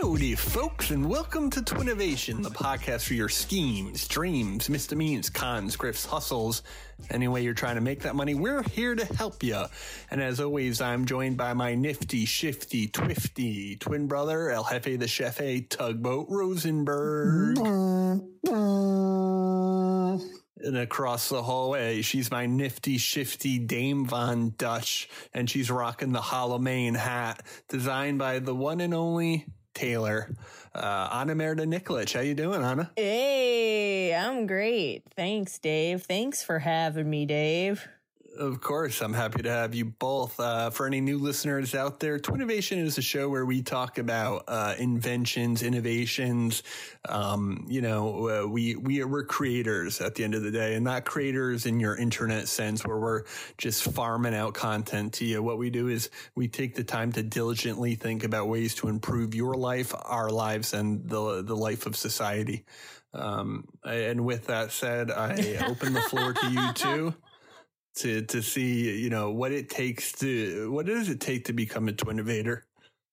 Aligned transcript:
Howdy, 0.00 0.34
folks, 0.34 0.90
and 0.92 1.06
welcome 1.10 1.50
to 1.50 1.60
Twinnovation, 1.60 2.42
the 2.42 2.48
podcast 2.48 3.06
for 3.06 3.12
your 3.12 3.28
schemes, 3.28 4.08
dreams, 4.08 4.70
misdemeanors, 4.70 5.28
cons, 5.28 5.76
grifts, 5.76 6.06
hustles. 6.06 6.62
Any 7.10 7.28
way 7.28 7.42
you're 7.42 7.52
trying 7.52 7.74
to 7.74 7.82
make 7.82 8.00
that 8.00 8.16
money, 8.16 8.34
we're 8.34 8.62
here 8.62 8.94
to 8.94 9.04
help 9.16 9.42
you. 9.42 9.62
And 10.10 10.22
as 10.22 10.40
always, 10.40 10.80
I'm 10.80 11.04
joined 11.04 11.36
by 11.36 11.52
my 11.52 11.74
nifty, 11.74 12.24
shifty, 12.24 12.88
twifty 12.88 13.76
twin 13.76 14.06
brother, 14.06 14.50
El 14.50 14.64
Jefe 14.64 14.98
the 14.98 15.04
Chefe, 15.04 15.68
Tugboat 15.68 16.28
Rosenberg. 16.30 17.58
And 20.62 20.76
across 20.78 21.28
the 21.28 21.42
hallway, 21.42 22.00
she's 22.00 22.30
my 22.30 22.46
nifty, 22.46 22.96
shifty 22.96 23.58
Dame 23.58 24.06
Von 24.06 24.54
Dutch, 24.56 25.10
and 25.34 25.50
she's 25.50 25.70
rocking 25.70 26.12
the 26.12 26.22
Halloween 26.22 26.94
hat 26.94 27.42
designed 27.68 28.18
by 28.18 28.38
the 28.38 28.54
one 28.54 28.80
and 28.80 28.94
only 28.94 29.44
Taylor, 29.74 30.34
uh, 30.74 31.08
Ana 31.12 31.34
Merida 31.34 31.64
Nikolic. 31.64 32.12
How 32.12 32.20
you 32.20 32.34
doing, 32.34 32.62
Ana? 32.62 32.90
Hey, 32.96 34.14
I'm 34.14 34.46
great. 34.46 35.04
Thanks, 35.14 35.58
Dave. 35.58 36.02
Thanks 36.02 36.42
for 36.42 36.58
having 36.58 37.08
me, 37.08 37.26
Dave. 37.26 37.88
Of 38.38 38.60
course, 38.60 39.00
I'm 39.02 39.12
happy 39.12 39.42
to 39.42 39.50
have 39.50 39.74
you 39.74 39.86
both. 39.86 40.38
Uh, 40.38 40.70
for 40.70 40.86
any 40.86 41.00
new 41.00 41.18
listeners 41.18 41.74
out 41.74 41.98
there, 41.98 42.18
Twinnovation 42.18 42.78
is 42.78 42.96
a 42.96 43.02
show 43.02 43.28
where 43.28 43.44
we 43.44 43.60
talk 43.60 43.98
about 43.98 44.44
uh, 44.46 44.74
inventions, 44.78 45.64
innovations. 45.64 46.62
Um, 47.08 47.66
you 47.68 47.80
know, 47.80 48.28
uh, 48.28 48.46
we 48.46 48.76
we 48.76 49.02
are 49.02 49.08
we're 49.08 49.24
creators 49.24 50.00
at 50.00 50.14
the 50.14 50.22
end 50.22 50.36
of 50.36 50.42
the 50.42 50.50
day, 50.52 50.74
and 50.74 50.84
not 50.84 51.04
creators 51.04 51.66
in 51.66 51.80
your 51.80 51.96
internet 51.96 52.46
sense, 52.46 52.86
where 52.86 52.98
we're 52.98 53.24
just 53.58 53.82
farming 53.92 54.34
out 54.34 54.54
content 54.54 55.12
to 55.14 55.24
you. 55.24 55.42
What 55.42 55.58
we 55.58 55.68
do 55.68 55.88
is 55.88 56.08
we 56.36 56.46
take 56.46 56.76
the 56.76 56.84
time 56.84 57.10
to 57.12 57.24
diligently 57.24 57.96
think 57.96 58.22
about 58.22 58.46
ways 58.46 58.76
to 58.76 58.88
improve 58.88 59.34
your 59.34 59.54
life, 59.54 59.92
our 60.04 60.30
lives, 60.30 60.72
and 60.72 61.08
the 61.08 61.42
the 61.42 61.56
life 61.56 61.84
of 61.84 61.96
society. 61.96 62.64
Um, 63.12 63.66
and 63.84 64.24
with 64.24 64.46
that 64.46 64.70
said, 64.70 65.10
I 65.10 65.56
open 65.66 65.94
the 65.94 66.02
floor 66.02 66.32
to 66.32 66.48
you 66.48 66.72
two 66.74 67.14
to 67.96 68.22
to 68.22 68.42
see 68.42 68.98
you 69.00 69.10
know 69.10 69.30
what 69.32 69.52
it 69.52 69.68
takes 69.68 70.12
to 70.12 70.70
what 70.72 70.86
does 70.86 71.08
it 71.08 71.20
take 71.20 71.44
to 71.46 71.52
become 71.52 71.88
a 71.88 71.92
twinnovator 71.92 72.62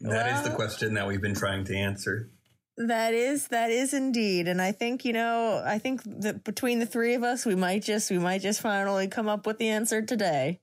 That 0.00 0.32
is 0.32 0.42
the 0.42 0.50
Well- 0.50 0.56
question 0.56 0.94
that 0.94 1.08
we've 1.08 1.20
been 1.20 1.34
trying 1.34 1.64
to 1.64 1.74
answer. 1.76 2.30
That 2.76 3.12
is 3.12 3.48
that 3.48 3.70
is 3.72 3.92
indeed, 3.92 4.46
and 4.46 4.62
I 4.62 4.70
think 4.70 5.04
you 5.04 5.12
know, 5.12 5.60
I 5.66 5.78
think 5.78 6.02
that 6.22 6.44
between 6.44 6.78
the 6.78 6.86
three 6.86 7.14
of 7.14 7.24
us, 7.24 7.44
we 7.44 7.56
might 7.56 7.82
just 7.82 8.08
we 8.08 8.18
might 8.20 8.40
just 8.40 8.60
finally 8.60 9.08
come 9.08 9.26
up 9.28 9.44
with 9.48 9.58
the 9.58 9.68
answer 9.70 10.00
today. 10.00 10.60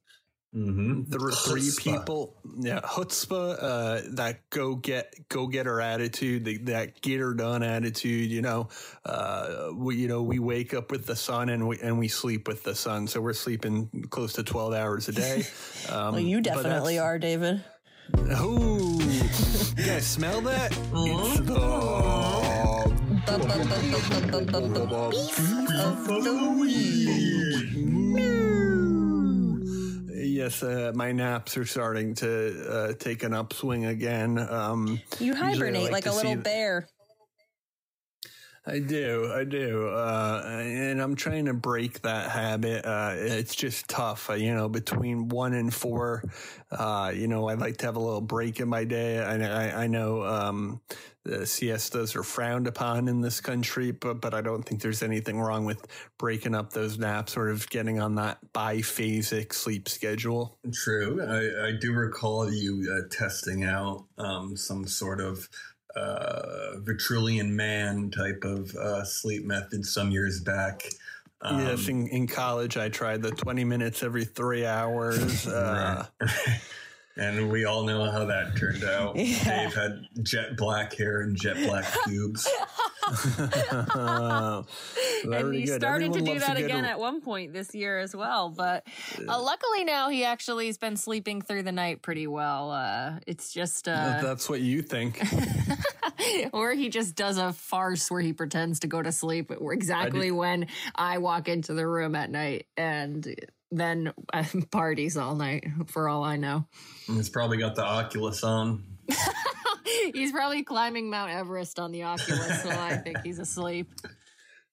Mm-hmm. 0.55 1.09
there 1.09 1.19
were 1.19 1.33
three 1.33 1.69
people 1.77 2.33
yeah 2.57 2.79
chutzpah 2.79 3.57
uh 3.61 4.01
that 4.11 4.49
go 4.49 4.75
get 4.75 5.27
go 5.27 5.47
getter 5.47 5.81
attitude 5.81 6.45
the, 6.45 6.57
that 6.59 7.01
get 7.01 7.19
her 7.19 7.33
done 7.33 7.61
attitude 7.61 8.31
you 8.31 8.41
know 8.41 8.69
uh 9.05 9.71
we 9.75 9.97
you 9.97 10.07
know 10.07 10.23
we 10.23 10.39
wake 10.39 10.73
up 10.73 10.91
with 10.91 11.07
the 11.07 11.15
sun 11.15 11.49
and 11.49 11.67
we 11.67 11.77
and 11.81 11.99
we 11.99 12.07
sleep 12.07 12.47
with 12.47 12.63
the 12.63 12.73
sun 12.73 13.05
so 13.05 13.19
we're 13.19 13.33
sleeping 13.33 14.07
close 14.09 14.31
to 14.31 14.43
12 14.43 14.73
hours 14.73 15.09
a 15.09 15.11
day 15.11 15.43
um 15.89 16.13
Well, 16.13 16.19
you 16.21 16.39
definitely 16.39 16.99
are, 16.99 17.19
David. 17.19 17.61
Ooh, 18.39 19.01
you 19.01 19.85
guys 19.85 20.05
smell 20.07 20.39
that? 20.41 20.71
It's 20.93 21.39
the 21.41 21.65
Yes, 30.35 30.63
uh, 30.63 30.91
my 30.93 31.13
naps 31.13 31.55
are 31.55 31.63
starting 31.63 32.13
to 32.15 32.69
uh, 32.69 32.93
take 32.99 33.23
an 33.23 33.33
upswing 33.33 33.85
again. 33.85 34.37
Um, 34.37 35.01
You 35.17 35.33
hibernate 35.33 35.93
like, 35.93 36.03
to 36.03 36.11
a 36.11 36.13
little 36.13 36.35
bear. 36.35 36.89
I 38.67 38.79
do, 38.79 39.31
I 39.33 39.45
do, 39.45 39.87
uh, 39.87 40.43
and 40.45 41.01
I'm 41.01 41.15
trying 41.15 41.45
to 41.45 41.53
break 41.53 42.01
that 42.01 42.31
habit. 42.31 42.83
Uh, 42.83 43.13
it's 43.15 43.55
just 43.55 43.87
tough, 43.87 44.29
uh, 44.29 44.33
you 44.33 44.53
know. 44.53 44.67
Between 44.67 45.29
one 45.29 45.53
and 45.53 45.73
four, 45.73 46.21
uh, 46.69 47.13
you 47.15 47.29
know, 47.29 47.47
I 47.47 47.53
like 47.53 47.77
to 47.77 47.85
have 47.85 47.95
a 47.95 47.99
little 47.99 48.19
break 48.19 48.59
in 48.59 48.67
my 48.67 48.83
day. 48.83 49.19
I, 49.19 49.35
I, 49.37 49.83
I 49.83 49.87
know 49.87 50.25
um, 50.25 50.81
the 51.25 51.45
siestas 51.45 52.15
are 52.15 52.23
frowned 52.23 52.67
upon 52.67 53.07
in 53.07 53.19
this 53.19 53.41
country, 53.41 53.91
but 53.91 54.21
but 54.21 54.33
I 54.33 54.41
don't 54.41 54.63
think 54.63 54.81
there's 54.81 55.01
anything 55.01 55.39
wrong 55.39 55.65
with 55.65 55.85
breaking 56.17 56.53
up 56.53 56.71
those 56.71 56.97
naps, 56.97 57.33
sort 57.33 57.49
of 57.49 57.67
getting 57.69 57.99
on 57.99 58.15
that 58.15 58.37
biphasic 58.53 59.51
sleep 59.53 59.89
schedule. 59.89 60.57
True. 60.71 61.21
I, 61.21 61.69
I 61.69 61.71
do 61.79 61.93
recall 61.93 62.51
you 62.51 62.95
uh, 62.95 63.07
testing 63.11 63.63
out 63.63 64.05
um, 64.19 64.55
some 64.55 64.87
sort 64.87 65.19
of 65.19 65.49
uh, 65.95 66.77
Vitruvian 66.77 67.49
man 67.49 68.11
type 68.11 68.43
of 68.43 68.75
uh, 68.75 69.03
sleep 69.03 69.45
method 69.45 69.85
some 69.85 70.11
years 70.11 70.39
back. 70.39 70.83
Um, 71.41 71.59
yes, 71.59 71.87
in, 71.87 72.07
in 72.07 72.27
college, 72.27 72.77
I 72.77 72.89
tried 72.89 73.21
the 73.21 73.31
20 73.31 73.63
minutes 73.65 74.03
every 74.03 74.25
three 74.25 74.65
hours. 74.65 75.47
Uh, 75.55 76.05
and 77.17 77.49
we 77.51 77.65
all 77.65 77.83
know 77.83 78.09
how 78.11 78.25
that 78.25 78.55
turned 78.57 78.83
out. 78.83 79.15
Yeah. 79.25 79.63
Dave 79.65 79.73
had 79.73 80.07
jet 80.23 80.57
black 80.57 80.93
hair 80.93 81.21
and 81.21 81.35
jet 81.35 81.55
black 81.67 81.85
pubes. 82.05 82.47
and 83.95 84.65
he 85.53 85.65
good. 85.65 85.79
started 85.79 86.07
Everyone 86.07 86.25
to 86.25 86.33
do 86.33 86.39
that 86.39 86.57
again 86.57 86.85
a- 86.85 86.89
at 86.89 86.99
one 86.99 87.21
point 87.21 87.53
this 87.53 87.73
year 87.75 87.99
as 87.99 88.15
well. 88.15 88.49
But 88.49 88.85
uh, 89.27 89.41
luckily 89.41 89.83
now 89.83 90.09
he 90.09 90.23
actually 90.23 90.67
has 90.67 90.77
been 90.77 90.97
sleeping 90.97 91.41
through 91.41 91.63
the 91.63 91.71
night 91.71 92.01
pretty 92.01 92.27
well. 92.27 92.71
Uh, 92.71 93.19
it's 93.27 93.53
just, 93.53 93.87
uh, 93.87 94.19
That's 94.21 94.49
what 94.49 94.61
you 94.61 94.81
think. 94.81 95.21
or 96.53 96.73
he 96.73 96.89
just 96.89 97.15
does 97.15 97.37
a 97.37 97.53
farce 97.53 98.09
where 98.09 98.21
he 98.21 98.33
pretends 98.33 98.79
to 98.81 98.87
go 98.87 99.01
to 99.01 99.11
sleep 99.11 99.51
exactly 99.51 100.31
when 100.31 100.67
I 100.95 101.19
walk 101.19 101.47
into 101.47 101.73
the 101.73 101.85
room 101.87 102.15
at 102.15 102.29
night 102.29 102.67
and 102.77 103.35
then 103.71 104.13
uh, 104.33 104.43
parties 104.71 105.17
all 105.17 105.35
night 105.35 105.65
for 105.87 106.07
all 106.09 106.23
I 106.23 106.37
know. 106.37 106.67
He's 107.07 107.29
probably 107.29 107.57
got 107.57 107.75
the 107.75 107.83
Oculus 107.83 108.43
on. 108.43 108.83
He's 110.13 110.31
probably 110.31 110.63
climbing 110.63 111.09
Mount 111.09 111.31
Everest 111.31 111.79
on 111.79 111.91
the 111.91 112.03
Oculus 112.03 112.63
so 112.63 112.69
I 112.69 112.97
think 112.97 113.19
he's 113.23 113.39
asleep. 113.39 113.91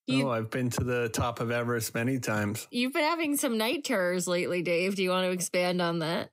You- 0.09 0.27
oh, 0.27 0.33
I've 0.33 0.51
been 0.51 0.69
to 0.71 0.83
the 0.83 1.09
top 1.11 1.39
of 1.39 1.53
Everest 1.53 1.95
many 1.95 2.19
times. 2.19 2.67
You've 2.73 2.93
been 2.93 3.05
having 3.05 3.37
some 3.37 3.57
night 3.57 3.85
terrors 3.85 4.27
lately, 4.27 4.61
Dave. 4.61 4.97
Do 4.97 5.03
you 5.05 5.11
want 5.11 5.27
to 5.27 5.31
expand 5.31 5.81
on 5.81 6.01
that? 6.01 6.31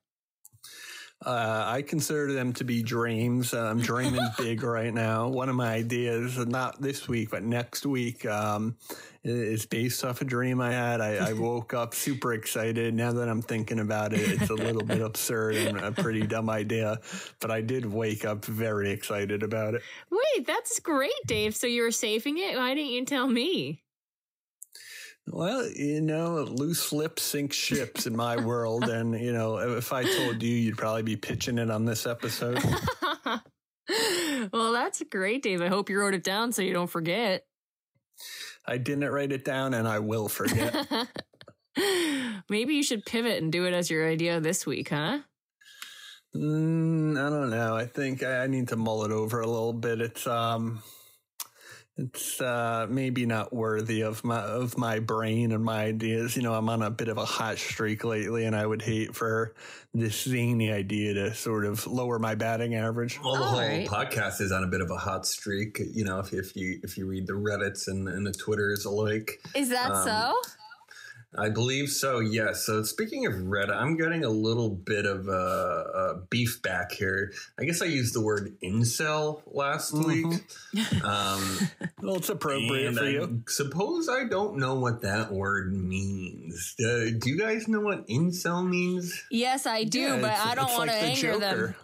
Uh, 1.25 1.63
I 1.68 1.81
consider 1.81 2.31
them 2.31 2.53
to 2.53 2.63
be 2.63 2.81
dreams. 2.81 3.53
I'm 3.53 3.81
dreaming 3.81 4.25
big 4.38 4.63
right 4.63 4.94
now. 4.94 5.28
One 5.28 5.50
of 5.50 5.56
my 5.56 5.74
ideas, 5.74 6.38
not 6.38 6.81
this 6.81 7.09
week, 7.09 7.30
but 7.31 7.44
next 7.44 7.85
week, 7.85 8.25
um, 8.25 8.78
is 9.24 9.66
based 9.66 10.06
off 10.06 10.22
a 10.22 10.25
dream 10.25 10.62
I 10.62 10.72
had. 10.72 11.02
I, 11.02 11.16
I 11.16 11.34
woke 11.34 11.74
up 11.74 11.94
super 11.94 12.34
excited. 12.34 12.94
Now 12.94 13.12
that 13.12 13.28
I'm 13.28 13.41
thinking 13.41 13.80
about 13.80 14.13
it, 14.13 14.22
it's 14.22 14.50
a 14.50 14.56
little 14.56 14.84
bit 14.84 15.02
absurd 15.02 15.56
and 15.56 15.78
a 15.78 15.91
pretty 15.91 16.25
dumb 16.25 16.50
idea, 16.50 17.00
but 17.41 17.51
I 17.51 17.59
did 17.62 17.86
wake 17.86 18.24
up 18.24 18.46
very 18.46 18.91
excited 18.91 19.44
about 19.44 19.74
it. 19.75 19.81
Wait, 20.09 20.47
that's 20.47 20.80
great, 20.80 21.12
Dave. 21.25 21.53
So 21.53 21.68
you 21.68 21.81
were 21.81 21.91
saving 21.91 22.38
it? 22.38 22.56
Why 22.56 22.74
didn't 22.74 22.91
you 22.91 23.03
tell 23.03 23.28
me? 23.28 23.81
Well, 25.32 25.70
you 25.70 26.02
know, 26.02 26.42
loose 26.42 26.92
lips 26.92 27.22
sink 27.22 27.54
ships 27.54 28.08
in 28.08 28.16
my 28.16 28.38
world. 28.38 28.86
And, 28.86 29.20
you 29.20 29.31
know, 29.31 29.58
if 29.58 29.94
I 29.94 30.04
told 30.04 30.42
you, 30.42 30.56
you'd 30.56 30.78
probably 30.78 31.04
be 31.04 31.16
pitching 31.16 31.60
it 31.60 31.70
on 31.70 31.86
this 31.86 32.08
episode. 32.08 32.64
well, 34.52 34.74
that's 34.74 35.04
great, 35.10 35.44
Dave. 35.44 35.62
I 35.62 35.68
hope 35.68 35.90
you 35.90 36.00
wrote 36.00 36.16
it 36.16 36.24
down 36.24 36.52
so 36.52 36.64
you 36.64 36.74
don't 36.74 36.90
forget. 36.90 37.46
I 38.66 38.78
didn't 38.78 39.10
write 39.10 39.31
it 39.31 39.46
down 39.46 39.74
and 39.74 39.88
I 39.88 40.00
will 40.00 40.30
forget. 40.30 40.88
Maybe 42.50 42.74
you 42.74 42.84
should 42.84 43.06
pivot 43.06 43.42
and 43.42 43.52
do 43.52 43.66
it 43.66 43.74
as 43.74 43.90
your 43.90 44.08
idea 44.08 44.40
this 44.40 44.66
week, 44.66 44.90
huh? 44.90 45.20
Mm, 46.36 47.18
I 47.18 47.30
don't 47.30 47.50
know. 47.50 47.75
I 47.75 47.86
think 47.86 48.24
I, 48.24 48.44
I 48.44 48.48
need 48.48 48.68
to 48.70 48.75
mull 48.75 49.06
it 49.06 49.12
over 49.12 49.42
a 49.42 49.48
little 49.48 49.74
bit. 49.74 50.02
It's 50.02 50.28
um, 50.28 50.82
it's 52.00 52.40
uh, 52.40 52.88
maybe 52.90 53.25
not 53.25 53.51
worthy 53.54 54.01
of 54.01 54.24
my 54.24 54.40
of 54.40 54.78
my 54.78 55.00
brain 55.00 55.51
and 55.51 55.63
my 55.63 55.84
ideas. 55.84 56.36
You 56.36 56.44
know, 56.44 56.54
I'm 56.54 56.69
on 56.69 56.81
a 56.81 56.90
bit 56.90 57.10
of 57.10 57.18
a 57.18 57.25
hot 57.25 57.57
streak 57.57 58.04
lately, 58.04 58.46
and 58.46 58.56
I 58.56 58.66
would 58.66 58.81
hate 58.81 59.16
for 59.16 59.54
this 59.94 60.24
zany 60.24 60.72
idea 60.72 61.13
to 61.16 61.34
sort 61.34 61.66
of 61.66 61.86
lower 61.88 62.19
my 62.19 62.36
batting 62.36 62.75
average. 62.75 63.19
Well, 63.22 63.36
the 63.36 63.44
whole 63.44 63.60
right. 63.60 63.88
podcast 63.88 64.40
is 64.40 64.51
on 64.51 64.63
a 64.63 64.68
bit 64.68 64.81
of 64.81 64.92
a 64.92 64.98
hot 64.98 65.25
streak. 65.25 65.80
You 65.94 66.06
know, 66.06 66.19
if, 66.19 66.31
if 66.34 66.56
you 66.56 66.80
if 66.84 66.98
you 66.98 67.06
read 67.06 67.28
the 67.28 67.34
Reddits 67.34 67.88
and, 67.88 68.07
and 68.07 68.25
the 68.25 68.31
Twitters 68.31 68.86
alike, 68.86 69.42
Is 69.56 69.69
that 69.69 69.92
Um, 69.92 70.07
so? 70.07 70.59
I 71.38 71.50
believe 71.50 71.90
so. 71.90 72.20
Yes. 72.20 72.66
So 72.66 72.81
speaking 72.84 73.28
of 73.28 73.34
Reddit, 73.34 73.76
I'm 73.76 73.96
getting 73.98 74.24
a 74.26 74.30
little 74.30 74.70
bit 74.72 75.06
of 75.06 75.28
uh, 75.28 75.31
uh, 75.31 76.14
beef 76.31 76.60
back 76.64 76.92
here. 76.92 77.31
I 77.60 77.66
guess 77.66 77.84
I 77.84 77.86
used 77.86 78.16
the 78.16 78.22
word 78.22 78.56
incel 78.64 79.42
last 79.46 79.94
week. 79.94 80.26
Um, 81.04 81.60
Well, 82.02 82.16
it's 82.16 82.30
appropriate 82.30 82.88
and 82.88 82.98
for 82.98 83.04
I 83.04 83.10
you. 83.10 83.44
suppose 83.48 84.08
I 84.10 84.24
don't 84.26 84.58
know 84.58 84.76
what 84.76 85.02
that 85.02 85.31
word 85.31 85.74
means. 85.74 86.76
Uh, 86.80 87.12
do 87.20 87.30
you 87.30 87.38
guys 87.38 87.68
know 87.68 87.82
what 87.82 88.08
incel 88.08 88.68
means? 88.68 89.24
Yes, 89.30 89.66
I 89.68 89.84
do, 89.84 90.00
Yeah, 90.00 90.22
but 90.22 90.32
I 90.32 90.56
don't 90.56 90.72
want 90.72 90.88
like 90.90 91.00
to 91.00 91.06
the 91.06 91.12
anger 91.12 91.38
them. 91.38 91.75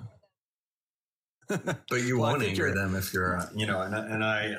But 1.90 2.02
you 2.02 2.18
Well, 2.20 2.30
I 2.30 2.32
won't 2.34 2.44
anger 2.44 2.74
them 2.74 2.96
if 2.96 3.14
you're, 3.14 3.38
uh, 3.38 3.46
you 3.56 3.66
know, 3.68 3.82
and, 3.82 3.96
I- 3.96 4.06
and 4.08 4.24
I. 4.24 4.56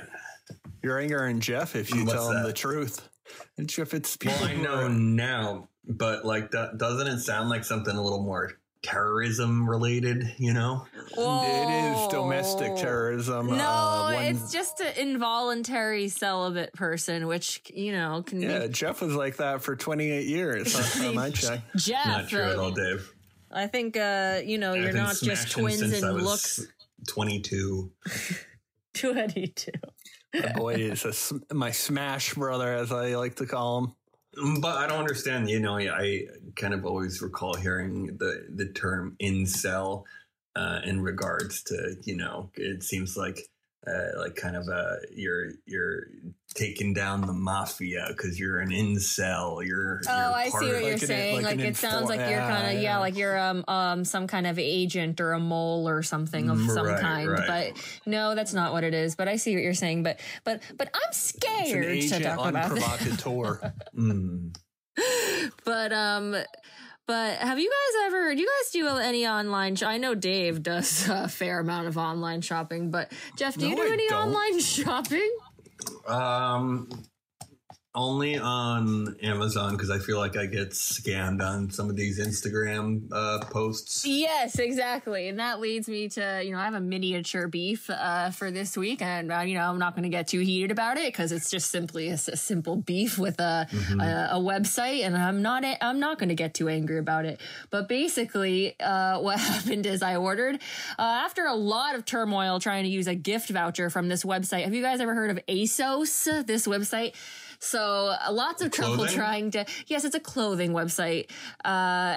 You're 0.82 1.00
angering 1.00 1.40
Jeff 1.40 1.74
if 1.74 1.92
you 1.94 2.02
What's 2.04 2.12
tell 2.12 2.30
him 2.30 2.42
that? 2.42 2.46
the 2.46 2.52
truth. 2.52 3.08
And 3.58 3.70
if 3.70 3.94
it's 3.94 4.16
people 4.16 4.36
Well, 4.40 4.48
I 4.50 4.54
know 4.54 4.74
are- 4.86 4.88
now, 4.88 5.68
but 5.88 6.24
like, 6.24 6.50
that, 6.50 6.78
doesn't 6.78 7.06
it 7.06 7.20
sound 7.20 7.48
like 7.48 7.64
something 7.64 7.96
a 7.96 8.02
little 8.02 8.22
more 8.22 8.52
terrorism 8.82 9.68
related? 9.68 10.34
You 10.38 10.52
know? 10.52 10.86
It 11.16 11.96
is 11.96 12.08
domestic 12.08 12.76
terrorism. 12.76 13.46
No, 13.48 13.54
uh, 13.64 14.12
one- 14.12 14.24
it's 14.24 14.52
just 14.52 14.80
an 14.80 14.92
involuntary 14.96 16.08
celibate 16.08 16.72
person, 16.74 17.26
which 17.26 17.62
you 17.72 17.92
know 17.92 18.22
can 18.26 18.40
yeah. 18.42 18.66
be 18.66 18.68
Jeff 18.68 19.00
was 19.00 19.14
like 19.14 19.36
that 19.36 19.62
for 19.62 19.74
28 19.76 20.26
years. 20.26 20.74
Last 20.74 20.96
time 20.98 21.18
I 21.18 21.30
checked. 21.30 21.62
Jeff. 21.76 22.06
Not 22.06 22.28
true 22.28 22.42
at 22.42 22.58
all, 22.58 22.70
Dave. 22.72 23.12
I 23.50 23.66
think 23.68 23.96
uh, 23.96 24.40
you 24.44 24.58
know 24.58 24.74
you're 24.74 24.88
I've 24.88 24.92
been 24.94 25.02
not 25.04 25.16
just 25.22 25.50
twins 25.50 25.78
since 25.78 26.02
in 26.02 26.10
looks. 26.18 26.66
22. 27.08 27.92
Twenty-two. 28.94 29.70
The 30.42 30.52
boy 30.56 30.74
is 30.74 31.32
a, 31.50 31.54
my 31.54 31.70
smash 31.70 32.34
brother, 32.34 32.74
as 32.74 32.92
I 32.92 33.14
like 33.14 33.36
to 33.36 33.46
call 33.46 33.78
him. 33.78 34.60
But 34.60 34.76
I 34.76 34.86
don't 34.86 34.98
understand. 34.98 35.48
You 35.48 35.60
know, 35.60 35.78
I 35.78 36.22
kind 36.56 36.74
of 36.74 36.84
always 36.84 37.22
recall 37.22 37.54
hearing 37.54 38.16
the 38.18 38.46
the 38.54 38.66
term 38.66 39.16
incel 39.22 40.04
uh, 40.54 40.80
in 40.84 41.00
regards 41.00 41.62
to 41.64 41.96
you 42.04 42.16
know. 42.16 42.50
It 42.54 42.82
seems 42.82 43.16
like 43.16 43.48
uh, 43.86 44.18
like 44.20 44.34
kind 44.36 44.56
of 44.56 44.66
a 44.68 44.98
you're 45.14 45.52
you're 45.66 46.08
taking 46.54 46.94
down 46.94 47.20
the 47.20 47.32
mafia 47.32 48.06
because 48.08 48.38
you're 48.40 48.58
an 48.60 48.70
incel. 48.70 49.64
You're 49.66 50.00
Oh, 50.08 50.16
you're 50.16 50.32
I 50.34 50.50
part 50.50 50.62
see 50.62 50.66
what 50.68 50.74
of- 50.76 50.82
you're 50.82 50.90
an- 50.92 50.98
saying. 50.98 51.34
like 51.36 51.44
Like, 51.44 51.58
it 51.66 51.76
sounds 51.76 52.08
like 52.08 52.18
you're 52.20 52.38
kind 52.40 52.66
of 52.68 52.72
yeah, 52.74 52.80
yeah, 52.94 52.98
like 52.98 53.16
you're 53.16 53.38
um 53.38 53.64
um 53.68 54.04
some 54.04 54.26
kind 54.26 54.46
of 54.46 54.58
agent 54.58 55.20
or 55.20 55.32
a 55.32 55.38
mole 55.40 55.88
or 55.88 56.02
something 56.02 56.48
of 56.50 56.58
Mm, 56.58 56.74
some 56.74 56.86
right, 56.86 57.00
kind. 57.00 57.28
right. 57.30 57.46
But 57.74 57.82
no, 58.06 58.34
that's 58.34 58.54
not 58.54 58.72
what 58.72 58.84
it 58.84 58.94
is. 58.94 59.14
But 59.16 59.28
I 59.28 59.36
see 59.36 59.54
what 59.54 59.62
you're 59.62 59.74
saying. 59.74 60.02
But 60.02 60.18
but 60.44 60.62
but 60.76 60.88
I'm 60.94 61.12
scared 61.12 62.00
to 62.02 62.20
talk 62.22 62.48
about 62.48 62.74
this. 62.74 62.82
unprovocateur. 62.84 63.72
Mm. 63.96 64.56
But 65.64 65.92
um, 65.92 66.34
but 67.06 67.38
have 67.38 67.58
you 67.58 67.70
guys 67.70 68.06
ever? 68.06 68.34
Do 68.34 68.40
you 68.40 68.46
guys 68.62 68.70
do 68.72 68.88
any 68.88 69.26
online? 69.26 69.76
Sh- 69.76 69.82
I 69.84 69.98
know 69.98 70.14
Dave 70.14 70.62
does 70.62 71.08
a 71.08 71.28
fair 71.28 71.60
amount 71.60 71.88
of 71.88 71.96
online 71.96 72.40
shopping, 72.40 72.90
but 72.90 73.12
Jeff, 73.36 73.56
do 73.56 73.68
you 73.68 73.76
do 73.76 73.82
I 73.82 73.86
any 73.92 74.08
don't. 74.08 74.28
online 74.28 74.58
shopping? 74.60 75.36
Um, 76.06 76.88
only 77.96 78.36
on 78.36 79.16
Amazon 79.22 79.72
because 79.72 79.90
I 79.90 79.98
feel 79.98 80.18
like 80.18 80.36
I 80.36 80.44
get 80.44 80.70
scammed 80.70 81.42
on 81.42 81.70
some 81.70 81.88
of 81.88 81.96
these 81.96 82.20
Instagram 82.20 83.08
uh, 83.10 83.40
posts. 83.46 84.06
Yes, 84.06 84.58
exactly, 84.58 85.28
and 85.28 85.38
that 85.38 85.60
leads 85.60 85.88
me 85.88 86.08
to 86.10 86.42
you 86.44 86.52
know 86.52 86.58
I 86.58 86.64
have 86.64 86.74
a 86.74 86.80
miniature 86.80 87.48
beef 87.48 87.88
uh, 87.88 88.30
for 88.30 88.50
this 88.50 88.76
week, 88.76 89.00
and 89.00 89.32
uh, 89.32 89.40
you 89.40 89.54
know 89.54 89.62
I'm 89.62 89.78
not 89.78 89.94
going 89.94 90.02
to 90.02 90.10
get 90.10 90.28
too 90.28 90.40
heated 90.40 90.70
about 90.70 90.98
it 90.98 91.06
because 91.06 91.32
it's 91.32 91.50
just 91.50 91.70
simply 91.70 92.08
a 92.08 92.18
simple 92.18 92.76
beef 92.76 93.18
with 93.18 93.40
a, 93.40 93.66
a 93.98 94.36
a 94.36 94.38
website, 94.38 95.04
and 95.04 95.16
I'm 95.16 95.40
not 95.40 95.64
I'm 95.80 95.98
not 95.98 96.18
going 96.18 96.28
to 96.28 96.34
get 96.34 96.52
too 96.54 96.68
angry 96.68 96.98
about 96.98 97.24
it. 97.24 97.40
But 97.70 97.88
basically, 97.88 98.78
uh, 98.78 99.20
what 99.20 99.40
happened 99.40 99.86
is 99.86 100.02
I 100.02 100.16
ordered 100.16 100.56
uh, 100.98 101.02
after 101.02 101.46
a 101.46 101.54
lot 101.54 101.94
of 101.94 102.04
turmoil 102.04 102.60
trying 102.60 102.84
to 102.84 102.90
use 102.90 103.06
a 103.06 103.14
gift 103.14 103.48
voucher 103.48 103.88
from 103.88 104.08
this 104.08 104.22
website. 104.22 104.64
Have 104.64 104.74
you 104.74 104.82
guys 104.82 105.00
ever 105.00 105.14
heard 105.14 105.30
of 105.30 105.40
ASOS? 105.48 106.46
This 106.46 106.66
website. 106.66 107.14
So 107.58 108.08
uh, 108.08 108.32
lots 108.32 108.62
of 108.62 108.70
trouble 108.70 109.06
trying 109.06 109.50
to. 109.52 109.64
Yes, 109.86 110.04
it's 110.04 110.14
a 110.14 110.20
clothing 110.20 110.72
website, 110.72 111.30
uh, 111.64 111.68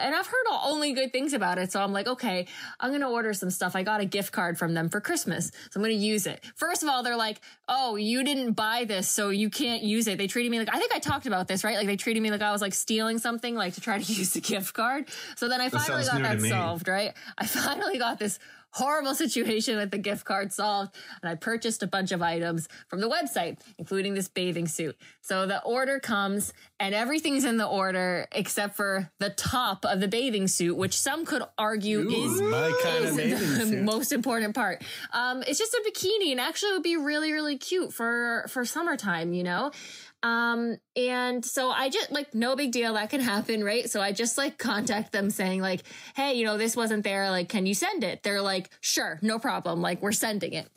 and 0.02 0.16
I've 0.16 0.28
heard 0.28 0.46
all, 0.50 0.72
only 0.72 0.94
good 0.94 1.12
things 1.12 1.34
about 1.34 1.58
it. 1.58 1.72
So 1.72 1.82
I'm 1.82 1.94
like, 1.94 2.08
okay, 2.08 2.48
I'm 2.80 2.92
gonna 2.92 3.10
order 3.10 3.34
some 3.34 3.50
stuff. 3.50 3.76
I 3.76 3.84
got 3.84 4.02
a 4.02 4.06
gift 4.06 4.32
card 4.32 4.58
from 4.58 4.74
them 4.74 4.90
for 4.90 5.02
Christmas, 5.02 5.52
so 5.70 5.80
I'm 5.80 5.82
gonna 5.82 5.94
use 5.94 6.26
it. 6.28 6.44
First 6.56 6.84
of 6.84 6.90
all, 6.90 7.04
they're 7.04 7.16
like, 7.16 7.42
oh, 7.68 7.96
you 7.96 8.24
didn't 8.24 8.54
buy 8.54 8.86
this, 8.86 9.08
so 9.08 9.30
you 9.30 9.50
can't 9.50 9.84
use 9.84 10.08
it. 10.08 10.18
They 10.18 10.28
treated 10.28 10.52
me 10.52 10.60
like 10.60 10.74
I 10.74 10.80
think 10.80 10.94
I 10.94 11.00
talked 11.00 11.26
about 11.26 11.48
this, 11.48 11.64
right? 11.64 11.78
Like 11.78 11.88
they 11.88 11.98
treated 11.98 12.22
me 12.22 12.32
like 12.32 12.42
I 12.42 12.52
was 12.52 12.62
like 12.62 12.74
stealing 12.74 13.18
something, 13.18 13.56
like 13.56 13.74
to 13.76 13.82
try 13.82 14.00
to 14.00 14.14
use 14.20 14.34
the 14.34 14.42
gift 14.42 14.74
card. 14.74 15.06
So 15.36 15.48
then 15.48 15.62
I 15.62 15.70
That 15.70 15.82
finally 15.82 16.06
got 16.06 16.22
that 16.22 16.42
solved, 16.42 16.88
right? 16.88 17.14
I 17.38 17.46
finally 17.46 17.98
got 17.98 18.20
this 18.20 18.40
horrible 18.72 19.16
situation 19.24 19.78
with 19.78 19.92
the 19.92 19.98
gift 19.98 20.26
card 20.26 20.54
solved 20.54 20.96
and 21.22 21.30
I 21.30 21.36
purchased 21.36 21.84
a 21.84 21.88
bunch 21.88 22.12
of 22.12 22.22
items 22.22 22.68
from 22.88 23.02
the 23.02 23.10
website, 23.10 23.60
including 23.78 24.14
this 24.14 24.28
bathing 24.28 24.68
suit. 24.68 24.96
So 25.22 25.46
the 25.46 25.62
order 25.64 26.00
comes 26.00 26.54
and 26.80 26.96
everything's 26.96 27.46
in 27.46 27.58
the 27.58 27.68
order 27.68 28.28
except 28.32 28.76
for 28.76 29.12
the 29.20 29.30
top 29.30 29.86
of 29.86 30.00
the 30.00 30.08
bathing 30.08 30.48
suit, 30.48 30.76
which 30.76 30.98
some 30.98 31.26
could 31.26 31.44
argue 31.58 32.10
is 32.10 32.42
my 32.42 32.80
kind 32.84 33.06
is 33.06 33.62
of 33.62 33.70
the 33.70 33.82
most 33.82 34.12
important 34.12 34.56
part. 34.56 34.84
Um, 35.14 35.44
it's 35.48 35.60
just 35.60 35.74
a 35.74 35.84
bikini 35.88 36.32
and 36.32 36.40
actually 36.40 36.70
it 36.70 36.74
would 36.74 36.84
be 36.84 36.98
really, 36.98 37.32
really 37.32 37.58
cute 37.58 37.94
for, 37.94 38.46
for 38.50 38.66
summertime, 38.66 39.34
you 39.34 39.44
know? 39.44 39.72
Um, 40.22 40.78
and 40.96 41.46
so 41.46 41.70
I 41.70 41.90
just 41.90 42.12
like, 42.12 42.34
no 42.34 42.56
big 42.56 42.72
deal. 42.72 42.94
That 42.96 43.10
can 43.10 43.22
happen, 43.22 43.64
right? 43.64 43.90
So 43.90 44.02
I 44.02 44.12
just 44.12 44.38
like 44.38 44.58
contact 44.58 45.12
them 45.12 45.30
saying 45.30 45.62
like, 45.62 45.84
Hey, 46.16 46.34
you 46.34 46.46
know, 46.46 46.58
this 46.58 46.76
wasn't 46.76 47.04
there. 47.04 47.30
Like, 47.30 47.50
can 47.50 47.66
you 47.66 47.74
send 47.74 48.04
it? 48.04 48.24
They're 48.24 48.42
like, 48.42 48.70
sure, 48.82 49.20
no 49.22 49.40
problem. 49.40 49.82
Like, 49.82 50.02
we're 50.02 50.12
sending 50.12 50.54
it. 50.54 50.70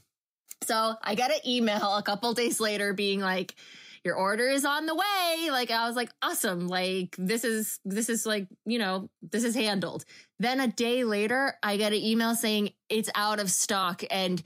So 0.64 0.94
I 1.02 1.14
got 1.14 1.32
an 1.32 1.40
email 1.46 1.96
a 1.96 2.02
couple 2.02 2.32
days 2.34 2.60
later 2.60 2.92
being 2.92 3.20
like, 3.20 3.56
your 4.04 4.16
order 4.16 4.48
is 4.48 4.64
on 4.64 4.86
the 4.86 4.94
way. 4.94 5.50
Like 5.50 5.70
I 5.70 5.86
was 5.86 5.94
like, 5.94 6.10
awesome. 6.22 6.66
Like 6.66 7.14
this 7.18 7.44
is, 7.44 7.78
this 7.84 8.08
is 8.08 8.26
like, 8.26 8.48
you 8.64 8.78
know, 8.78 9.08
this 9.22 9.44
is 9.44 9.54
handled. 9.54 10.04
Then 10.38 10.60
a 10.60 10.66
day 10.66 11.04
later, 11.04 11.54
I 11.62 11.76
get 11.76 11.92
an 11.92 12.00
email 12.00 12.34
saying 12.34 12.72
it's 12.88 13.10
out 13.14 13.38
of 13.38 13.50
stock 13.50 14.02
and 14.10 14.42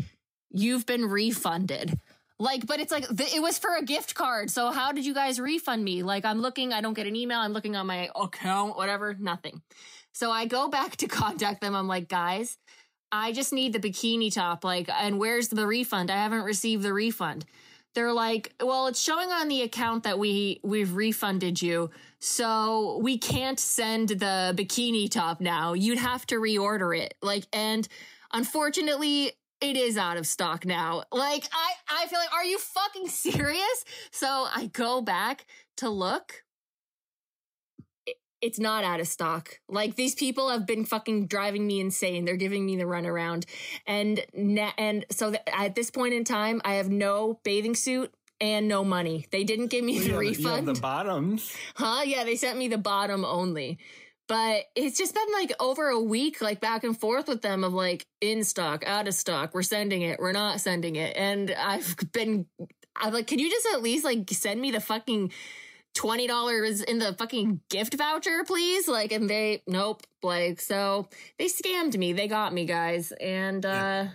you've 0.51 0.85
been 0.85 1.07
refunded. 1.07 1.99
Like, 2.39 2.67
but 2.67 2.81
it's 2.81 2.93
like, 2.93 3.07
it 3.11 3.41
was 3.41 3.59
for 3.59 3.75
a 3.77 3.83
gift 3.83 4.15
card. 4.15 4.51
So 4.51 4.71
how 4.71 4.93
did 4.93 5.07
you 5.07 5.15
guys 5.15 5.41
refund 5.41 5.83
me? 5.83 6.03
Like, 6.03 6.25
I'm 6.25 6.41
looking, 6.41 6.73
I 6.73 6.83
don't 6.83 6.95
get 6.95 7.07
an 7.07 7.17
email. 7.17 7.39
I'm 7.39 7.53
looking 7.53 7.77
on 7.77 7.87
my 7.87 8.11
account, 8.15 8.77
whatever, 8.77 9.15
nothing. 9.19 9.63
So 10.13 10.31
I 10.31 10.47
go 10.47 10.69
back 10.69 10.97
to 10.97 11.07
contact 11.09 11.61
them. 11.61 11.75
I'm 11.75 11.89
like, 11.89 12.09
guys, 12.09 12.59
I 13.11 13.33
just 13.33 13.53
need 13.53 13.73
the 13.73 13.79
bikini 13.79 14.33
top. 14.33 14.65
Like, 14.65 14.89
and 14.91 15.19
where's 15.19 15.49
the 15.49 15.67
refund? 15.67 16.11
I 16.11 16.17
haven't 16.17 16.43
received 16.43 16.83
the 16.83 16.93
refund. 16.93 17.47
They're 17.95 18.13
like, 18.13 18.53
well, 18.63 18.89
it's 18.89 19.01
showing 19.01 19.31
on 19.31 19.49
the 19.49 19.63
account 19.63 20.03
that 20.03 20.19
we 20.19 20.61
we've 20.63 20.95
refunded 20.95 21.63
you, 21.63 21.89
so 22.21 22.99
we 23.03 23.17
can't 23.17 23.59
send 23.59 24.11
the 24.11 24.53
bikini 24.55 25.11
top 25.11 25.41
now. 25.41 25.73
You'd 25.73 25.97
have 25.97 26.27
to 26.27 26.35
reorder 26.35 26.95
it. 26.99 27.15
Like, 27.23 27.47
and 27.55 27.89
unfortunately, 28.35 29.33
it 29.61 29.77
is 29.77 29.97
out 29.97 30.17
of 30.17 30.27
stock 30.27 30.65
now. 30.65 31.05
Like, 31.13 31.49
I 31.53 32.03
I 32.03 32.07
feel 32.07 32.19
like, 32.19 32.33
are 32.33 32.45
you 32.45 32.59
fucking 32.59 33.09
serious? 33.09 33.85
So 34.11 34.27
I 34.27 34.71
go 34.73 35.01
back 35.01 35.47
to 35.79 35.89
look 35.89 36.45
it's 38.43 38.59
not 38.59 38.85
out 38.85 39.01
of 39.01 39.09
stock. 39.09 39.61
Like 39.69 39.97
these 39.97 40.15
people 40.15 40.51
have 40.51 40.67
been 40.67 40.85
fucking 40.85 41.27
driving 41.27 41.67
me 41.67 41.81
insane. 41.81 42.25
They're 42.25 42.37
giving 42.37 42.67
me 42.67 42.77
the 42.77 42.85
runaround, 42.85 43.45
and 43.87 44.25
and 44.79 45.05
so 45.11 45.31
th- 45.31 45.43
at 45.53 45.75
this 45.75 45.91
point 45.91 46.15
in 46.15 46.25
time, 46.25 46.61
I 46.65 46.75
have 46.75 46.89
no 46.89 47.41
bathing 47.45 47.75
suit 47.75 48.13
and 48.41 48.69
no 48.69 48.85
money. 48.85 49.27
They 49.31 49.45
didn't 49.45 49.69
give 49.69 49.85
me 49.85 49.99
the 49.99 50.07
you 50.07 50.13
have 50.13 50.21
refund, 50.21 50.69
the 50.69 50.75
bottoms. 50.75 51.55
huh? 51.75 52.03
Yeah, 52.05 52.25
they 52.25 52.37
sent 52.37 52.59
me 52.59 52.69
the 52.69 52.79
bottom 52.79 53.25
only. 53.25 53.79
But 54.29 54.65
it's 54.75 54.99
just 54.99 55.15
been 55.15 55.33
like 55.33 55.53
over 55.61 55.89
a 55.89 56.01
week, 56.01 56.41
like 56.41 56.61
back 56.61 56.83
and 56.83 56.99
forth 56.99 57.29
with 57.29 57.43
them 57.43 57.63
of 57.63 57.73
like 57.73 58.07
in 58.21 58.43
stock, 58.43 58.83
out 58.87 59.07
of 59.07 59.15
stock. 59.15 59.55
We're 59.55 59.63
sending 59.63 60.03
it, 60.03 60.19
we're 60.19 60.33
not 60.33 60.61
sending 60.61 60.97
it, 60.97 61.17
and 61.17 61.55
I've 61.57 61.95
been, 62.13 62.47
I'm 62.97 63.13
like, 63.13 63.29
can 63.29 63.39
you 63.39 63.49
just 63.49 63.69
at 63.73 63.83
least 63.83 64.05
like 64.05 64.29
send 64.31 64.61
me 64.61 64.73
the 64.73 64.81
fucking 64.81 65.33
twenty 65.95 66.27
dollars 66.27 66.83
in 66.83 66.99
the 66.99 67.15
fucking 67.15 67.61
gift 67.71 67.95
voucher, 67.95 68.43
please? 68.45 68.89
Like, 68.89 69.13
and 69.13 69.31
they 69.31 69.63
nope. 69.67 70.03
Like, 70.23 70.61
so 70.61 71.09
they 71.39 71.47
scammed 71.47 71.97
me. 71.97 72.13
They 72.13 72.27
got 72.27 72.53
me, 72.53 72.65
guys. 72.65 73.13
And 73.13 73.65
uh 73.65 74.07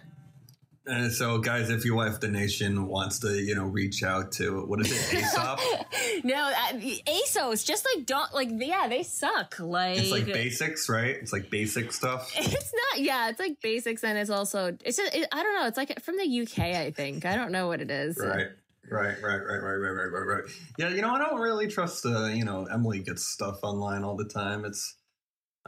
And 0.86 1.12
so, 1.12 1.38
guys, 1.38 1.70
if 1.70 1.86
your 1.86 1.96
wife, 1.96 2.20
the 2.20 2.28
nation, 2.28 2.88
wants 2.88 3.20
to, 3.20 3.40
you 3.40 3.54
know, 3.54 3.66
reach 3.66 4.02
out 4.04 4.32
to 4.34 4.66
what 4.66 4.82
is 4.82 4.92
it, 4.92 5.20
Aesop? 5.20 5.60
no, 6.24 6.36
uh, 6.36 6.74
ASOS 6.74 7.64
just 7.64 7.86
like 7.96 8.08
don't 8.08 8.34
like 8.34 8.50
yeah, 8.52 8.88
they 8.88 9.04
suck. 9.04 9.60
Like 9.60 10.00
it's 10.00 10.12
like 10.12 10.26
basics, 10.26 10.90
right? 10.90 11.16
It's 11.16 11.32
like 11.32 11.50
basic 11.50 11.92
stuff. 11.92 12.34
It's 12.38 12.74
not. 12.74 13.02
Yeah, 13.02 13.30
it's 13.30 13.40
like 13.40 13.62
basics, 13.62 14.04
and 14.04 14.18
it's 14.18 14.32
also. 14.32 14.76
It's 14.84 14.98
just. 14.98 15.16
It, 15.16 15.28
I 15.32 15.44
don't 15.44 15.56
know. 15.56 15.68
It's 15.68 15.78
like 15.78 16.02
from 16.02 16.18
the 16.18 16.42
UK. 16.42 16.60
I 16.60 16.92
think. 16.92 17.26
I 17.26 17.36
don't 17.36 17.52
know 17.52 17.68
what 17.68 17.82
it 17.82 17.92
is. 17.92 18.18
Right. 18.18 18.48
Right, 18.90 19.16
right, 19.22 19.38
right, 19.38 19.62
right, 19.62 19.76
right, 19.76 19.92
right, 19.92 20.12
right, 20.12 20.28
right. 20.28 20.44
Yeah, 20.78 20.90
you 20.90 21.02
know, 21.02 21.12
I 21.12 21.20
don't 21.20 21.40
really 21.40 21.68
trust. 21.68 22.06
Uh, 22.06 22.26
you 22.26 22.44
know, 22.44 22.66
Emily 22.66 23.00
gets 23.00 23.26
stuff 23.26 23.60
online 23.64 24.04
all 24.04 24.18
the 24.18 24.26
time. 24.26 24.66
It's 24.66 24.96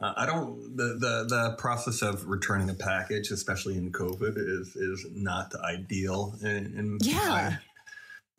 uh, 0.02 0.14
I 0.16 0.26
don't 0.26 0.76
the, 0.76 0.98
the 1.00 1.26
the 1.28 1.56
process 1.58 2.02
of 2.02 2.28
returning 2.28 2.70
a 2.70 2.74
package, 2.74 3.32
especially 3.32 3.78
in 3.78 3.92
COVID, 3.92 4.38
is 4.38 4.76
is 4.76 5.06
not 5.14 5.54
ideal. 5.56 6.36
In, 6.42 6.48
in 6.78 6.98
Yeah. 7.02 7.58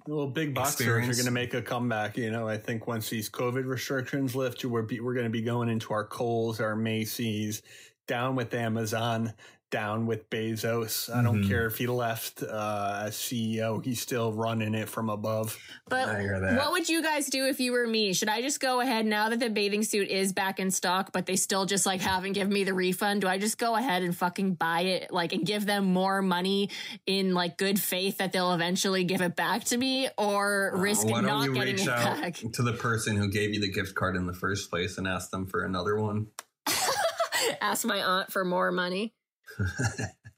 Well, 0.06 0.26
big 0.26 0.52
box 0.54 0.74
stores 0.74 1.08
are 1.08 1.12
going 1.14 1.24
to 1.24 1.30
make 1.30 1.54
a 1.54 1.62
comeback. 1.62 2.18
You 2.18 2.30
know, 2.30 2.46
I 2.46 2.58
think 2.58 2.86
once 2.86 3.08
these 3.08 3.30
COVID 3.30 3.64
restrictions 3.64 4.36
lift, 4.36 4.62
we're 4.62 4.82
be, 4.82 5.00
we're 5.00 5.14
going 5.14 5.24
to 5.24 5.30
be 5.30 5.40
going 5.40 5.70
into 5.70 5.94
our 5.94 6.04
Kohl's, 6.04 6.60
our 6.60 6.76
Macy's, 6.76 7.62
down 8.06 8.36
with 8.36 8.52
Amazon, 8.52 9.32
down 9.74 10.06
with 10.06 10.30
Bezos. 10.30 11.12
I 11.12 11.20
don't 11.20 11.42
Mhm. 11.42 11.48
care 11.48 11.66
if 11.66 11.76
he 11.78 11.88
left 11.88 12.44
uh, 12.44 13.02
as 13.06 13.16
CEO; 13.16 13.80
he's 13.84 14.00
still 14.00 14.32
running 14.32 14.72
it 14.72 14.88
from 14.88 15.10
above. 15.10 15.58
But 15.88 16.08
I 16.08 16.20
hear 16.20 16.38
that. 16.38 16.56
what 16.56 16.70
would 16.70 16.88
you 16.88 17.02
guys 17.02 17.26
do 17.26 17.46
if 17.46 17.58
you 17.58 17.72
were 17.72 17.84
me? 17.86 18.12
Should 18.14 18.28
I 18.28 18.40
just 18.40 18.60
go 18.60 18.78
ahead 18.80 19.04
now 19.04 19.30
that 19.30 19.40
the 19.40 19.50
bathing 19.50 19.82
suit 19.82 20.08
is 20.08 20.32
back 20.32 20.60
in 20.60 20.70
stock, 20.70 21.10
but 21.12 21.26
they 21.26 21.34
still 21.34 21.66
just 21.66 21.86
like 21.86 22.00
haven't 22.00 22.34
given 22.34 22.52
me 22.52 22.62
the 22.62 22.72
refund? 22.72 23.22
Do 23.22 23.26
I 23.26 23.36
just 23.38 23.58
go 23.58 23.74
ahead 23.74 24.02
and 24.04 24.16
fucking 24.16 24.54
buy 24.54 24.82
it, 24.82 25.10
like, 25.12 25.32
and 25.32 25.44
give 25.44 25.66
them 25.66 25.86
more 25.86 26.22
money 26.22 26.70
in 27.04 27.34
like 27.34 27.58
good 27.58 27.80
faith 27.80 28.18
that 28.18 28.30
they'll 28.32 28.52
eventually 28.54 29.02
give 29.02 29.22
it 29.22 29.34
back 29.34 29.64
to 29.64 29.76
me, 29.76 30.08
or 30.16 30.70
risk 30.76 31.04
Uh, 31.06 31.10
Why 31.10 31.20
don't 31.20 31.26
not 31.26 31.44
you 31.46 31.54
getting 31.54 31.74
reach 31.74 31.82
it 31.82 31.88
out 31.88 32.20
back? 32.20 32.34
to 32.52 32.62
the 32.62 32.74
person 32.74 33.16
who 33.16 33.28
gave 33.28 33.52
you 33.52 33.60
the 33.60 33.72
gift 33.72 33.96
card 33.96 34.14
in 34.14 34.26
the 34.28 34.34
first 34.34 34.70
place 34.70 34.98
and 34.98 35.08
ask 35.08 35.30
them 35.30 35.46
for 35.46 35.64
another 35.64 35.96
one? 35.98 36.28
Ask 37.60 37.84
my 37.84 38.02
aunt 38.02 38.32
for 38.32 38.44
more 38.44 38.72
money, 38.72 39.12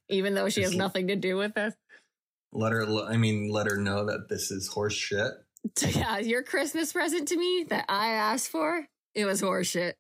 even 0.08 0.34
though 0.34 0.48
she 0.48 0.62
has 0.62 0.74
nothing 0.74 1.08
to 1.08 1.16
do 1.16 1.36
with 1.36 1.54
this. 1.54 1.74
Let 2.52 2.72
her. 2.72 2.86
I 3.06 3.16
mean, 3.16 3.50
let 3.50 3.70
her 3.70 3.76
know 3.76 4.06
that 4.06 4.28
this 4.28 4.50
is 4.50 4.68
horse 4.68 4.94
shit. 4.94 5.32
Yeah, 5.88 6.18
your 6.18 6.42
Christmas 6.42 6.92
present 6.92 7.28
to 7.28 7.36
me 7.36 7.66
that 7.70 7.86
I 7.88 8.10
asked 8.10 8.50
for, 8.50 8.86
it 9.14 9.24
was 9.24 9.42
horseshit. 9.42 9.94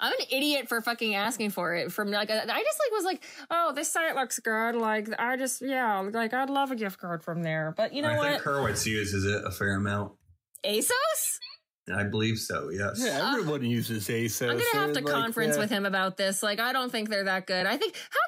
I'm 0.00 0.12
an 0.12 0.26
idiot 0.30 0.68
for 0.68 0.80
fucking 0.80 1.14
asking 1.14 1.50
for 1.50 1.74
it. 1.74 1.90
From 1.90 2.10
like, 2.10 2.30
uh, 2.30 2.34
I 2.34 2.62
just 2.62 2.78
like 2.78 2.92
was 2.92 3.04
like, 3.04 3.24
oh, 3.50 3.72
this 3.74 3.92
site 3.92 4.14
looks 4.14 4.38
good. 4.38 4.76
Like, 4.76 5.08
I 5.18 5.36
just, 5.36 5.60
yeah, 5.60 5.98
like 5.98 6.32
I'd 6.32 6.50
love 6.50 6.70
a 6.70 6.76
gift 6.76 7.00
card 7.00 7.24
from 7.24 7.42
there. 7.42 7.74
But 7.76 7.92
you 7.92 8.02
know 8.02 8.10
I 8.10 8.16
what? 8.16 8.26
I 8.26 8.30
think 8.32 8.42
Hurwitz 8.42 8.86
uses 8.86 9.24
it 9.24 9.42
a 9.44 9.50
fair 9.50 9.74
amount. 9.74 10.12
ASOS? 10.64 11.38
I 11.92 12.04
believe 12.04 12.38
so. 12.38 12.68
Yes. 12.68 13.02
Yeah, 13.04 13.32
everyone 13.32 13.64
uses 13.64 14.06
ASOS. 14.06 14.50
I'm 14.50 14.58
gonna 14.58 14.86
have 14.86 14.92
to 14.92 15.00
like, 15.00 15.12
conference 15.12 15.56
yeah. 15.56 15.62
with 15.62 15.70
him 15.70 15.86
about 15.86 16.16
this. 16.16 16.42
Like, 16.42 16.60
I 16.60 16.72
don't 16.72 16.92
think 16.92 17.08
they're 17.08 17.24
that 17.24 17.46
good. 17.46 17.66
I 17.66 17.76
think 17.76 17.96
how 17.96 18.20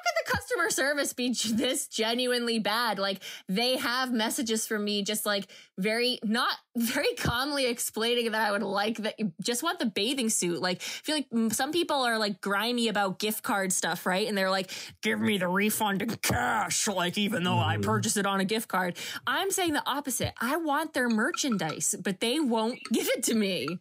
customer 0.51 0.69
service 0.69 1.13
be 1.13 1.29
this 1.53 1.87
genuinely 1.87 2.59
bad? 2.59 2.99
Like, 2.99 3.21
they 3.47 3.77
have 3.77 4.11
messages 4.11 4.67
from 4.67 4.83
me, 4.83 5.03
just 5.03 5.25
like 5.25 5.47
very 5.77 6.19
not 6.23 6.55
very 6.75 7.13
calmly 7.17 7.65
explaining 7.65 8.31
that 8.31 8.41
I 8.41 8.51
would 8.51 8.63
like 8.63 8.97
that. 8.97 9.15
Just 9.41 9.63
want 9.63 9.79
the 9.79 9.85
bathing 9.85 10.29
suit. 10.29 10.61
Like, 10.61 10.77
I 10.77 11.01
feel 11.03 11.15
like 11.15 11.53
some 11.53 11.71
people 11.71 12.01
are 12.01 12.17
like 12.17 12.41
grimy 12.41 12.87
about 12.87 13.19
gift 13.19 13.43
card 13.43 13.71
stuff, 13.73 14.05
right? 14.05 14.27
And 14.27 14.37
they're 14.37 14.49
like, 14.49 14.71
"Give 15.01 15.19
me 15.19 15.37
the 15.37 15.47
refund 15.47 16.01
in 16.01 16.15
cash." 16.17 16.87
Like, 16.87 17.17
even 17.17 17.43
though 17.43 17.57
I 17.57 17.75
mm-hmm. 17.75 17.83
purchased 17.83 18.17
it 18.17 18.25
on 18.25 18.39
a 18.39 18.45
gift 18.45 18.67
card, 18.67 18.97
I'm 19.25 19.51
saying 19.51 19.73
the 19.73 19.87
opposite. 19.87 20.33
I 20.39 20.57
want 20.57 20.93
their 20.93 21.09
merchandise, 21.09 21.95
but 22.01 22.19
they 22.19 22.39
won't 22.39 22.79
give 22.93 23.07
it 23.07 23.23
to 23.23 23.33
me. 23.33 23.79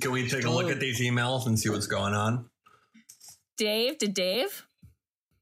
Can 0.00 0.10
we 0.10 0.28
take 0.28 0.44
a 0.44 0.50
look 0.50 0.68
at 0.68 0.80
these 0.80 1.00
emails 1.00 1.46
and 1.46 1.58
see 1.58 1.70
what's 1.70 1.86
going 1.86 2.12
on? 2.12 2.46
Dave, 3.56 3.98
did 3.98 4.14
Dave? 4.14 4.66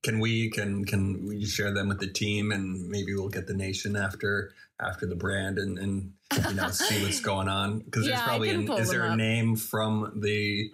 Can 0.03 0.21
we 0.21 0.51
can 0.51 0.85
can 0.85 1.27
we 1.27 1.45
share 1.45 1.73
them 1.73 1.89
with 1.89 1.99
the 1.99 2.07
team 2.07 2.53
and 2.53 2.89
maybe 2.89 3.15
we'll 3.15 3.29
get 3.29 3.47
the 3.47 3.55
nation 3.55 3.97
after 3.97 4.53
after 4.81 5.07
the 5.07 5.17
brand 5.17 5.59
and 5.59 5.77
and 5.79 6.13
you 6.49 6.55
know 6.55 6.71
see 6.71 7.03
what's 7.03 7.21
going 7.33 7.49
on 7.49 7.81
because 7.81 8.07
Yeah, 8.07 8.17
there's 8.17 8.29
probably 8.29 8.51
an, 8.51 8.71
is 8.73 8.91
there 8.91 9.03
them 9.03 9.13
a 9.13 9.17
name 9.17 9.57
from 9.57 10.21
the 10.23 10.71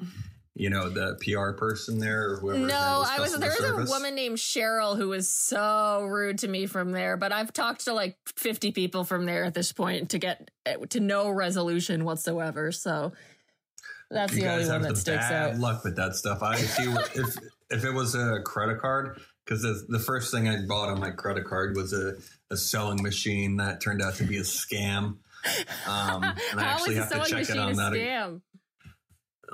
you 0.54 0.70
know 0.70 0.88
the 0.88 1.16
PR 1.22 1.56
person 1.56 1.98
there 1.98 2.32
or 2.32 2.36
whoever 2.36 2.66
No, 2.66 3.02
I 3.06 3.18
was 3.18 3.36
there 3.38 3.50
was 3.76 3.90
a 3.90 3.92
woman 3.92 4.14
named 4.14 4.36
Cheryl 4.36 4.96
who 4.96 5.08
was 5.08 5.28
so 5.30 6.02
rude 6.04 6.38
to 6.38 6.48
me 6.48 6.66
from 6.66 6.92
there, 6.92 7.16
but 7.16 7.32
I've 7.32 7.52
talked 7.52 7.86
to 7.86 7.92
like 7.92 8.16
50 8.36 8.72
people 8.72 9.04
from 9.04 9.24
there 9.26 9.44
at 9.44 9.54
this 9.54 9.72
point 9.72 10.10
to 10.10 10.18
get 10.18 10.50
eh, 10.66 10.76
to 10.90 11.00
no 11.00 11.30
resolution 11.30 12.04
whatsoever. 12.04 12.70
So 12.72 13.12
that's 14.10 14.34
you 14.34 14.42
the 14.42 14.52
only 14.52 14.68
one 14.68 14.82
that 14.82 14.96
sticks 14.96 15.28
bad 15.28 15.54
out. 15.54 15.58
luck 15.58 15.82
with 15.82 15.96
that 15.96 16.14
stuff. 16.14 16.42
I 16.42 16.56
see 16.56 16.88
what- 16.88 17.10
if 17.16 17.36
if 17.70 17.84
it 17.84 17.92
was 17.92 18.14
a 18.14 18.40
credit 18.44 18.80
card 18.80 19.20
because 19.44 19.62
the, 19.62 19.84
the 19.88 19.98
first 19.98 20.32
thing 20.32 20.48
I 20.48 20.64
bought 20.66 20.88
on 20.88 21.00
my 21.00 21.10
credit 21.10 21.44
card 21.44 21.76
was 21.76 21.92
a, 21.92 22.14
a 22.50 22.56
sewing 22.56 23.02
machine 23.02 23.56
that 23.56 23.80
turned 23.80 24.00
out 24.02 24.14
to 24.16 24.24
be 24.24 24.38
a 24.38 24.42
scam. 24.42 25.02
Um, 25.04 25.18
and 25.86 26.60
I 26.60 26.62
How 26.62 26.74
actually 26.76 26.96
is 26.96 27.10
have 27.10 27.10
to 27.10 27.30
check 27.30 27.42
it 27.42 27.48
machine 27.48 27.58
on 27.58 27.72
a 27.72 27.76
that. 27.76 27.92
scam? 27.92 28.40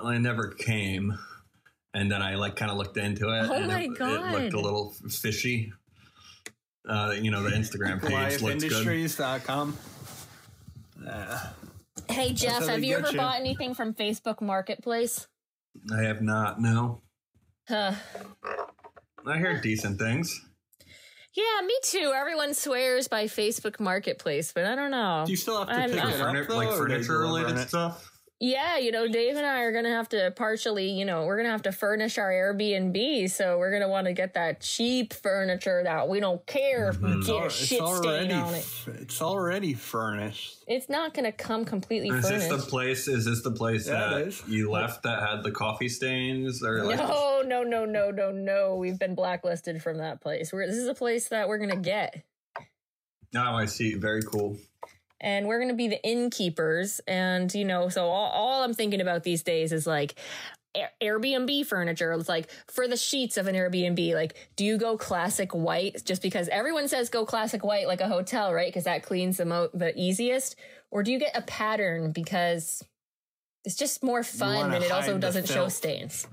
I 0.03 0.17
never 0.17 0.49
came, 0.49 1.17
and 1.93 2.11
then 2.11 2.21
I 2.21 2.35
like 2.35 2.55
kind 2.55 2.71
of 2.71 2.77
looked 2.77 2.97
into 2.97 3.29
it. 3.29 3.49
Oh 3.49 3.53
and 3.53 3.67
my 3.67 3.81
it, 3.81 3.91
it 3.91 3.97
God. 3.97 4.31
looked 4.31 4.53
a 4.53 4.59
little 4.59 4.93
fishy. 5.09 5.73
Uh, 6.87 7.15
you 7.19 7.29
know, 7.29 7.43
the 7.43 7.51
Instagram 7.51 8.01
page 8.01 8.41
looks 8.41 8.63
good. 8.63 8.71
GoliathIndustries.com. 8.87 9.77
Hey 12.09 12.33
Jeff, 12.33 12.65
have 12.67 12.83
you 12.83 12.95
ever 12.95 13.11
you. 13.11 13.17
bought 13.17 13.39
anything 13.39 13.73
from 13.75 13.93
Facebook 13.93 14.41
Marketplace? 14.41 15.27
I 15.93 16.01
have 16.03 16.21
not. 16.21 16.59
No, 16.59 17.01
Huh. 17.71 17.93
I 19.25 19.37
hear 19.37 19.61
decent 19.61 19.97
things. 19.97 20.41
Yeah, 21.33 21.65
me 21.65 21.73
too. 21.83 22.11
Everyone 22.13 22.53
swears 22.53 23.07
by 23.07 23.25
Facebook 23.25 23.79
Marketplace, 23.79 24.51
but 24.53 24.65
I 24.65 24.75
don't 24.75 24.91
know. 24.91 25.23
Do 25.25 25.31
you 25.31 25.37
still 25.37 25.59
have 25.59 25.69
to 25.69 25.73
I'm- 25.73 25.89
pick 25.89 26.03
I'm- 26.03 26.35
it 26.35 26.41
up, 26.41 26.47
though, 26.49 26.55
like 26.57 26.69
furniture 26.71 27.19
related 27.19 27.57
stuff. 27.59 28.10
Yeah, 28.43 28.79
you 28.79 28.91
know, 28.91 29.07
Dave 29.07 29.37
and 29.37 29.45
I 29.45 29.59
are 29.59 29.71
going 29.71 29.83
to 29.83 29.91
have 29.91 30.09
to 30.09 30.31
partially, 30.31 30.89
you 30.89 31.05
know, 31.05 31.25
we're 31.25 31.35
going 31.35 31.45
to 31.45 31.51
have 31.51 31.61
to 31.61 31.71
furnish 31.71 32.17
our 32.17 32.31
Airbnb. 32.31 33.29
So 33.29 33.59
we're 33.59 33.69
going 33.69 33.83
to 33.83 33.87
want 33.87 34.07
to 34.07 34.13
get 34.13 34.33
that 34.33 34.61
cheap 34.61 35.13
furniture 35.13 35.83
that 35.83 36.09
we 36.09 36.19
don't 36.19 36.43
care 36.47 36.89
if 36.89 36.99
we 36.99 37.11
It's 37.11 37.27
get 37.27 37.35
al- 37.35 37.45
it's 37.45 37.55
shit 37.55 37.67
stain 37.67 37.81
already 37.83 38.33
on 38.33 38.55
it. 38.55 38.67
It's 38.87 39.21
already 39.21 39.75
furnished. 39.75 40.63
It's 40.67 40.89
not 40.89 41.13
going 41.13 41.25
to 41.25 41.31
come 41.31 41.65
completely 41.65 42.09
Is 42.09 42.27
this 42.27 42.47
the 42.47 42.57
place? 42.57 43.07
Is 43.07 43.25
this 43.25 43.43
the 43.43 43.51
place 43.51 43.87
Yeah, 43.87 44.09
that 44.09 44.41
you 44.47 44.71
left 44.71 45.03
that 45.03 45.21
had 45.21 45.43
the 45.43 45.51
coffee 45.51 45.89
stains? 45.89 46.63
Or 46.63 46.83
like, 46.83 46.97
no, 46.97 47.43
no, 47.45 47.61
no, 47.61 47.85
no, 47.85 48.09
no, 48.09 48.31
no. 48.31 48.75
We've 48.75 48.97
been 48.97 49.13
blacklisted 49.13 49.83
from 49.83 49.99
that 49.99 50.19
place. 50.19 50.51
We're, 50.51 50.65
this 50.65 50.77
is 50.77 50.87
a 50.87 50.95
place 50.95 51.29
that 51.29 51.47
we're 51.47 51.59
going 51.59 51.69
to 51.69 51.75
get. 51.75 52.23
now 53.31 53.55
I 53.55 53.67
see. 53.67 53.93
Very 53.93 54.23
cool. 54.23 54.57
And 55.21 55.47
we're 55.47 55.59
going 55.59 55.69
to 55.69 55.75
be 55.75 55.87
the 55.87 56.03
innkeepers. 56.03 56.99
And 57.07 57.53
you 57.53 57.63
know 57.63 57.87
so 57.89 58.07
all, 58.07 58.31
all 58.31 58.63
i'm 58.63 58.73
thinking 58.73 58.99
about 58.99 59.23
these 59.23 59.43
days 59.43 59.71
is 59.71 59.87
like 59.87 60.15
airbnb 61.01 61.65
furniture. 61.65 62.11
It's 62.13 62.29
like 62.29 62.49
for 62.67 62.87
the 62.87 62.97
sheets 62.97 63.37
of 63.37 63.47
an 63.47 63.55
airbnb 63.55 64.13
like 64.13 64.35
do 64.55 64.65
you 64.65 64.77
go 64.77 64.97
classic 64.97 65.53
white? 65.53 66.03
Just 66.03 66.21
because 66.21 66.47
everyone 66.49 66.87
says 66.87 67.09
go 67.09 67.25
classic 67.25 67.63
white 67.63 67.87
like 67.87 68.01
a 68.01 68.07
hotel 68.07 68.53
right? 68.53 68.67
Because 68.67 68.85
that 68.85 69.03
cleans 69.03 69.37
the 69.37 69.45
mo- 69.45 69.69
the 69.73 69.97
easiest. 69.99 70.55
Or 70.89 71.03
do 71.03 71.11
you 71.11 71.19
get 71.19 71.37
a 71.37 71.41
pattern 71.41 72.11
because 72.11 72.83
it's 73.63 73.75
just 73.75 74.03
more 74.03 74.23
fun 74.23 74.73
and 74.73 74.83
it 74.83 74.91
also 74.91 75.17
doesn't 75.17 75.47
show 75.47 75.67
stains 75.67 76.27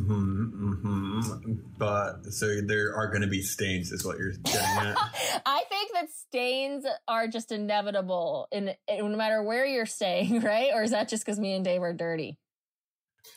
hmm 0.00 0.72
mm-hmm. 0.82 1.52
But 1.78 2.26
so 2.32 2.60
there 2.60 2.94
are 2.96 3.08
going 3.08 3.22
to 3.22 3.28
be 3.28 3.42
stains, 3.42 3.92
is 3.92 4.04
what 4.04 4.18
you're 4.18 4.32
getting 4.32 4.60
at. 4.88 4.96
I 5.46 5.62
think 5.68 5.92
that 5.94 6.10
stains 6.10 6.84
are 7.08 7.26
just 7.28 7.52
inevitable 7.52 8.48
in, 8.52 8.74
in 8.88 9.10
no 9.12 9.16
matter 9.16 9.42
where 9.42 9.66
you're 9.66 9.86
staying, 9.86 10.40
right? 10.42 10.70
Or 10.74 10.82
is 10.82 10.90
that 10.92 11.08
just 11.08 11.24
because 11.24 11.38
me 11.38 11.54
and 11.54 11.64
Dave 11.64 11.82
are 11.82 11.92
dirty? 11.92 12.38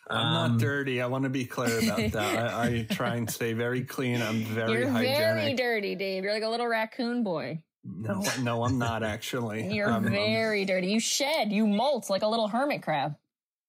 I'm 0.10 0.18
Um, 0.18 0.34
not 0.54 0.60
dirty. 0.60 1.02
I 1.02 1.08
want 1.08 1.24
to 1.26 1.30
be 1.30 1.46
clear 1.46 1.80
about 1.80 1.98
that. 2.14 2.54
I, 2.54 2.66
I 2.66 2.88
try 2.90 3.16
and 3.16 3.30
stay 3.30 3.54
very 3.54 3.84
clean. 3.84 4.22
I'm 4.22 4.44
very 4.44 4.80
You're 4.80 4.90
very 4.92 5.54
dirty, 5.54 5.96
Dave. 5.96 6.24
You're 6.24 6.34
like 6.34 6.44
a 6.44 6.50
little 6.50 6.68
raccoon 6.68 7.24
boy. 7.24 7.62
no, 7.84 8.24
no, 8.42 8.64
I'm 8.64 8.80
not 8.80 9.04
actually. 9.04 9.72
You're 9.74 9.88
I'm- 9.92 10.04
I'm- 10.06 10.12
very 10.14 10.66
dirty. 10.66 10.88
You 10.88 11.00
shed, 11.00 11.52
you 11.52 11.68
molt 11.68 12.10
like 12.10 12.24
a 12.24 12.28
little 12.28 12.48
hermit 12.48 12.82
crab. 12.82 13.16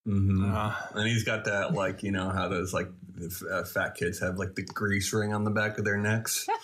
Mhm. 0.07 0.53
uh, 0.55 0.73
And 0.95 1.09
he's 1.09 1.25
got 1.25 1.45
that, 1.47 1.73
like, 1.75 2.03
you 2.03 2.13
know, 2.13 2.29
how 2.31 2.49
those, 2.49 2.73
like, 2.73 2.89
f- 3.23 3.43
uh, 3.51 3.65
fat 3.65 3.95
kids 3.97 4.21
have, 4.21 4.37
like, 4.39 4.55
the 4.55 4.63
grease 4.63 5.13
ring 5.13 5.33
on 5.35 5.45
the 5.45 5.51
back 5.51 5.79
of 5.79 5.85
their 5.85 5.97
necks. 5.99 6.47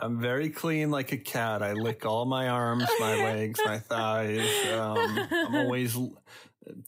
I'm 0.00 0.20
very 0.20 0.50
clean 0.50 0.90
like 0.90 1.12
a 1.12 1.16
cat. 1.18 1.62
I 1.62 1.72
lick 1.74 2.04
all 2.06 2.24
my 2.24 2.48
arms, 2.48 2.86
my 2.98 3.14
legs, 3.24 3.60
my 3.64 3.78
thighs. 3.78 4.48
Um, 4.72 5.28
I'm 5.30 5.54
always 5.54 5.94
l- 5.94 6.20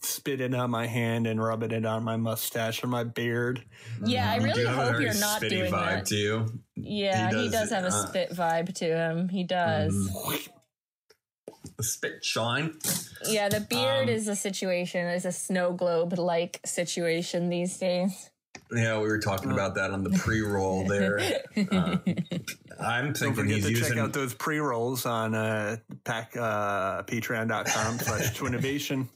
spitting 0.01 0.53
on 0.55 0.71
my 0.71 0.87
hand 0.87 1.27
and 1.27 1.41
rubbing 1.41 1.71
it 1.71 1.85
on 1.85 2.03
my 2.03 2.17
mustache 2.17 2.83
or 2.83 2.87
my 2.87 3.03
beard. 3.03 3.63
yeah, 4.03 4.31
I 4.31 4.37
really 4.37 4.63
do 4.63 4.67
hope 4.67 4.99
you're 4.99 5.13
not 5.13 5.41
spitty 5.41 5.49
doing 5.49 5.71
vibe, 5.71 5.89
that. 5.99 6.05
too. 6.07 6.59
Yeah, 6.75 7.29
he 7.31 7.43
He 7.43 7.49
does, 7.49 7.69
does, 7.69 7.71
have 7.71 7.83
a 7.85 7.87
uh, 7.87 8.07
spit 8.07 8.31
vibe 8.31 8.73
to 8.75 8.85
him. 8.85 9.29
He 9.29 9.43
does. 9.43 10.09
Mhm. 11.79 11.83
Spit 11.85 12.25
shine. 12.25 12.79
Yeah, 13.27 13.49
the 13.49 13.59
beard 13.59 14.09
Um, 14.09 14.15
is 14.15 14.27
a 14.27 14.35
situation, 14.35 15.05
is 15.07 15.25
a 15.25 15.31
snow 15.31 15.73
globe 15.73 16.17
like 16.17 16.59
situation 16.65 17.49
these 17.49 17.77
days. 17.77 18.29
Yeah, 18.75 18.97
we 18.99 19.07
were 19.07 19.19
talking 19.19 19.51
about 19.51 19.75
that 19.75 19.91
on 19.91 20.03
the 20.03 20.09
pre-roll 20.09 20.85
there. 20.87 21.19
Um, 21.71 22.01
I'm 22.79 23.13
thinking 23.13 23.13
Don't 23.13 23.13
thinking 23.13 23.33
forget 23.35 23.55
he's 23.57 23.63
to 23.65 23.69
using. 23.69 23.89
check 23.89 23.97
out 23.97 24.13
those 24.13 24.33
pre-rolls 24.33 25.05
on 25.05 25.35
uh, 25.35 25.77
pack, 26.03 26.35
uh, 26.35 27.03
patreon.com 27.03 27.99
slash 27.99 28.37
twinnovation. 28.37 29.07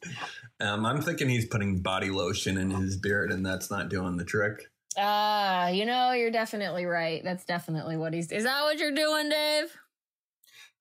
Um, 0.59 0.85
I'm 0.85 1.01
thinking 1.01 1.27
he's 1.27 1.47
putting 1.47 1.81
body 1.81 2.11
lotion 2.11 2.57
in 2.57 2.69
his 2.69 2.95
beard, 2.97 3.31
and 3.31 3.45
that's 3.45 3.69
not 3.71 3.89
doing 3.89 4.15
the 4.17 4.23
trick. 4.23 4.69
Ah, 4.97 5.67
you 5.69 5.85
know, 5.85 6.11
you're 6.11 6.31
definitely 6.31 6.85
right. 6.85 7.21
That's 7.23 7.43
definitely 7.43 7.97
what 7.97 8.13
he's. 8.13 8.31
Is 8.31 8.43
that 8.43 8.61
what 8.61 8.77
you're 8.77 8.91
doing, 8.93 9.29
Dave? 9.29 9.75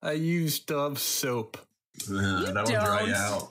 I 0.03 0.13
used 0.13 0.67
Dove 0.67 0.99
soap. 0.99 1.59
That'll 2.09 2.65
dry 2.65 3.07
don't. 3.07 3.15
out. 3.15 3.49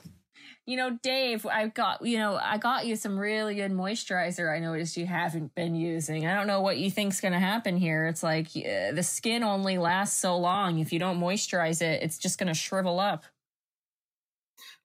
You 0.66 0.76
know, 0.76 0.98
Dave, 1.02 1.46
I've 1.46 1.74
got 1.74 2.04
you 2.04 2.18
know, 2.18 2.36
I 2.40 2.58
got 2.58 2.86
you 2.86 2.94
some 2.94 3.18
really 3.18 3.54
good 3.56 3.72
moisturizer. 3.72 4.54
I 4.54 4.60
noticed 4.60 4.96
you 4.96 5.06
haven't 5.06 5.54
been 5.54 5.74
using. 5.74 6.26
I 6.26 6.34
don't 6.34 6.46
know 6.46 6.60
what 6.60 6.78
you 6.78 6.90
think's 6.90 7.20
going 7.20 7.32
to 7.32 7.40
happen 7.40 7.76
here. 7.76 8.06
It's 8.06 8.22
like 8.22 8.48
uh, 8.56 8.92
the 8.92 9.02
skin 9.02 9.42
only 9.42 9.78
lasts 9.78 10.20
so 10.20 10.36
long. 10.36 10.78
If 10.78 10.92
you 10.92 10.98
don't 11.00 11.18
moisturize 11.18 11.82
it, 11.82 12.02
it's 12.02 12.18
just 12.18 12.38
going 12.38 12.46
to 12.48 12.54
shrivel 12.54 13.00
up. 13.00 13.24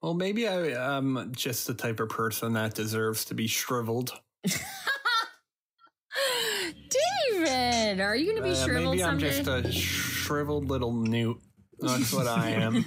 Well, 0.01 0.13
maybe 0.13 0.47
I 0.47 0.95
am 0.97 1.31
just 1.35 1.67
the 1.67 1.74
type 1.74 2.00
of 2.00 2.09
person 2.09 2.53
that 2.53 2.74
deserves 2.74 3.25
to 3.25 3.33
be 3.35 3.47
shriveled. 3.47 4.12
David, 7.33 8.00
are 8.00 8.15
you 8.15 8.25
going 8.25 8.38
to 8.38 8.43
be 8.43 8.51
Uh, 8.51 8.65
shriveled 8.65 8.95
maybe 8.95 9.03
I'm 9.03 9.19
someday? 9.19 9.43
just 9.43 9.47
a 9.67 9.71
shriveled 9.71 10.69
little 10.69 10.93
newt. 10.93 11.38
That's 11.79 12.13
what 12.13 12.27
I 12.27 12.50
am. 12.51 12.74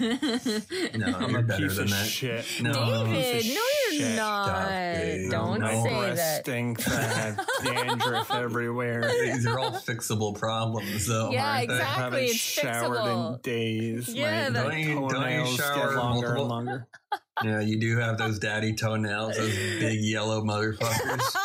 No, 0.98 1.06
I'm 1.16 1.30
you're 1.30 1.40
a 1.40 1.42
better 1.42 1.66
piece 1.68 1.76
than 1.76 1.84
of 1.84 1.90
that. 1.90 2.06
shit. 2.06 2.44
No. 2.62 2.72
David, 2.72 3.46
no, 3.46 3.60
you're 3.92 4.00
shit. 4.00 4.16
not. 4.16 4.68
Dave. 4.68 5.30
Don't 5.30 5.60
No. 5.60 5.84
say 5.84 5.98
breath 5.98 6.16
that. 6.16 6.40
Stink 6.44 6.88
I 6.88 7.02
have 7.02 7.46
dandruff 7.64 8.30
everywhere. 8.32 9.02
These 9.24 9.46
are 9.46 9.58
all 9.58 9.72
fixable 9.72 10.38
problems, 10.38 11.06
though. 11.06 11.30
Yeah, 11.30 11.44
aren't 11.46 11.68
they? 11.68 11.74
I 11.74 11.78
exactly. 11.78 12.02
haven't 12.02 12.22
it's 12.24 12.34
showered 12.36 12.98
fixable. 12.98 13.34
in 13.34 13.40
days. 13.42 14.08
Yeah, 14.14 14.48
My 14.48 14.50
that- 14.50 14.62
Don't 14.70 14.78
you- 14.78 14.94
don't 14.94 15.10
toenails 15.10 15.56
get 15.58 15.76
longer 15.76 15.96
multiple- 15.96 16.40
and 16.40 16.48
longer. 16.48 16.86
Yeah, 17.44 17.60
you 17.60 17.78
do 17.78 17.96
have 17.98 18.18
those 18.18 18.40
daddy 18.40 18.74
toenails, 18.74 19.36
those 19.36 19.54
big 19.78 20.00
yellow 20.00 20.42
motherfuckers. 20.42 21.36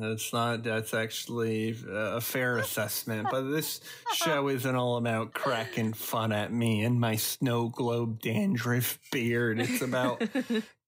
That's 0.00 0.32
not. 0.32 0.62
That's 0.62 0.94
actually 0.94 1.76
uh, 1.86 2.16
a 2.16 2.20
fair 2.20 2.56
assessment. 2.56 3.28
But 3.30 3.42
this 3.50 3.80
show 4.14 4.48
isn't 4.48 4.74
all 4.74 4.96
about 4.96 5.34
cracking 5.34 5.92
fun 5.92 6.32
at 6.32 6.52
me 6.52 6.82
and 6.82 6.98
my 6.98 7.16
snow 7.16 7.68
globe 7.68 8.20
dandruff 8.20 8.98
beard. 9.12 9.60
It's 9.60 9.82
about 9.82 10.22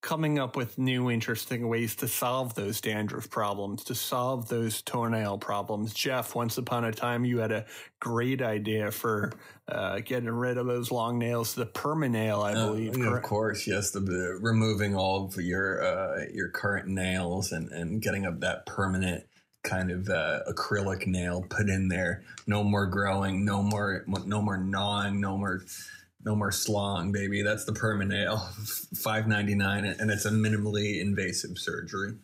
coming 0.02 0.38
up 0.40 0.56
with 0.56 0.78
new, 0.78 1.10
interesting 1.10 1.68
ways 1.68 1.94
to 1.96 2.08
solve 2.08 2.54
those 2.54 2.80
dandruff 2.80 3.30
problems, 3.30 3.84
to 3.84 3.94
solve 3.94 4.48
those 4.48 4.82
toenail 4.82 5.38
problems. 5.38 5.94
Jeff, 5.94 6.34
once 6.34 6.58
upon 6.58 6.84
a 6.84 6.92
time, 6.92 7.24
you 7.24 7.38
had 7.38 7.52
a 7.52 7.64
great 8.00 8.42
idea 8.42 8.90
for 8.90 9.32
uh, 9.68 10.00
getting 10.00 10.28
rid 10.28 10.58
of 10.58 10.66
those 10.66 10.90
long 10.90 11.18
nails, 11.18 11.54
the 11.54 11.64
permanail, 11.66 12.42
I 12.42 12.52
Uh, 12.52 12.66
believe. 12.66 12.98
yeah, 12.98 13.16
of 13.16 13.22
course, 13.22 13.66
yes. 13.66 13.92
The, 13.92 14.00
the 14.00 14.38
removing 14.42 14.96
all 14.96 15.24
of 15.26 15.36
your 15.36 15.82
uh, 15.82 16.24
your 16.34 16.50
current 16.50 16.88
nails 16.88 17.52
and 17.52 17.70
and 17.70 18.02
getting 18.02 18.26
up 18.26 18.40
that 18.40 18.66
permanent 18.66 19.24
kind 19.62 19.92
of 19.92 20.08
uh, 20.08 20.40
acrylic 20.50 21.06
nail 21.06 21.46
put 21.48 21.68
in 21.68 21.86
there. 21.86 22.24
No 22.48 22.64
more 22.64 22.86
growing. 22.86 23.44
No 23.44 23.62
more. 23.62 24.04
No 24.26 24.42
more 24.42 24.58
gnawing. 24.58 25.20
No 25.20 25.38
more. 25.38 25.62
No 26.24 26.36
more 26.36 26.52
slong, 26.52 27.12
baby. 27.12 27.42
That's 27.42 27.64
the 27.64 27.72
permanail. 27.72 28.38
Five 28.96 29.26
ninety 29.26 29.54
nine, 29.54 29.84
and 29.84 30.10
it's 30.10 30.24
a 30.24 30.30
minimally 30.30 31.00
invasive 31.00 31.58
surgery. 31.58 32.14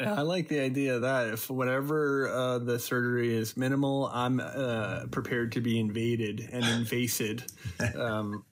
I 0.00 0.22
like 0.22 0.48
the 0.48 0.60
idea 0.60 0.96
of 0.96 1.02
that 1.02 1.28
if 1.28 1.50
whatever 1.50 2.28
uh, 2.28 2.58
the 2.58 2.78
surgery 2.78 3.34
is 3.34 3.56
minimal, 3.56 4.10
I'm 4.12 4.40
uh, 4.40 5.06
prepared 5.10 5.52
to 5.52 5.60
be 5.60 5.78
invaded 5.78 6.48
and 6.52 6.64
invasive. 6.64 7.46
Um, 7.96 8.44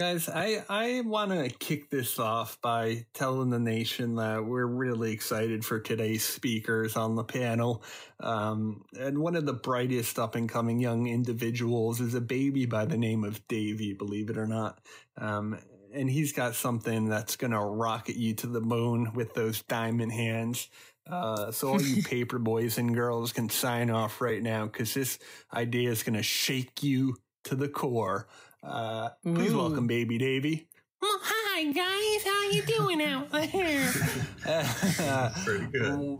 guys, 0.00 0.30
I 0.30 0.64
I 0.70 1.02
want 1.02 1.30
to 1.30 1.50
kick 1.50 1.90
this 1.90 2.18
off 2.18 2.58
by 2.62 3.04
telling 3.12 3.50
the 3.50 3.58
nation 3.58 4.14
that 4.14 4.42
we're 4.42 4.64
really 4.64 5.12
excited 5.12 5.62
for 5.62 5.78
today's 5.78 6.24
speakers 6.24 6.96
on 6.96 7.16
the 7.16 7.22
panel. 7.22 7.82
Um, 8.18 8.86
and 8.98 9.18
one 9.18 9.36
of 9.36 9.44
the 9.44 9.52
brightest 9.52 10.18
up 10.18 10.36
and 10.36 10.48
coming 10.48 10.80
young 10.80 11.06
individuals 11.06 12.00
is 12.00 12.14
a 12.14 12.20
baby 12.22 12.64
by 12.64 12.86
the 12.86 12.96
name 12.96 13.24
of 13.24 13.46
Davy, 13.46 13.92
believe 13.92 14.30
it 14.30 14.38
or 14.38 14.46
not. 14.46 14.80
Um, 15.18 15.58
and 15.92 16.08
he's 16.08 16.32
got 16.32 16.54
something 16.54 17.10
that's 17.10 17.36
going 17.36 17.50
to 17.50 17.60
rocket 17.60 18.16
you 18.16 18.32
to 18.36 18.46
the 18.46 18.62
moon 18.62 19.12
with 19.12 19.34
those 19.34 19.60
diamond 19.64 20.12
hands. 20.12 20.68
Uh, 21.06 21.52
so 21.52 21.68
all 21.68 21.82
you 21.82 22.02
paper 22.04 22.38
boys 22.38 22.78
and 22.78 22.94
girls 22.94 23.34
can 23.34 23.50
sign 23.50 23.90
off 23.90 24.22
right 24.22 24.42
now 24.42 24.64
because 24.64 24.94
this 24.94 25.18
idea 25.52 25.90
is 25.90 26.02
going 26.02 26.16
to 26.16 26.22
shake 26.22 26.82
you 26.82 27.16
to 27.44 27.54
the 27.54 27.68
core. 27.68 28.26
Uh, 28.62 29.08
please 29.22 29.52
Ooh. 29.52 29.58
welcome 29.58 29.86
baby 29.86 30.18
Davy. 30.18 30.68
Well, 31.00 31.18
hi 31.22 31.64
guys, 31.72 32.24
how 32.24 32.50
you 32.50 32.62
doing 32.62 33.00
out 33.02 33.30
there? 33.52 35.32
Pretty 35.44 35.66
good. 35.66 36.18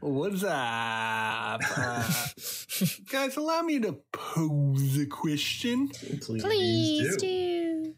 What's 0.00 0.44
up? 0.44 1.60
Uh, 1.76 2.02
guys, 3.10 3.36
allow 3.36 3.62
me 3.62 3.80
to 3.80 3.98
pose 4.12 4.98
a 4.98 5.06
question. 5.06 5.88
Please, 5.88 6.42
Please 6.42 7.16
do. 7.16 7.84
do. 7.84 7.94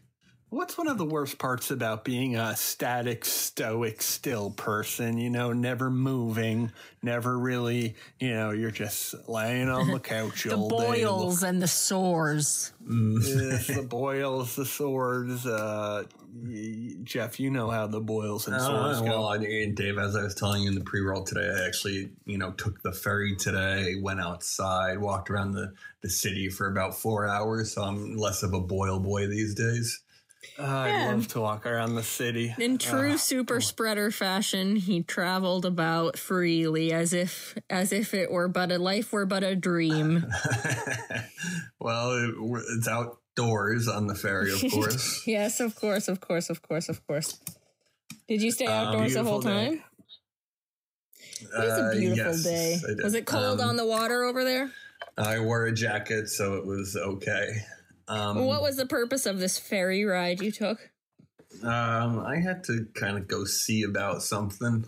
What's 0.51 0.77
one 0.77 0.89
of 0.89 0.97
the 0.97 1.05
worst 1.05 1.37
parts 1.37 1.71
about 1.71 2.03
being 2.03 2.35
a 2.35 2.57
static, 2.57 3.23
stoic, 3.23 4.01
still 4.01 4.49
person? 4.51 5.17
You 5.17 5.29
know, 5.29 5.53
never 5.53 5.89
moving, 5.89 6.73
never 7.01 7.39
really, 7.39 7.95
you 8.19 8.33
know, 8.33 8.51
you're 8.51 8.69
just 8.69 9.15
laying 9.29 9.69
on 9.69 9.89
the 9.89 9.99
couch 10.01 10.43
The 10.43 10.55
all 10.57 10.67
day. 10.67 10.75
The 10.75 11.05
boils 11.05 11.43
and 11.43 11.61
the 11.61 11.69
sores. 11.69 12.73
Yes, 12.85 13.67
the 13.67 13.81
boils, 13.89 14.57
the 14.57 14.65
sores. 14.65 15.45
Uh, 15.45 16.03
Jeff, 17.05 17.39
you 17.39 17.49
know 17.49 17.69
how 17.69 17.87
the 17.87 18.01
boils 18.01 18.49
and 18.49 18.59
sores 18.59 18.97
Oh, 18.99 19.05
go. 19.05 19.09
well, 19.09 19.25
I, 19.27 19.37
Dave, 19.37 19.97
as 19.97 20.17
I 20.17 20.23
was 20.23 20.35
telling 20.35 20.63
you 20.63 20.67
in 20.67 20.75
the 20.75 20.83
pre-roll 20.83 21.23
today, 21.23 21.49
I 21.49 21.65
actually, 21.65 22.09
you 22.25 22.37
know, 22.37 22.51
took 22.51 22.81
the 22.81 22.91
ferry 22.91 23.37
today, 23.37 23.95
went 24.01 24.19
outside, 24.19 24.99
walked 24.99 25.29
around 25.29 25.53
the, 25.53 25.71
the 26.01 26.09
city 26.09 26.49
for 26.49 26.67
about 26.69 26.93
four 26.93 27.25
hours. 27.25 27.71
So 27.73 27.83
I'm 27.83 28.17
less 28.17 28.43
of 28.43 28.53
a 28.53 28.59
boil 28.59 28.99
boy 28.99 29.27
these 29.27 29.55
days. 29.55 30.01
Uh, 30.57 30.63
I'd 30.65 31.05
love 31.11 31.27
to 31.29 31.39
walk 31.41 31.65
around 31.65 31.95
the 31.95 32.03
city. 32.03 32.53
In 32.57 32.77
true 32.77 33.13
Uh, 33.13 33.17
super 33.17 33.61
spreader 33.61 34.09
fashion, 34.11 34.75
he 34.75 35.03
traveled 35.03 35.65
about 35.65 36.17
freely 36.17 36.91
as 36.91 37.13
if 37.13 37.55
as 37.69 37.91
if 37.91 38.13
it 38.13 38.31
were 38.31 38.47
but 38.47 38.71
a 38.71 38.77
life 38.79 39.11
were 39.13 39.25
but 39.25 39.43
a 39.43 39.55
dream. 39.55 40.25
well, 41.79 42.11
it, 42.13 42.33
it's 42.77 42.87
outdoors 42.87 43.87
on 43.87 44.07
the 44.07 44.15
ferry, 44.15 44.51
of 44.51 44.63
course. 44.71 45.23
yes, 45.27 45.59
of 45.59 45.75
course, 45.75 46.07
of 46.07 46.19
course, 46.21 46.49
of 46.49 46.61
course, 46.61 46.89
of 46.89 47.05
course. 47.05 47.39
Did 48.27 48.41
you 48.41 48.51
stay 48.51 48.65
Um, 48.65 48.87
outdoors 48.87 49.13
the 49.13 49.23
whole 49.23 49.41
beautiful 49.41 49.61
day. 49.61 49.67
time? 49.77 49.83
It 51.41 51.49
was 51.59 51.77
a 51.77 51.83
Uh, 51.83 51.91
beautiful 51.91 52.31
yes, 52.33 52.43
day. 52.43 52.79
Was 53.03 53.13
it 53.13 53.25
cold 53.25 53.61
Um, 53.61 53.69
on 53.69 53.75
the 53.77 53.85
water 53.85 54.23
over 54.23 54.43
there? 54.43 54.71
I 55.17 55.39
wore 55.39 55.65
a 55.65 55.71
jacket, 55.71 56.29
so 56.29 56.55
it 56.55 56.65
was 56.65 56.95
okay. 56.95 57.63
Um, 58.11 58.45
what 58.45 58.61
was 58.61 58.75
the 58.77 58.85
purpose 58.85 59.25
of 59.25 59.39
this 59.39 59.57
ferry 59.57 60.03
ride 60.05 60.41
you 60.41 60.51
took? 60.51 60.79
um, 61.63 62.19
I 62.19 62.37
had 62.43 62.63
to 62.65 62.87
kind 62.95 63.17
of 63.17 63.27
go 63.27 63.45
see 63.45 63.83
about 63.83 64.21
something. 64.23 64.85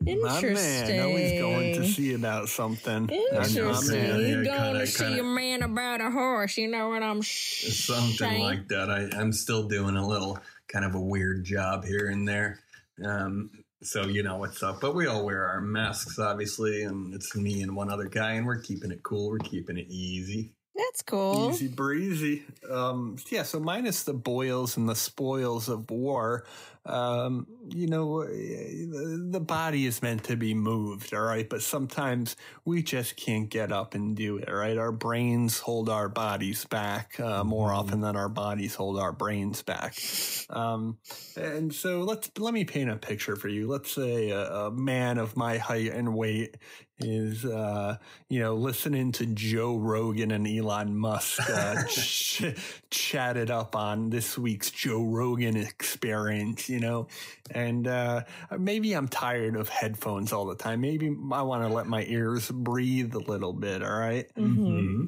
My 0.00 0.12
Interesting. 0.12 0.54
man, 0.96 1.02
always 1.08 1.40
going 1.40 1.74
to 1.74 1.84
see 1.88 2.14
about 2.14 2.48
something. 2.48 3.08
Interesting. 3.08 3.96
Man. 4.02 4.20
You 4.20 4.26
yeah, 4.42 4.44
going 4.44 4.44
kinda- 4.44 4.78
to 4.80 4.86
see 4.86 5.04
kinda- 5.04 5.20
a 5.20 5.24
man 5.24 5.62
about 5.62 6.00
a 6.00 6.10
horse? 6.10 6.56
You 6.56 6.68
know 6.68 6.90
what 6.90 7.02
I'm 7.02 7.20
sh- 7.22 7.72
something 7.84 8.12
saying? 8.14 8.40
like 8.42 8.68
that. 8.68 8.90
I, 8.90 9.08
I'm 9.18 9.32
still 9.32 9.66
doing 9.66 9.96
a 9.96 10.06
little 10.06 10.38
kind 10.68 10.84
of 10.84 10.94
a 10.94 11.00
weird 11.00 11.44
job 11.44 11.84
here 11.84 12.06
and 12.10 12.28
there. 12.28 12.60
Um, 13.04 13.50
so 13.82 14.06
you 14.06 14.22
know 14.22 14.36
what's 14.36 14.62
up. 14.62 14.80
But 14.80 14.94
we 14.94 15.06
all 15.08 15.24
wear 15.24 15.46
our 15.48 15.60
masks, 15.60 16.18
obviously, 16.20 16.82
and 16.84 17.12
it's 17.12 17.34
me 17.34 17.62
and 17.62 17.74
one 17.74 17.90
other 17.90 18.06
guy, 18.08 18.32
and 18.34 18.46
we're 18.46 18.60
keeping 18.60 18.92
it 18.92 19.02
cool. 19.02 19.30
We're 19.30 19.38
keeping 19.38 19.78
it 19.78 19.86
easy. 19.88 20.52
That's 20.78 21.02
cool. 21.02 21.50
Easy 21.50 21.68
breezy. 21.68 22.44
Um, 22.70 23.16
yeah, 23.30 23.42
so 23.44 23.60
minus 23.60 24.04
the 24.04 24.14
boils 24.14 24.78
and 24.78 24.88
the 24.88 24.96
spoils 24.96 25.68
of 25.68 25.90
war, 25.90 26.46
um, 26.86 27.46
you 27.68 27.86
know, 27.88 28.24
the, 28.24 29.28
the 29.32 29.40
body 29.40 29.86
is 29.86 30.02
meant 30.02 30.24
to 30.24 30.36
be 30.36 30.54
moved, 30.54 31.14
all 31.14 31.22
right? 31.22 31.48
But 31.48 31.62
sometimes 31.62 32.36
we 32.64 32.82
just 32.82 33.16
can't 33.16 33.50
get 33.50 33.72
up 33.72 33.94
and 33.94 34.16
do 34.16 34.38
it, 34.38 34.50
right? 34.50 34.78
Our 34.78 34.92
brains 34.92 35.58
hold 35.58 35.90
our 35.90 36.08
bodies 36.08 36.64
back 36.64 37.20
uh, 37.20 37.44
more 37.44 37.74
often 37.74 38.00
than 38.00 38.16
our 38.16 38.30
bodies 38.30 38.74
hold 38.74 38.98
our 38.98 39.12
brains 39.12 39.62
back. 39.62 40.02
Um, 40.50 40.98
And 41.36 41.74
so 41.74 42.02
let's 42.02 42.30
let 42.38 42.54
me 42.54 42.64
paint 42.64 42.90
a 42.90 42.96
picture 42.96 43.36
for 43.36 43.48
you. 43.48 43.68
Let's 43.68 43.92
say 43.92 44.30
a, 44.30 44.50
a 44.66 44.70
man 44.70 45.18
of 45.18 45.36
my 45.36 45.58
height 45.58 45.92
and 45.92 46.14
weight 46.14 46.56
is, 47.00 47.44
uh, 47.44 47.96
you 48.28 48.40
know, 48.40 48.54
listening 48.54 49.12
to 49.12 49.26
Joe 49.26 49.76
Rogan 49.76 50.30
and 50.30 50.46
Elon 50.46 50.96
Musk 50.96 51.48
uh, 51.48 51.84
ch- 51.88 52.54
chatted 52.90 53.50
up 53.50 53.76
on 53.76 54.10
this 54.10 54.36
week's 54.36 54.70
Joe 54.70 55.02
Rogan 55.02 55.56
experience, 55.56 56.68
you 56.68 56.80
know, 56.80 57.08
and 57.50 57.86
uh, 57.86 58.24
maybe 58.58 58.92
I'm 58.92 59.08
tired 59.08 59.56
of 59.56 59.68
headphones 59.68 60.32
all 60.32 60.46
the 60.46 60.56
time. 60.56 60.80
Maybe 60.80 61.14
I 61.32 61.42
want 61.42 61.62
to 61.62 61.68
let 61.68 61.86
my 61.86 62.04
ears 62.04 62.50
breathe 62.50 63.14
a 63.14 63.20
little 63.20 63.52
bit. 63.52 63.82
All 63.82 63.98
right? 63.98 64.26
Mm-hmm. 64.36 65.06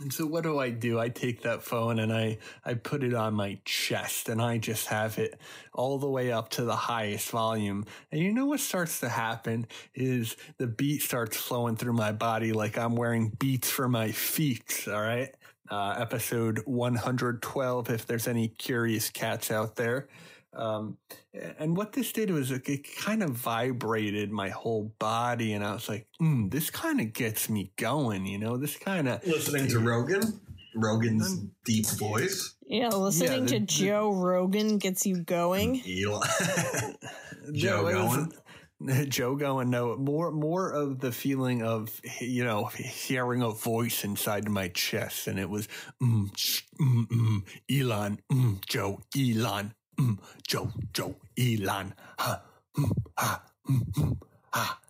And 0.00 0.12
so 0.12 0.26
what 0.26 0.42
do 0.42 0.58
I 0.58 0.70
do? 0.70 0.98
I 0.98 1.08
take 1.08 1.42
that 1.42 1.62
phone 1.62 2.00
and 2.00 2.12
I, 2.12 2.38
I 2.64 2.74
put 2.74 3.04
it 3.04 3.14
on 3.14 3.34
my 3.34 3.58
chest 3.64 4.28
and 4.28 4.42
I 4.42 4.58
just 4.58 4.88
have 4.88 5.18
it 5.18 5.38
all 5.72 5.98
the 5.98 6.08
way 6.08 6.32
up 6.32 6.48
to 6.50 6.64
the 6.64 6.74
highest 6.74 7.30
volume. 7.30 7.86
And 8.10 8.20
you 8.20 8.32
know 8.32 8.46
what 8.46 8.58
starts 8.58 8.98
to 9.00 9.08
happen 9.08 9.68
is 9.94 10.36
the 10.58 10.66
beat 10.66 11.02
starts 11.02 11.36
flowing 11.36 11.76
through 11.76 11.92
my 11.92 12.10
body 12.10 12.52
like 12.52 12.76
I'm 12.76 12.96
wearing 12.96 13.28
beats 13.38 13.70
for 13.70 13.88
my 13.88 14.10
feet. 14.10 14.84
All 14.88 15.00
right. 15.00 15.32
Uh, 15.70 15.94
episode 15.96 16.58
112, 16.66 17.90
if 17.90 18.04
there's 18.04 18.26
any 18.26 18.48
curious 18.48 19.10
cats 19.10 19.50
out 19.50 19.76
there. 19.76 20.08
Um, 20.56 20.98
and 21.58 21.76
what 21.76 21.92
this 21.92 22.12
did 22.12 22.30
was 22.30 22.50
it, 22.50 22.68
it 22.68 22.96
kind 22.96 23.22
of 23.22 23.30
vibrated 23.30 24.30
my 24.30 24.48
whole 24.50 24.94
body, 24.98 25.52
and 25.52 25.64
I 25.64 25.72
was 25.74 25.88
like, 25.88 26.06
mm, 26.20 26.50
"This 26.50 26.70
kind 26.70 27.00
of 27.00 27.12
gets 27.12 27.48
me 27.50 27.72
going," 27.76 28.26
you 28.26 28.38
know. 28.38 28.56
This 28.56 28.76
kind 28.76 29.08
of 29.08 29.24
Listening 29.26 29.68
to 29.68 29.78
Rogan, 29.80 30.40
Rogan's 30.76 31.40
deep 31.64 31.86
voice. 31.98 32.54
Yeah, 32.66 32.88
listening 32.88 33.44
the- 33.46 33.50
to 33.52 33.60
the- 33.60 33.66
Joe 33.66 34.12
Rogan 34.12 34.78
gets 34.78 35.04
you 35.06 35.18
going. 35.22 35.82
Elon. 35.86 36.96
Joe 37.52 37.86
it 37.88 37.92
going. 37.92 38.32
Joe 39.08 39.34
going. 39.36 39.70
No, 39.70 39.96
more 39.96 40.30
more 40.30 40.70
of 40.70 41.00
the 41.00 41.12
feeling 41.12 41.62
of 41.62 42.00
you 42.20 42.44
know 42.44 42.66
hearing 42.66 43.42
a 43.42 43.50
voice 43.50 44.04
inside 44.04 44.48
my 44.48 44.68
chest, 44.68 45.26
and 45.26 45.38
it 45.38 45.48
was 45.48 45.68
mm, 46.02 46.30
sh- 46.36 46.62
mm, 46.80 47.06
mm, 47.06 47.42
Elon, 47.70 48.20
mm, 48.32 48.64
Joe, 48.66 49.00
Elon, 49.16 49.74
mm, 49.96 50.18
Joe, 50.46 50.68
Joe, 50.92 51.14
Elon, 51.36 51.94
ha, 52.18 52.42
mm, 52.78 52.90
ha, 53.16 53.42
mm, 53.68 53.82
mm, 53.96 54.16
ha. 54.52 54.80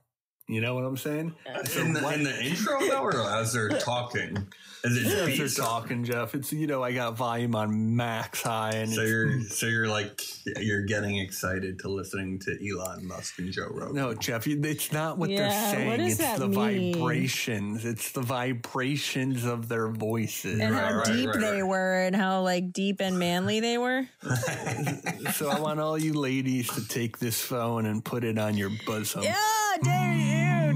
You 0.46 0.60
know 0.60 0.74
what 0.74 0.84
I'm 0.84 0.96
saying? 0.98 1.34
So 1.64 1.80
In 1.80 1.94
the, 1.94 2.00
what- 2.00 2.14
in 2.16 2.24
the 2.24 2.38
intro, 2.44 2.78
though, 2.80 3.00
or 3.02 3.16
as 3.30 3.52
they're 3.54 3.70
talking? 3.70 4.46
Is 4.86 4.98
it 4.98 5.06
As 5.06 5.38
they're 5.56 5.64
talking, 5.64 6.04
Jeff. 6.04 6.34
It's 6.34 6.52
you 6.52 6.66
know 6.66 6.82
I 6.82 6.92
got 6.92 7.16
volume 7.16 7.54
on 7.54 7.96
max 7.96 8.42
high, 8.42 8.72
and 8.72 8.92
So 8.92 9.00
it's, 9.00 9.10
you're 9.10 9.40
so 9.44 9.66
you're 9.66 9.88
like 9.88 10.20
you're 10.60 10.82
getting 10.84 11.16
excited 11.16 11.78
to 11.78 11.88
listening 11.88 12.38
to 12.40 12.58
Elon 12.70 13.06
Musk 13.08 13.38
and 13.38 13.50
Joe 13.50 13.68
Rogan. 13.70 13.94
No, 13.94 14.12
Jeff, 14.12 14.46
it's 14.46 14.92
not 14.92 15.16
what 15.16 15.30
they're 15.30 15.50
saying. 15.50 15.88
what 15.88 15.96
does 16.00 16.12
it's 16.12 16.18
that 16.20 16.38
the 16.38 16.48
mean? 16.48 16.92
vibrations. 16.92 17.86
It's 17.86 18.12
the 18.12 18.20
vibrations 18.20 19.46
of 19.46 19.68
their 19.70 19.88
voices. 19.88 20.60
And 20.60 20.74
Right, 20.74 20.82
how 20.84 20.96
right, 20.98 21.06
deep 21.06 21.28
right, 21.30 21.40
they 21.40 21.62
right. 21.62 21.66
were 21.66 22.02
and 22.02 22.14
how 22.14 22.42
like 22.42 22.70
deep 22.70 23.00
and 23.00 23.18
manly 23.18 23.60
they 23.60 23.78
were. 23.78 24.02
so 25.32 25.48
I 25.48 25.58
want 25.60 25.80
all 25.80 25.96
you 25.96 26.12
ladies 26.12 26.68
to 26.74 26.86
take 26.86 27.18
this 27.18 27.40
phone 27.40 27.86
and 27.86 28.04
put 28.04 28.22
it 28.22 28.38
on 28.38 28.54
your 28.58 28.70
bosom. 28.86 29.22
Yeah, 29.22 29.34
David, 29.82 30.26
you 30.26 30.33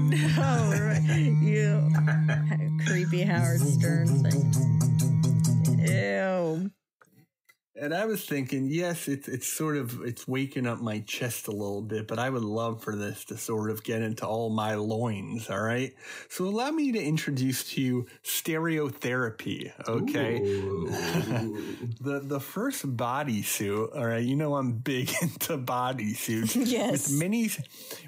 no, 0.09 0.71
right. 0.73 1.01
you 1.41 1.91
creepy 2.85 3.21
Howard 3.21 3.61
Stern 3.61 4.23
thing. 4.23 4.53
Ew. 5.87 6.71
And 7.79 7.93
I 7.93 8.05
was 8.05 8.25
thinking, 8.25 8.67
yes, 8.69 9.07
it's 9.07 9.27
it's 9.27 9.47
sort 9.47 9.77
of 9.77 10.01
it's 10.01 10.27
waking 10.27 10.67
up 10.67 10.81
my 10.81 10.99
chest 10.99 11.47
a 11.47 11.51
little 11.51 11.81
bit, 11.81 12.07
but 12.07 12.19
I 12.19 12.29
would 12.29 12.43
love 12.43 12.83
for 12.83 12.95
this 12.95 13.23
to 13.25 13.37
sort 13.37 13.69
of 13.71 13.83
get 13.83 14.01
into 14.01 14.25
all 14.25 14.49
my 14.49 14.75
loins. 14.75 15.49
All 15.49 15.61
right. 15.61 15.93
So 16.29 16.45
allow 16.45 16.71
me 16.71 16.91
to 16.91 17.01
introduce 17.01 17.63
to 17.71 17.81
you 17.81 18.07
stereotherapy. 18.23 19.71
Okay. 19.87 20.39
the 22.01 22.19
the 22.23 22.39
first 22.39 22.85
bodysuit. 22.97 23.95
All 23.95 24.05
right, 24.05 24.23
you 24.23 24.35
know 24.35 24.55
I'm 24.55 24.73
big 24.73 25.11
into 25.21 25.57
bodysuits. 25.57 26.57
Yes. 26.69 27.09
with 27.09 27.19
many 27.19 27.49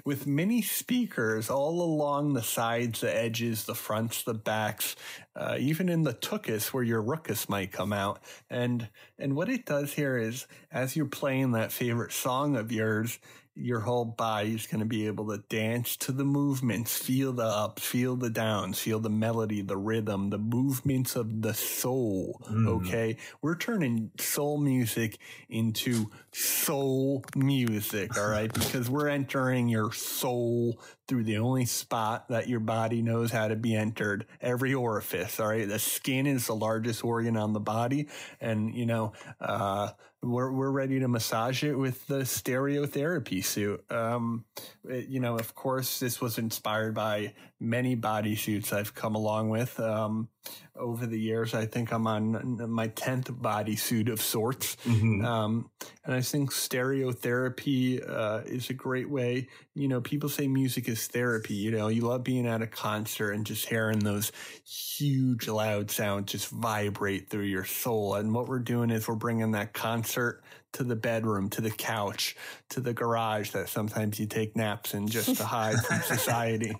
with 0.04 0.26
many 0.26 0.62
speakers 0.62 1.48
all 1.50 1.80
along 1.82 2.34
the 2.34 2.42
sides, 2.42 3.00
the 3.00 3.14
edges, 3.14 3.64
the 3.64 3.74
fronts, 3.74 4.22
the 4.22 4.34
backs, 4.34 4.94
uh, 5.34 5.56
even 5.58 5.88
in 5.88 6.02
the 6.02 6.14
tuchus 6.14 6.72
where 6.72 6.82
your 6.82 7.02
ruckus 7.02 7.48
might 7.48 7.72
come 7.72 7.92
out. 7.92 8.20
And 8.50 8.88
and 9.18 9.34
what 9.34 9.48
it 9.48 9.66
does 9.66 9.94
here 9.94 10.18
is, 10.18 10.46
as 10.70 10.96
you're 10.96 11.06
playing 11.06 11.52
that 11.52 11.72
favorite 11.72 12.12
song 12.12 12.56
of 12.56 12.70
yours. 12.72 13.18
Your 13.54 13.80
whole 13.80 14.06
body's 14.06 14.66
going 14.66 14.80
to 14.80 14.86
be 14.86 15.06
able 15.06 15.28
to 15.28 15.38
dance 15.50 15.96
to 15.98 16.12
the 16.12 16.24
movements, 16.24 16.96
feel 16.96 17.34
the 17.34 17.44
ups, 17.44 17.84
feel 17.84 18.16
the 18.16 18.30
downs, 18.30 18.78
feel 18.78 18.98
the 18.98 19.10
melody, 19.10 19.60
the 19.60 19.76
rhythm, 19.76 20.30
the 20.30 20.38
movements 20.38 21.16
of 21.16 21.42
the 21.42 21.52
soul. 21.52 22.40
Okay. 22.50 23.18
We're 23.42 23.56
turning 23.56 24.10
soul 24.18 24.58
music 24.58 25.18
into 25.50 26.06
soul 26.32 27.24
music. 27.36 28.16
All 28.16 28.28
right. 28.28 28.50
Because 28.72 28.88
we're 28.88 29.08
entering 29.08 29.68
your 29.68 29.92
soul 29.92 30.80
through 31.06 31.24
the 31.24 31.36
only 31.36 31.66
spot 31.66 32.28
that 32.30 32.48
your 32.48 32.60
body 32.60 33.02
knows 33.02 33.30
how 33.30 33.48
to 33.48 33.56
be 33.56 33.74
entered 33.76 34.24
every 34.40 34.72
orifice. 34.72 35.38
All 35.38 35.48
right. 35.48 35.68
The 35.68 35.78
skin 35.78 36.26
is 36.26 36.46
the 36.46 36.54
largest 36.54 37.04
organ 37.04 37.36
on 37.36 37.52
the 37.52 37.60
body. 37.60 38.08
And, 38.40 38.74
you 38.74 38.86
know, 38.86 39.12
uh, 39.40 39.90
we're, 40.22 40.52
we're 40.52 40.70
ready 40.70 41.00
to 41.00 41.08
massage 41.08 41.64
it 41.64 41.74
with 41.74 42.06
the 42.06 42.20
stereotherapy 42.20 43.44
suit. 43.44 43.84
Um, 43.90 44.44
it- 44.88 45.08
you 45.08 45.20
know, 45.20 45.36
of 45.36 45.54
course, 45.54 45.98
this 45.98 46.20
was 46.20 46.38
inspired 46.38 46.94
by 46.94 47.34
many 47.62 47.96
bodysuits 47.96 48.72
I've 48.72 48.94
come 48.94 49.14
along 49.14 49.50
with. 49.50 49.78
Um, 49.78 50.28
over 50.74 51.06
the 51.06 51.18
years, 51.18 51.54
I 51.54 51.66
think 51.66 51.92
I'm 51.92 52.06
on 52.06 52.70
my 52.70 52.88
10th 52.88 53.30
bodysuit 53.40 54.10
of 54.10 54.20
sorts. 54.20 54.76
Mhm. 54.84 55.24
Um, 55.24 55.70
and 56.04 56.14
I 56.14 56.20
think 56.20 56.50
stereotherapy 56.50 58.02
uh, 58.08 58.42
is 58.46 58.70
a 58.70 58.74
great 58.74 59.08
way. 59.08 59.48
You 59.74 59.86
know, 59.88 60.00
people 60.00 60.28
say 60.28 60.48
music 60.48 60.88
is 60.88 61.06
therapy. 61.06 61.54
You 61.54 61.70
know, 61.70 61.88
you 61.88 62.02
love 62.02 62.24
being 62.24 62.46
at 62.46 62.62
a 62.62 62.66
concert 62.66 63.32
and 63.32 63.46
just 63.46 63.68
hearing 63.68 64.00
those 64.00 64.32
huge, 64.64 65.46
loud 65.46 65.90
sounds 65.90 66.32
just 66.32 66.48
vibrate 66.48 67.28
through 67.30 67.44
your 67.44 67.64
soul. 67.64 68.14
And 68.14 68.34
what 68.34 68.48
we're 68.48 68.58
doing 68.58 68.90
is 68.90 69.06
we're 69.06 69.14
bringing 69.14 69.52
that 69.52 69.72
concert 69.72 70.42
to 70.72 70.84
the 70.84 70.96
bedroom, 70.96 71.48
to 71.50 71.60
the 71.60 71.70
couch, 71.70 72.36
to 72.70 72.80
the 72.80 72.94
garage 72.94 73.50
that 73.50 73.68
sometimes 73.68 74.18
you 74.18 74.26
take 74.26 74.56
naps 74.56 74.94
in 74.94 75.06
just 75.08 75.36
to 75.36 75.44
hide 75.44 75.84
from 75.84 76.00
society. 76.16 76.74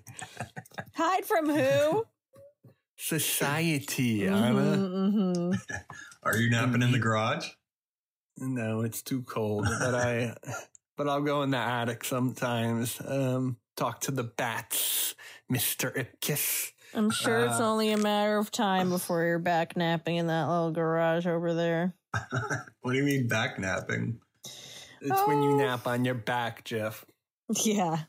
Hide 0.94 1.24
from 1.24 1.48
who? 1.48 2.06
Society, 2.96 4.28
Ana. 4.28 4.76
hmm 4.76 5.52
Are 6.22 6.36
you 6.36 6.50
napping 6.50 6.82
in 6.82 6.92
the 6.92 6.98
garage? 6.98 7.48
No, 8.38 8.82
it's 8.82 9.02
too 9.02 9.22
cold. 9.22 9.66
But 9.80 9.94
I, 9.94 10.34
but 10.96 11.08
I'll 11.08 11.22
go 11.22 11.42
in 11.42 11.50
the 11.50 11.58
attic 11.58 12.04
sometimes. 12.04 13.00
Um, 13.06 13.56
talk 13.76 14.00
to 14.02 14.10
the 14.10 14.24
bats, 14.24 15.14
Mister 15.48 15.90
Ipkiss. 15.90 16.71
I'm 16.94 17.10
sure 17.10 17.40
it's 17.46 17.60
Uh, 17.60 17.70
only 17.70 17.92
a 17.92 17.96
matter 17.96 18.36
of 18.38 18.50
time 18.50 18.90
before 18.90 19.24
you're 19.24 19.38
back 19.38 19.76
napping 19.76 20.16
in 20.16 20.26
that 20.26 20.48
little 20.48 20.70
garage 20.72 21.26
over 21.26 21.54
there. 21.54 21.94
What 22.82 22.92
do 22.92 22.98
you 22.98 23.04
mean 23.04 23.28
back 23.28 23.58
napping? 23.60 24.20
It's 25.00 25.26
when 25.26 25.42
you 25.42 25.52
Oh. 25.52 25.56
nap 25.56 25.86
on 25.86 26.04
your 26.04 26.14
back, 26.16 26.64
Jeff, 26.64 27.04
Yeah. 27.64 28.04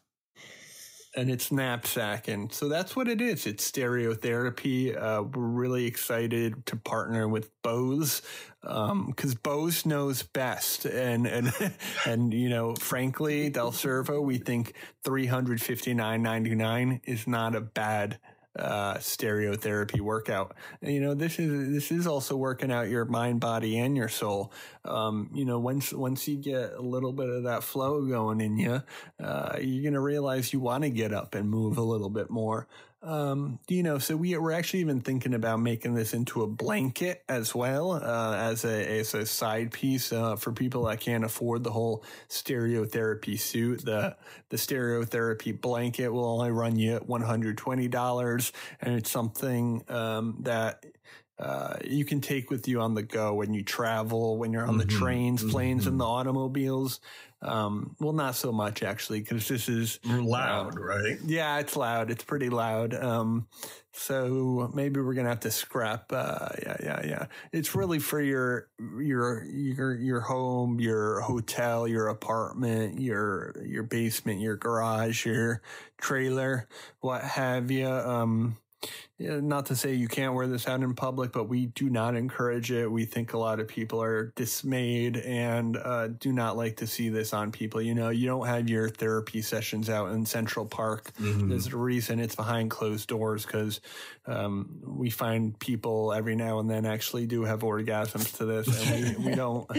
and 1.16 1.30
it's 1.30 1.50
knapsacking. 1.50 2.52
So 2.52 2.68
that's 2.68 2.96
what 2.96 3.08
it 3.08 3.22
is. 3.22 3.46
It's 3.46 3.70
stereotherapy. 3.72 4.96
Uh, 5.00 5.24
we're 5.24 5.44
really 5.48 5.86
excited 5.86 6.66
to 6.66 6.76
partner 6.76 7.28
with 7.28 7.50
Bose 7.62 8.22
because 8.62 9.36
Bose 9.36 9.86
knows 9.86 10.24
best, 10.24 10.86
and 10.86 11.26
and 11.28 11.54
and 12.08 12.34
you 12.34 12.50
know, 12.50 12.74
frankly, 12.76 13.50
Del 13.50 13.72
Servo, 13.72 14.20
we 14.22 14.38
think 14.40 14.74
three 15.04 15.28
hundred 15.28 15.62
fifty 15.62 15.94
nine 15.94 16.24
ninety 16.24 16.56
nine 16.56 17.00
is 17.06 17.28
not 17.28 17.56
a 17.56 17.62
bad 17.62 18.20
uh, 18.58 18.96
stereotherapy 18.96 20.00
workout. 20.00 20.56
And, 20.82 20.94
you 20.94 21.02
know, 21.02 21.14
this 21.14 21.40
is 21.40 21.72
this 21.72 21.92
is 21.92 22.08
also 22.08 22.36
working 22.36 22.72
out 22.72 22.90
your 22.90 23.06
mind, 23.06 23.40
body, 23.40 23.78
and 23.78 23.98
your 23.98 24.10
soul. 24.10 24.52
Um, 24.86 25.30
you 25.34 25.46
know, 25.46 25.60
once 25.60 25.92
once 25.94 26.28
you 26.28 26.38
get 26.38 26.74
a 26.74 26.82
little 26.82 27.14
bit 27.14 27.30
of 27.30 27.44
that 27.44 27.64
flow 27.64 28.06
going 28.06 28.42
in 28.42 28.58
you, 28.58 28.84
uh, 29.24 29.58
you're 29.60 29.84
gonna 29.84 30.02
realize 30.02 30.54
you 30.54 30.60
want 30.60 30.84
to 30.84 30.90
get 30.90 31.14
up 31.14 31.36
and 31.36 31.50
move 31.50 31.78
a 31.78 31.84
little 31.84 32.10
bit 32.10 32.30
more. 32.30 32.68
Um, 33.04 33.60
you 33.68 33.84
know, 33.84 33.98
so 33.98 34.16
we 34.16 34.38
we're 34.38 34.54
actually 34.54 34.80
even 34.80 35.02
thinking 35.02 35.34
about 35.34 35.60
making 35.60 35.94
this 35.94 36.14
into 36.14 36.42
a 36.42 36.48
blanket 36.48 37.22
as 37.28 37.54
well 37.54 37.92
uh, 37.92 38.36
as 38.38 38.64
a 38.64 39.00
as 39.00 39.14
a 39.14 39.26
side 39.26 39.74
piece 39.74 40.14
uh, 40.14 40.38
for 40.38 40.54
people 40.54 40.86
that 40.86 41.02
can't 41.02 41.26
afford 41.26 41.66
the 41.66 41.72
whole 41.72 42.06
stereotherapy 42.30 43.38
suit. 43.38 43.84
The 43.84 44.16
the 44.50 44.58
stereotherapy 44.58 45.60
blanket 45.60 46.10
will 46.14 46.24
only 46.24 46.52
run 46.52 46.78
you 46.78 46.96
one 47.06 47.22
hundred 47.22 47.58
twenty 47.58 47.90
dollars, 47.90 48.54
and 48.80 48.96
it's 48.96 49.12
something 49.12 49.84
um, 49.90 50.38
that 50.40 50.86
uh, 51.40 51.78
you 51.84 52.06
can 52.06 52.22
take 52.22 52.50
with 52.50 52.68
you 52.68 52.80
on 52.82 52.94
the 52.94 53.04
go 53.04 53.34
when 53.34 53.54
you 53.54 53.64
travel, 53.64 54.38
when 54.38 54.54
you're 54.54 54.66
on 54.68 54.78
the 54.78 54.86
Mhm, 54.86 54.90
trains, 54.90 55.44
planes, 55.44 55.86
mhm. 55.86 55.88
and 55.88 56.00
the 56.00 56.06
automobiles. 56.06 57.00
Um, 57.42 57.96
well, 58.00 58.14
not 58.14 58.36
so 58.36 58.52
much 58.52 58.84
actually, 58.84 59.20
because 59.22 59.48
this 59.48 59.68
is 59.68 60.00
Loud, 60.04 60.80
right? 60.80 61.18
yeah, 61.26 61.60
it's 61.60 61.76
loud. 61.76 62.12
It's 62.12 62.24
pretty 62.24 62.50
loud. 62.50 62.94
Um, 62.94 63.48
so 63.92 64.72
maybe 64.74 65.00
we're 65.02 65.14
gonna 65.14 65.30
have 65.30 65.42
to 65.42 65.52
scrap. 65.52 66.12
Uh, 66.12 66.50
yeah, 66.62 66.78
yeah, 66.82 67.06
yeah. 67.06 67.26
It's 67.52 67.76
really 67.76 68.00
for 68.00 68.22
your 68.22 68.70
your 69.00 69.44
your 69.46 69.96
your 69.96 70.20
home, 70.22 70.80
your 70.80 71.22
hotel, 71.22 71.88
your 71.88 72.08
apartment, 72.08 73.00
your 73.00 73.56
your 73.64 73.84
basement, 73.84 74.42
your 74.42 74.58
garage, 74.58 75.26
your 75.26 75.62
trailer, 75.98 76.68
what 77.02 77.24
have 77.24 77.70
you. 77.72 77.88
Um, 77.88 78.58
not 79.20 79.68
to 79.68 79.76
say 79.76 79.94
you 79.94 80.08
can't 80.08 80.34
wear 80.34 80.48
this 80.48 80.68
out 80.68 80.82
in 80.82 80.94
public, 80.96 81.32
but 81.32 81.46
we 81.46 81.68
do 81.68 81.90
not 81.90 82.16
encourage 82.16 82.72
it. 82.72 82.92
We 82.92 83.06
think 83.06 83.34
a 83.34 83.38
lot 83.38 83.60
of 83.60 83.68
people 83.68 84.02
are 84.02 84.34
dismayed 84.36 85.18
and 85.18 85.78
uh, 85.78 86.08
do 86.08 86.34
not 86.34 86.58
like 86.58 86.78
to 86.78 86.88
see 86.88 87.10
this 87.10 87.34
on 87.34 87.52
people. 87.52 87.82
You 87.82 87.96
know, 87.96 88.10
you 88.10 88.28
don't 88.28 88.48
have 88.48 88.70
your 88.70 88.90
therapy 88.90 89.42
sessions 89.42 89.90
out 89.90 90.12
in 90.12 90.26
Central 90.26 90.66
Park. 90.66 91.12
Mhm. 91.18 91.50
There's 91.50 91.68
a 91.68 91.78
reason 91.78 92.20
it's 92.20 92.36
behind 92.36 92.72
closed 92.72 93.08
doors 93.08 93.46
because 93.46 93.82
um, 94.26 94.82
we 94.86 95.10
find 95.10 95.58
people 95.60 96.14
every 96.14 96.36
now 96.36 96.60
and 96.60 96.70
then 96.70 96.86
actually 96.86 97.26
do 97.26 97.44
have 97.44 97.60
orgasms 97.60 98.38
to 98.38 98.46
this, 98.46 98.68
and 98.68 99.18
we, 99.18 99.30
we 99.30 99.36
don't. 99.36 99.70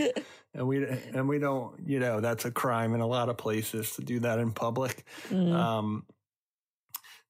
And 0.56 0.68
we 0.68 0.84
and 0.86 1.28
we 1.28 1.40
don't, 1.40 1.74
you 1.84 1.98
know, 1.98 2.20
that's 2.20 2.44
a 2.44 2.50
crime 2.50 2.94
in 2.94 3.00
a 3.00 3.06
lot 3.06 3.28
of 3.28 3.36
places 3.36 3.96
to 3.96 4.02
do 4.02 4.20
that 4.20 4.38
in 4.38 4.52
public. 4.52 5.04
Mm. 5.28 5.52
Um, 5.52 6.04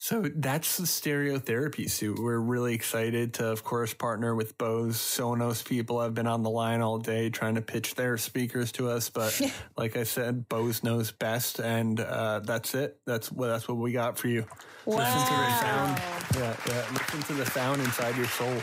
so 0.05 0.21
that's 0.37 0.77
the 0.77 0.85
stereotherapy 0.85 1.89
suit. 1.89 2.19
We're 2.19 2.39
really 2.39 2.75
excited 2.75 3.33
to, 3.35 3.47
of 3.47 3.65
course, 3.65 3.95
partner 3.95 4.35
with 4.35 4.59
Bose. 4.59 4.99
Sonos 4.99 5.65
people 5.65 5.99
have 6.03 6.13
been 6.13 6.27
on 6.27 6.43
the 6.43 6.51
line 6.51 6.83
all 6.83 6.99
day 6.99 7.31
trying 7.31 7.55
to 7.55 7.63
pitch 7.63 7.95
their 7.95 8.19
speakers 8.19 8.71
to 8.73 8.91
us, 8.91 9.09
but 9.09 9.41
like 9.79 9.97
I 9.97 10.03
said, 10.03 10.47
Bose 10.47 10.85
knows 10.85 11.11
best, 11.11 11.59
and 11.59 11.99
uh, 11.99 12.41
that's 12.41 12.75
it. 12.75 12.99
That's 13.07 13.33
what 13.33 13.47
that's 13.47 13.67
what 13.67 13.79
we 13.79 13.93
got 13.93 14.19
for 14.19 14.29
you. 14.29 14.45
Listen 14.85 15.05
to 15.05 15.33
the 15.33 15.61
sound. 15.61 16.03
Yeah, 16.35 16.57
yeah. 16.69 16.85
Listen 16.93 17.23
to 17.23 17.33
the 17.33 17.47
sound 17.47 17.81
inside 17.81 18.15
your 18.19 18.27
soul. 18.27 18.61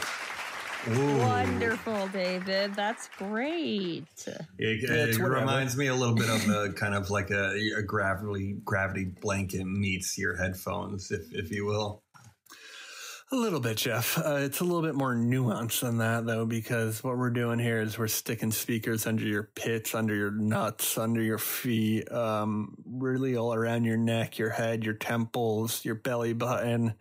Wonderful, 0.87 2.07
David. 2.07 2.73
That's 2.73 3.07
great. 3.17 4.05
It, 4.25 4.39
it's 4.57 5.17
it 5.17 5.21
reminds 5.21 5.77
me 5.77 5.87
a 5.87 5.95
little 5.95 6.15
bit 6.15 6.29
of 6.29 6.49
a 6.49 6.73
kind 6.73 6.95
of 6.95 7.11
like 7.11 7.29
a, 7.29 7.53
a 7.77 7.83
gravity 7.83 8.57
gravity 8.65 9.05
blanket 9.05 9.65
meets 9.65 10.17
your 10.17 10.35
headphones, 10.35 11.11
if 11.11 11.31
if 11.33 11.51
you 11.51 11.65
will. 11.65 12.01
A 13.33 13.35
little 13.35 13.61
bit, 13.61 13.77
Jeff. 13.77 14.17
Uh, 14.17 14.39
it's 14.39 14.59
a 14.59 14.65
little 14.65 14.81
bit 14.81 14.95
more 14.95 15.15
nuanced 15.15 15.81
than 15.81 15.99
that, 15.99 16.25
though, 16.25 16.45
because 16.45 17.01
what 17.01 17.17
we're 17.17 17.29
doing 17.29 17.59
here 17.59 17.79
is 17.79 17.97
we're 17.97 18.09
sticking 18.09 18.51
speakers 18.51 19.07
under 19.07 19.23
your 19.23 19.43
pits, 19.55 19.95
under 19.95 20.13
your 20.13 20.31
nuts, 20.31 20.97
under 20.97 21.21
your 21.21 21.37
feet, 21.37 22.11
um, 22.11 22.75
really 22.85 23.37
all 23.37 23.53
around 23.53 23.85
your 23.85 23.95
neck, 23.95 24.37
your 24.37 24.49
head, 24.49 24.83
your 24.83 24.95
temples, 24.95 25.85
your 25.85 25.95
belly 25.95 26.33
button, 26.33 26.95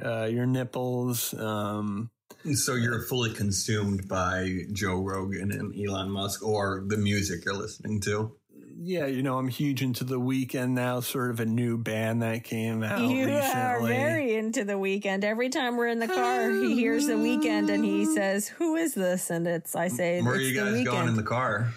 uh, 0.00 0.28
your 0.30 0.46
nipples. 0.46 1.34
Um, 1.34 2.10
So 2.54 2.74
you're 2.74 3.02
fully 3.02 3.32
consumed 3.32 4.08
by 4.08 4.60
Joe 4.72 5.00
Rogan 5.00 5.52
and 5.52 5.74
Elon 5.78 6.10
Musk, 6.10 6.42
or 6.44 6.82
the 6.86 6.96
music 6.96 7.44
you're 7.44 7.54
listening 7.54 8.00
to. 8.02 8.32
yeah, 8.84 9.06
you 9.06 9.22
know, 9.22 9.38
I'm 9.38 9.46
huge 9.48 9.80
into 9.80 10.02
the 10.02 10.18
Weeknd 10.18 10.70
now, 10.70 10.98
sort 11.00 11.30
of 11.30 11.38
a 11.38 11.44
new 11.46 11.78
band 11.78 12.22
that 12.22 12.42
came 12.42 12.82
out 12.82 13.00
you 13.00 13.26
recently. 13.26 13.38
are 13.46 13.80
very 13.86 14.34
into 14.34 14.64
the 14.64 14.72
Weeknd. 14.72 15.22
Every 15.22 15.50
time 15.50 15.76
we're 15.76 15.86
in 15.86 16.00
the 16.00 16.08
car, 16.08 16.50
he 16.50 16.74
hears 16.74 17.06
the 17.06 17.12
Weeknd 17.14 17.72
and 17.72 17.84
he 17.84 18.04
says, 18.06 18.48
"Who 18.48 18.74
is 18.74 18.94
this?" 18.94 19.30
And 19.30 19.46
it's 19.46 19.76
I 19.76 19.86
say, 19.88 20.20
Where 20.20 20.34
are 20.34 20.36
"It's 20.36 20.46
you 20.48 20.54
the 20.54 20.60
guys 20.60 20.72
weekend." 20.72 20.86
going 20.96 21.08
in 21.08 21.16
the 21.16 21.22
car? 21.22 21.72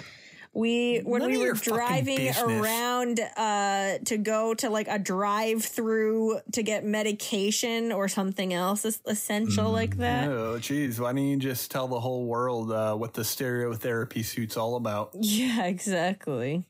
We 0.56 1.00
when 1.00 1.22
None 1.22 1.32
we 1.32 1.38
were 1.38 1.54
driving 1.54 2.30
around 2.40 3.20
uh 3.36 3.98
to 4.06 4.18
go 4.18 4.54
to 4.56 4.70
like 4.70 4.88
a 4.88 4.98
drive 4.98 5.64
through 5.64 6.40
to 6.54 6.64
get 6.64 6.86
medication 6.86 7.92
or 7.92 8.08
something 8.08 8.54
else 8.54 8.86
es- 8.86 9.02
essential 9.06 9.70
like 9.70 9.98
that. 9.98 10.30
Oh, 10.30 10.58
geez. 10.58 11.00
Why 11.00 11.12
don't 11.12 11.24
you 11.28 11.38
just 11.38 11.70
tell 11.72 11.88
the 11.88 12.00
whole 12.00 12.26
world 12.26 12.72
uh, 12.72 12.96
what 12.96 13.14
the 13.14 13.22
stereotherapy 13.24 14.24
suit's 14.24 14.58
all 14.58 14.76
about? 14.76 15.12
Yeah, 15.20 15.66
exactly. 15.66 16.66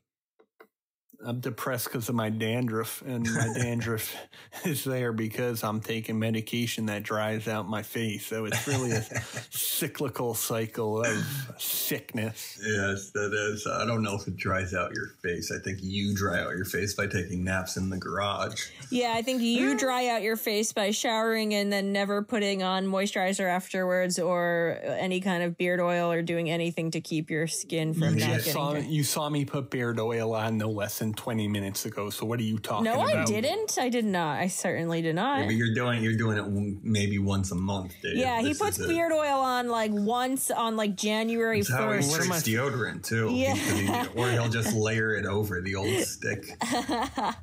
I'm 1.23 1.39
depressed 1.39 1.85
because 1.85 2.09
of 2.09 2.15
my 2.15 2.29
dandruff, 2.29 3.01
and 3.05 3.23
my 3.23 3.53
dandruff 3.57 4.15
is 4.63 4.83
there 4.83 5.13
because 5.13 5.63
I'm 5.63 5.81
taking 5.81 6.19
medication 6.19 6.87
that 6.87 7.03
dries 7.03 7.47
out 7.47 7.67
my 7.67 7.83
face. 7.83 8.25
So 8.25 8.45
it's 8.45 8.67
really 8.67 8.91
a 8.91 9.03
cyclical 9.49 10.33
cycle 10.33 11.03
of 11.03 11.55
sickness. 11.57 12.59
Yes, 12.65 13.11
that 13.11 13.33
is. 13.33 13.67
I 13.67 13.85
don't 13.85 14.03
know 14.03 14.15
if 14.15 14.27
it 14.27 14.35
dries 14.35 14.73
out 14.73 14.93
your 14.93 15.07
face. 15.21 15.51
I 15.51 15.59
think 15.59 15.79
you 15.81 16.15
dry 16.15 16.39
out 16.39 16.55
your 16.55 16.65
face 16.65 16.93
by 16.93 17.07
taking 17.07 17.43
naps 17.43 17.77
in 17.77 17.89
the 17.89 17.97
garage. 17.97 18.69
Yeah, 18.89 19.13
I 19.15 19.21
think 19.21 19.41
you 19.41 19.75
mm. 19.75 19.79
dry 19.79 20.07
out 20.07 20.21
your 20.21 20.37
face 20.37 20.73
by 20.73 20.91
showering 20.91 21.53
and 21.53 21.71
then 21.71 21.91
never 21.91 22.23
putting 22.23 22.63
on 22.63 22.85
moisturizer 22.85 23.49
afterwards 23.49 24.19
or 24.19 24.79
any 24.83 25.21
kind 25.21 25.43
of 25.43 25.57
beard 25.57 25.79
oil 25.79 26.11
or 26.11 26.21
doing 26.21 26.49
anything 26.49 26.91
to 26.91 27.01
keep 27.01 27.29
your 27.29 27.47
skin 27.47 27.93
from 27.93 28.15
You 28.15 28.19
not 28.19 28.37
getting 28.37 28.53
saw, 28.53 28.73
you 28.75 29.03
saw 29.03 29.29
me 29.29 29.45
put 29.45 29.69
beard 29.69 29.99
oil 29.99 30.33
on 30.33 30.57
no 30.57 30.69
less 30.69 31.01
than 31.05 31.13
20 31.13 31.47
minutes 31.47 31.85
ago. 31.85 32.09
So 32.09 32.25
what 32.25 32.39
are 32.39 32.43
you 32.43 32.57
talking 32.59 32.87
about? 32.87 32.97
No, 32.99 33.05
about? 33.07 33.29
I 33.29 33.31
didn't. 33.31 33.77
I 33.79 33.89
did 33.89 34.05
not. 34.05 34.39
I 34.39 34.47
certainly 34.47 35.01
did 35.01 35.15
not. 35.15 35.45
But 35.45 35.55
you're 35.55 35.73
doing 35.73 36.03
you're 36.03 36.17
doing 36.17 36.37
it 36.37 36.79
maybe 36.83 37.19
once 37.19 37.51
a 37.51 37.55
month, 37.55 37.95
Dave. 38.01 38.17
Yeah, 38.17 38.41
he 38.41 38.53
puts 38.53 38.79
is 38.79 38.85
it. 38.85 38.89
beard 38.89 39.11
oil 39.11 39.39
on 39.39 39.69
like 39.69 39.91
once 39.93 40.51
on 40.51 40.75
like 40.75 40.95
January 40.95 41.59
That's 41.61 41.71
how 41.71 41.91
he 41.91 41.97
first. 41.99 42.09
What 42.11 42.21
am 42.21 42.31
I- 42.31 42.39
tricks 42.39 42.47
deodorant 42.47 43.03
too. 43.05 43.29
Yeah. 43.31 43.55
He- 43.55 43.85
he- 43.85 44.07
or 44.15 44.29
he'll 44.31 44.49
just 44.49 44.73
layer 44.75 45.13
it 45.15 45.25
over 45.25 45.61
the 45.61 45.75
old 45.75 46.01
stick. 46.03 46.45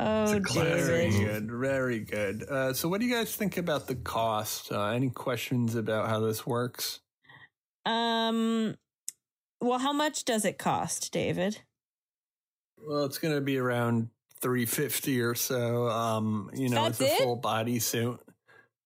Oh, 0.00 0.40
classic. 0.44 0.84
Very 0.86 1.10
David. 1.10 1.26
good, 1.26 1.50
very 1.50 2.00
good. 2.00 2.42
Uh, 2.48 2.72
so, 2.72 2.88
what 2.88 3.00
do 3.00 3.06
you 3.06 3.14
guys 3.14 3.36
think 3.36 3.56
about 3.58 3.86
the 3.86 3.94
cost? 3.94 4.72
Uh, 4.72 4.86
any 4.86 5.10
questions 5.10 5.74
about 5.74 6.08
how 6.08 6.20
this 6.20 6.46
works? 6.46 7.00
Um, 7.84 8.76
well, 9.60 9.78
how 9.78 9.92
much 9.92 10.24
does 10.24 10.44
it 10.44 10.58
cost, 10.58 11.12
David? 11.12 11.60
Well, 12.86 13.04
it's 13.04 13.18
going 13.18 13.34
to 13.34 13.40
be 13.40 13.58
around 13.58 14.08
three 14.40 14.66
fifty 14.66 15.20
or 15.20 15.34
so. 15.34 15.88
Um, 15.88 16.50
you 16.54 16.68
know, 16.68 16.84
That's 16.84 17.00
it's 17.00 17.10
a 17.12 17.14
it? 17.14 17.22
full 17.22 17.36
body 17.36 17.78
suit. 17.78 18.20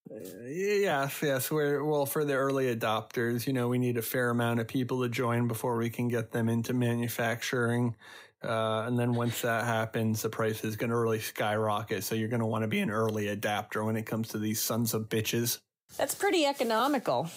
Uh, 0.09 0.15
yes, 0.47 1.19
yes. 1.21 1.51
We're 1.51 1.83
well 1.83 2.05
for 2.05 2.25
the 2.25 2.33
early 2.33 2.73
adopters. 2.73 3.45
You 3.45 3.53
know, 3.53 3.67
we 3.67 3.77
need 3.77 3.97
a 3.97 4.01
fair 4.01 4.29
amount 4.29 4.59
of 4.59 4.67
people 4.67 5.01
to 5.03 5.09
join 5.09 5.47
before 5.47 5.77
we 5.77 5.89
can 5.89 6.07
get 6.07 6.31
them 6.31 6.49
into 6.49 6.73
manufacturing. 6.73 7.95
Uh, 8.41 8.85
and 8.87 8.97
then 8.97 9.13
once 9.13 9.41
that 9.41 9.65
happens, 9.65 10.21
the 10.21 10.29
price 10.29 10.63
is 10.63 10.77
going 10.77 10.89
to 10.89 10.97
really 10.97 11.19
skyrocket. 11.19 12.03
So 12.05 12.15
you're 12.15 12.29
going 12.29 12.39
to 12.39 12.45
want 12.45 12.63
to 12.63 12.69
be 12.69 12.79
an 12.79 12.89
early 12.89 13.27
adapter 13.27 13.83
when 13.83 13.97
it 13.97 14.05
comes 14.05 14.29
to 14.29 14.37
these 14.39 14.61
sons 14.61 14.93
of 14.93 15.09
bitches. 15.09 15.59
That's 15.97 16.15
pretty 16.15 16.45
economical. 16.45 17.29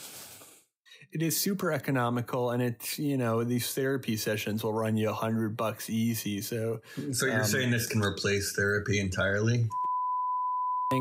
It 1.13 1.21
is 1.23 1.39
super 1.39 1.71
economical, 1.73 2.51
and 2.53 2.63
it's 2.63 2.99
you 2.99 3.17
know 3.19 3.45
these 3.45 3.73
therapy 3.75 4.17
sessions 4.17 4.65
will 4.65 4.73
run 4.73 4.97
you 4.97 5.11
a 5.11 5.13
hundred 5.13 5.57
bucks 5.57 5.91
easy. 5.91 6.41
So 6.41 6.81
So 7.13 7.27
you're 7.27 7.41
Um, 7.41 7.45
saying 7.45 7.71
this 7.71 7.87
can 7.87 8.01
replace 8.03 8.55
therapy 8.57 8.99
entirely? 9.01 9.69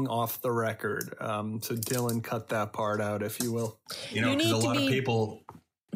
off 0.07 0.41
the 0.41 0.51
record. 0.51 1.13
Um, 1.19 1.61
so 1.61 1.75
Dylan, 1.75 2.23
cut 2.23 2.47
that 2.47 2.71
part 2.71 3.01
out, 3.01 3.21
if 3.21 3.41
you 3.43 3.51
will. 3.51 3.77
You 4.09 4.21
know, 4.21 4.33
because 4.37 4.49
a 4.51 4.53
need 4.55 4.61
to 4.61 4.67
lot 4.67 4.77
of 4.77 4.81
be- 4.83 4.89
people. 4.89 5.41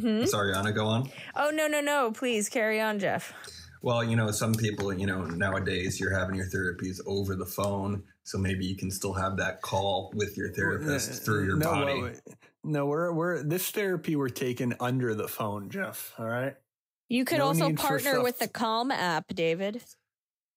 Hmm? 0.02 0.26
Sorry, 0.26 0.54
Ana, 0.54 0.74
go 0.74 0.86
on. 0.86 1.10
Oh 1.38 1.50
no, 1.50 1.68
no, 1.68 1.80
no! 1.80 2.12
Please 2.12 2.50
carry 2.50 2.82
on, 2.82 3.00
Jeff. 3.00 3.34
Well, 3.82 4.04
you 4.04 4.18
know, 4.18 4.32
some 4.32 4.54
people, 4.54 4.92
you 4.94 5.06
know, 5.08 5.24
nowadays 5.24 5.98
you're 6.00 6.14
having 6.14 6.36
your 6.36 6.48
therapies 6.48 7.00
over 7.08 7.36
the 7.36 7.46
phone, 7.46 8.04
so 8.26 8.38
maybe 8.38 8.66
you 8.66 8.76
can 8.76 8.92
still 8.92 9.14
have 9.14 9.38
that 9.38 9.62
call 9.62 10.12
with 10.16 10.36
your 10.36 10.52
therapist 10.52 11.24
through 11.24 11.46
your 11.46 11.56
no, 11.58 11.72
body. 11.72 12.02
well, 12.02 12.12
no, 12.66 12.86
we're 12.86 13.12
we're 13.12 13.44
this 13.44 13.70
therapy 13.72 14.16
we're 14.16 14.30
taking 14.30 14.74
under 14.80 15.14
the 15.16 15.28
phone, 15.28 15.70
Jeff. 15.70 16.14
All 16.18 16.26
right. 16.28 16.56
You 17.08 17.24
could 17.24 17.38
No 17.38 17.46
also 17.48 17.72
partner 17.74 18.22
with 18.24 18.40
the 18.40 18.48
Calm 18.48 18.90
app, 18.92 19.28
David. 19.34 19.84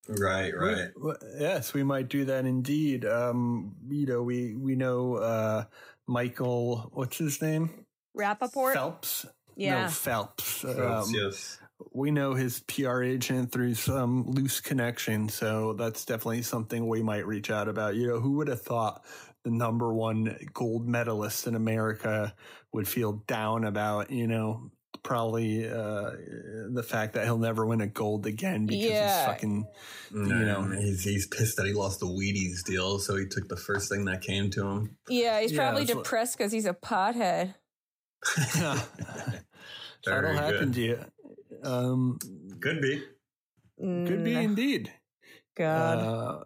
Right, 0.09 0.57
right. 0.57 0.88
We- 0.97 1.12
w- 1.12 1.18
yes, 1.38 1.75
we 1.75 1.83
might 1.83 2.09
do 2.09 2.25
that 2.25 2.47
indeed. 2.47 3.05
Um, 3.05 3.77
you 3.88 4.07
know, 4.07 4.23
we 4.23 4.55
we 4.55 4.75
know 4.75 5.16
uh, 5.16 5.64
Michael. 6.07 6.90
What's 6.94 7.18
his 7.18 7.42
name? 7.42 7.85
Rappaport. 8.16 8.73
Phelps. 8.73 9.27
Yeah. 9.57 9.83
No, 9.85 9.88
Phelps. 9.90 10.64
Yes, 10.66 10.79
Um, 10.79 11.05
yes. 11.14 11.59
we 11.92 12.11
know 12.11 12.33
his 12.35 12.61
PR 12.61 13.03
agent 13.03 13.53
through 13.53 13.75
some 13.75 14.25
loose 14.31 14.61
connection, 14.61 15.29
so 15.29 15.75
that's 15.75 16.05
definitely 16.07 16.42
something 16.42 16.87
we 16.88 17.03
might 17.03 17.27
reach 17.27 17.51
out 17.51 17.68
about. 17.68 17.94
You 17.97 18.07
know, 18.09 18.21
who 18.21 18.33
would 18.38 18.49
have 18.49 18.62
thought 18.62 19.05
the 19.49 19.55
number 19.57 19.93
one 19.95 20.37
gold 20.53 20.87
medalist 20.87 21.47
in 21.47 21.55
America 21.55 22.35
would 22.73 22.87
feel 22.87 23.13
down 23.27 23.65
about, 23.65 24.11
you 24.11 24.27
know, 24.27 24.71
probably 25.03 25.67
uh, 25.67 26.11
the 26.71 26.83
fact 26.87 27.15
that 27.15 27.25
he'll 27.25 27.39
never 27.39 27.65
win 27.65 27.81
a 27.81 27.87
gold 27.87 28.27
again 28.27 28.67
because 28.67 28.85
Yeah. 28.91 29.17
he's 29.17 29.27
fucking, 29.27 29.67
you 30.13 30.21
know, 30.27 30.63
he's, 30.79 31.03
he's 31.05 31.27
pissed 31.27 31.57
that 31.57 31.67
he 31.67 31.73
lost 31.73 32.01
the 32.01 32.07
Wheaties 32.07 32.63
deal, 32.65 32.99
so 32.99 33.17
he 33.17 33.27
took 33.27 33.49
the 33.49 33.57
first 33.57 33.89
thing 33.89 34.05
that 34.05 34.21
came 34.21 34.51
to 34.51 34.67
him. 34.67 34.97
Yeah, 35.09 35.41
he's 35.41 35.53
probably 35.53 35.85
that's 35.85 35.95
what- 35.95 36.05
depressed 36.05 36.37
because 36.37 36.53
he's 36.53 36.67
a 36.67 36.75
pothead. 36.75 37.55
that'll 38.57 38.85
Very 40.05 40.37
happen 40.37 40.73
to 40.73 40.81
you. 40.81 41.05
Um, 41.63 42.19
Could 42.61 42.83
be. 42.83 42.99
could 43.79 44.25
be 44.25 44.35
Mm, 44.35 44.45
indeed. 44.45 44.93
God. 45.57 45.99
Uh, 45.99 46.45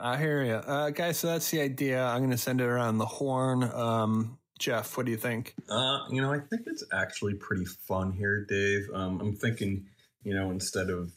I 0.00 0.16
hear 0.16 0.42
you, 0.42 0.54
uh, 0.54 0.90
guys. 0.90 1.18
So 1.18 1.28
that's 1.28 1.50
the 1.50 1.60
idea. 1.60 2.04
I'm 2.04 2.18
going 2.18 2.30
to 2.30 2.38
send 2.38 2.60
it 2.60 2.66
around 2.66 2.98
the 2.98 3.06
horn. 3.06 3.64
Um, 3.64 4.38
Jeff, 4.58 4.96
what 4.96 5.06
do 5.06 5.12
you 5.12 5.18
think? 5.18 5.54
Uh, 5.68 5.98
you 6.10 6.20
know, 6.20 6.32
I 6.32 6.38
think 6.38 6.62
it's 6.66 6.84
actually 6.92 7.34
pretty 7.34 7.64
fun 7.64 8.12
here, 8.12 8.44
Dave. 8.48 8.88
Um, 8.94 9.20
I'm 9.20 9.34
thinking, 9.34 9.86
you 10.22 10.34
know, 10.34 10.50
instead 10.50 10.88
of 10.88 11.12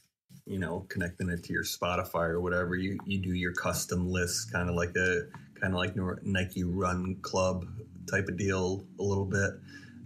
you 0.45 0.59
know 0.59 0.85
connecting 0.89 1.29
it 1.29 1.43
to 1.43 1.53
your 1.53 1.63
Spotify 1.63 2.29
or 2.29 2.41
whatever, 2.41 2.75
you 2.75 2.97
you 3.05 3.19
do 3.19 3.33
your 3.33 3.53
custom 3.53 4.09
list, 4.09 4.51
kind 4.51 4.69
of 4.69 4.75
like 4.75 4.95
a 4.95 5.21
kind 5.59 5.73
of 5.73 5.79
like 5.79 5.95
Nike 6.23 6.63
Run 6.63 7.17
Club 7.21 7.65
type 8.09 8.27
of 8.27 8.37
deal, 8.37 8.85
a 8.99 9.03
little 9.03 9.25
bit. 9.25 9.51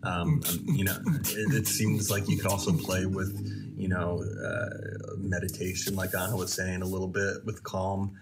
Um, 0.03 0.41
you 0.65 0.83
know, 0.83 0.97
it, 1.05 1.53
it 1.53 1.67
seems 1.67 2.09
like 2.09 2.27
you 2.27 2.37
could 2.37 2.47
also 2.47 2.73
play 2.73 3.05
with, 3.05 3.35
you 3.77 3.87
know, 3.87 4.23
uh, 4.23 5.15
meditation, 5.17 5.95
like 5.95 6.15
Ana 6.15 6.35
was 6.35 6.53
saying, 6.53 6.81
a 6.81 6.85
little 6.85 7.07
bit 7.07 7.45
with 7.45 7.63
calm. 7.63 8.17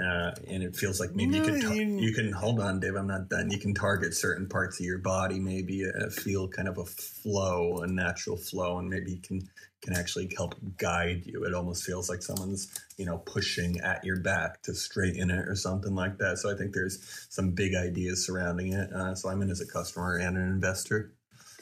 Uh, 0.00 0.32
and 0.46 0.62
it 0.62 0.76
feels 0.76 1.00
like 1.00 1.14
maybe 1.14 1.38
you 1.38 1.60
can 1.60 1.98
you 1.98 2.12
can 2.12 2.32
hold 2.32 2.60
on, 2.60 2.78
Dave. 2.80 2.94
I'm 2.94 3.06
not 3.06 3.28
done. 3.28 3.50
You 3.50 3.58
can 3.58 3.74
target 3.74 4.14
certain 4.14 4.48
parts 4.48 4.78
of 4.78 4.86
your 4.86 4.98
body, 4.98 5.40
maybe 5.40 5.84
uh, 5.84 6.10
feel 6.10 6.48
kind 6.48 6.68
of 6.68 6.78
a 6.78 6.84
flow, 6.84 7.80
a 7.82 7.86
natural 7.86 8.36
flow, 8.36 8.78
and 8.78 8.88
maybe 8.88 9.16
can 9.16 9.48
can 9.82 9.94
actually 9.94 10.32
help 10.36 10.54
guide 10.76 11.22
you. 11.24 11.44
It 11.44 11.54
almost 11.54 11.84
feels 11.84 12.08
like 12.08 12.22
someone's 12.22 12.68
you 12.96 13.06
know 13.06 13.18
pushing 13.18 13.80
at 13.80 14.04
your 14.04 14.20
back 14.20 14.62
to 14.62 14.74
straighten 14.74 15.30
it 15.30 15.48
or 15.48 15.56
something 15.56 15.94
like 15.94 16.18
that. 16.18 16.38
So 16.38 16.52
I 16.52 16.56
think 16.56 16.74
there's 16.74 17.26
some 17.28 17.50
big 17.50 17.74
ideas 17.74 18.24
surrounding 18.24 18.74
it. 18.74 18.92
Uh, 18.92 19.14
so 19.14 19.28
I'm 19.28 19.42
in 19.42 19.50
as 19.50 19.60
a 19.60 19.66
customer 19.66 20.16
and 20.16 20.36
an 20.36 20.48
investor. 20.48 21.12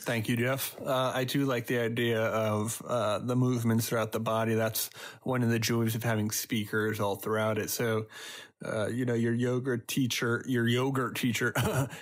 Thank 0.06 0.28
you, 0.28 0.36
Jeff. 0.36 0.76
Uh, 0.80 1.10
I 1.12 1.24
do 1.24 1.46
like 1.46 1.66
the 1.66 1.80
idea 1.80 2.22
of 2.22 2.80
uh, 2.86 3.18
the 3.18 3.34
movements 3.34 3.88
throughout 3.88 4.12
the 4.12 4.20
body. 4.20 4.54
That's 4.54 4.88
one 5.24 5.42
of 5.42 5.50
the 5.50 5.58
joys 5.58 5.96
of 5.96 6.04
having 6.04 6.30
speakers 6.30 7.00
all 7.00 7.16
throughout 7.16 7.58
it. 7.58 7.70
So, 7.70 8.06
uh, 8.64 8.86
you 8.86 9.04
know, 9.04 9.14
your 9.14 9.34
yoga 9.34 9.78
teacher, 9.78 10.44
your 10.46 10.68
yogurt 10.68 11.16
teacher, 11.16 11.52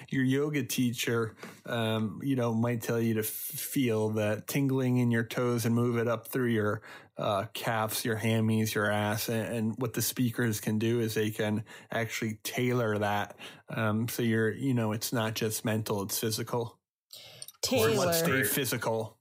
your 0.10 0.22
yoga 0.22 0.62
teacher, 0.64 1.34
um, 1.64 2.20
you 2.22 2.36
know, 2.36 2.52
might 2.52 2.82
tell 2.82 3.00
you 3.00 3.14
to 3.14 3.20
f- 3.20 3.26
feel 3.26 4.10
that 4.10 4.48
tingling 4.48 4.98
in 4.98 5.10
your 5.10 5.24
toes 5.24 5.64
and 5.64 5.74
move 5.74 5.96
it 5.96 6.06
up 6.06 6.28
through 6.28 6.48
your 6.48 6.82
uh, 7.16 7.46
calves, 7.54 8.04
your 8.04 8.18
hammies, 8.18 8.74
your 8.74 8.90
ass. 8.90 9.30
And, 9.30 9.56
and 9.56 9.74
what 9.78 9.94
the 9.94 10.02
speakers 10.02 10.60
can 10.60 10.78
do 10.78 11.00
is 11.00 11.14
they 11.14 11.30
can 11.30 11.64
actually 11.90 12.38
tailor 12.42 12.98
that. 12.98 13.34
Um, 13.70 14.08
so 14.08 14.22
you're, 14.22 14.52
you 14.52 14.74
know, 14.74 14.92
it's 14.92 15.10
not 15.10 15.32
just 15.32 15.64
mental, 15.64 16.02
it's 16.02 16.18
physical. 16.18 16.78
Taylor. 17.64 18.06
Let's 18.06 18.18
stay 18.18 18.44
physical. 18.44 19.16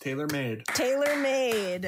Tailor 0.00 0.28
made. 0.28 0.64
Tailor 0.66 1.16
made. 1.16 1.82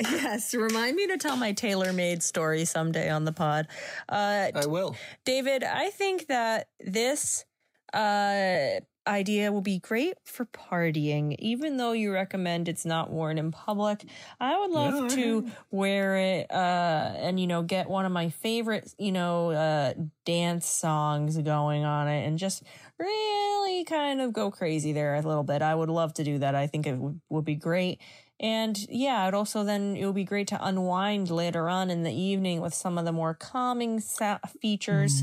Yes, 0.00 0.54
remind 0.54 0.96
me 0.96 1.06
to 1.06 1.16
tell 1.16 1.36
my 1.36 1.52
tailor 1.52 1.92
made 1.92 2.22
story 2.22 2.64
someday 2.64 3.08
on 3.08 3.24
the 3.24 3.32
pod. 3.32 3.68
Uh, 4.08 4.50
I 4.54 4.66
will. 4.66 4.96
David, 5.24 5.62
I 5.62 5.90
think 5.90 6.26
that 6.26 6.68
this 6.80 7.44
uh, 7.92 8.80
idea 9.06 9.52
will 9.52 9.60
be 9.60 9.78
great 9.78 10.14
for 10.24 10.46
partying, 10.46 11.36
even 11.38 11.76
though 11.76 11.92
you 11.92 12.12
recommend 12.12 12.68
it's 12.68 12.84
not 12.84 13.10
worn 13.10 13.38
in 13.38 13.52
public. 13.52 14.04
I 14.40 14.58
would 14.58 14.70
love 14.72 14.94
No, 14.94 15.04
I 15.04 15.08
to 15.10 15.50
wear 15.70 16.16
it 16.16 16.50
uh, 16.50 17.12
and, 17.16 17.38
you 17.38 17.46
know, 17.46 17.62
get 17.62 17.88
one 17.88 18.04
of 18.04 18.10
my 18.10 18.30
favorite, 18.30 18.92
you 18.98 19.12
know, 19.12 19.50
uh, 19.50 19.94
dance 20.24 20.66
songs 20.66 21.38
going 21.38 21.84
on 21.84 22.08
it 22.08 22.26
and 22.26 22.36
just 22.36 22.64
really 22.98 23.84
kind 23.84 24.20
of 24.20 24.32
go 24.32 24.50
crazy 24.50 24.92
there 24.92 25.14
a 25.14 25.22
little 25.22 25.42
bit. 25.42 25.62
I 25.62 25.74
would 25.74 25.88
love 25.88 26.14
to 26.14 26.24
do 26.24 26.38
that. 26.38 26.54
I 26.54 26.66
think 26.66 26.86
it 26.86 26.96
would, 26.96 27.20
would 27.28 27.44
be 27.44 27.54
great. 27.54 28.00
And 28.40 28.76
yeah, 28.88 29.28
it 29.28 29.34
also 29.34 29.62
then 29.62 29.96
it 29.96 30.04
would 30.04 30.14
be 30.14 30.24
great 30.24 30.48
to 30.48 30.64
unwind 30.64 31.30
later 31.30 31.68
on 31.68 31.88
in 31.88 32.02
the 32.02 32.12
evening 32.12 32.60
with 32.60 32.74
some 32.74 32.98
of 32.98 33.04
the 33.04 33.12
more 33.12 33.32
calming 33.32 34.00
sa- 34.00 34.38
features 34.60 35.22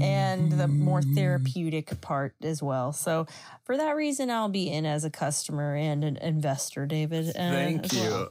and 0.00 0.50
the 0.52 0.66
more 0.66 1.00
therapeutic 1.00 2.00
part 2.00 2.34
as 2.42 2.60
well. 2.60 2.92
So 2.92 3.26
for 3.62 3.76
that 3.76 3.94
reason, 3.94 4.30
I'll 4.30 4.48
be 4.48 4.68
in 4.68 4.84
as 4.84 5.04
a 5.04 5.10
customer 5.10 5.76
and 5.76 6.02
an 6.02 6.16
investor, 6.16 6.86
David. 6.86 7.32
Thank 7.34 7.92
you. 7.92 8.00
well. 8.00 8.28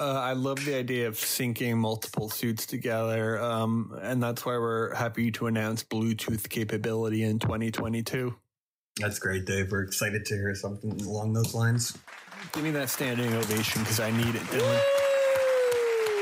Uh, 0.00 0.12
I 0.12 0.32
love 0.32 0.64
the 0.64 0.74
idea 0.74 1.06
of 1.06 1.14
syncing 1.14 1.76
multiple 1.76 2.30
suits 2.30 2.64
together. 2.66 3.40
Um, 3.40 3.98
and 4.00 4.22
that's 4.22 4.44
why 4.44 4.56
we're 4.56 4.94
happy 4.94 5.30
to 5.32 5.46
announce 5.46 5.84
Bluetooth 5.84 6.48
capability 6.48 7.22
in 7.24 7.38
2022. 7.38 8.34
That's 8.98 9.18
great, 9.18 9.46
Dave. 9.46 9.70
We're 9.70 9.82
excited 9.82 10.24
to 10.26 10.34
hear 10.34 10.54
something 10.54 11.00
along 11.02 11.34
those 11.34 11.54
lines. 11.54 11.96
Give 12.52 12.64
me 12.64 12.70
that 12.72 12.88
standing 12.90 13.32
ovation 13.34 13.82
because 13.82 14.00
I 14.00 14.10
need 14.10 14.34
it, 14.34 14.42
Dylan. 14.42 14.80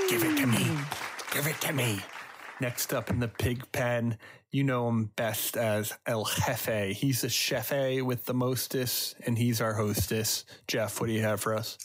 Give 0.08 0.24
it 0.24 0.36
to 0.38 0.46
me. 0.46 0.66
Give 1.32 1.46
it 1.46 1.60
to 1.62 1.72
me. 1.72 2.00
Next 2.60 2.92
up 2.92 3.10
in 3.10 3.20
the 3.20 3.28
pig 3.28 3.64
pen, 3.72 4.18
you 4.50 4.64
know 4.64 4.88
him 4.88 5.06
best 5.16 5.56
as 5.56 5.94
El 6.06 6.24
Jefe. 6.24 6.94
He's 6.94 7.22
the 7.22 7.28
chefe 7.28 8.02
with 8.02 8.24
the 8.26 8.34
mostest, 8.34 9.14
and 9.24 9.38
he's 9.38 9.60
our 9.60 9.74
hostess. 9.74 10.44
Jeff, 10.66 11.00
what 11.00 11.06
do 11.06 11.12
you 11.12 11.22
have 11.22 11.40
for 11.40 11.54
us? 11.54 11.78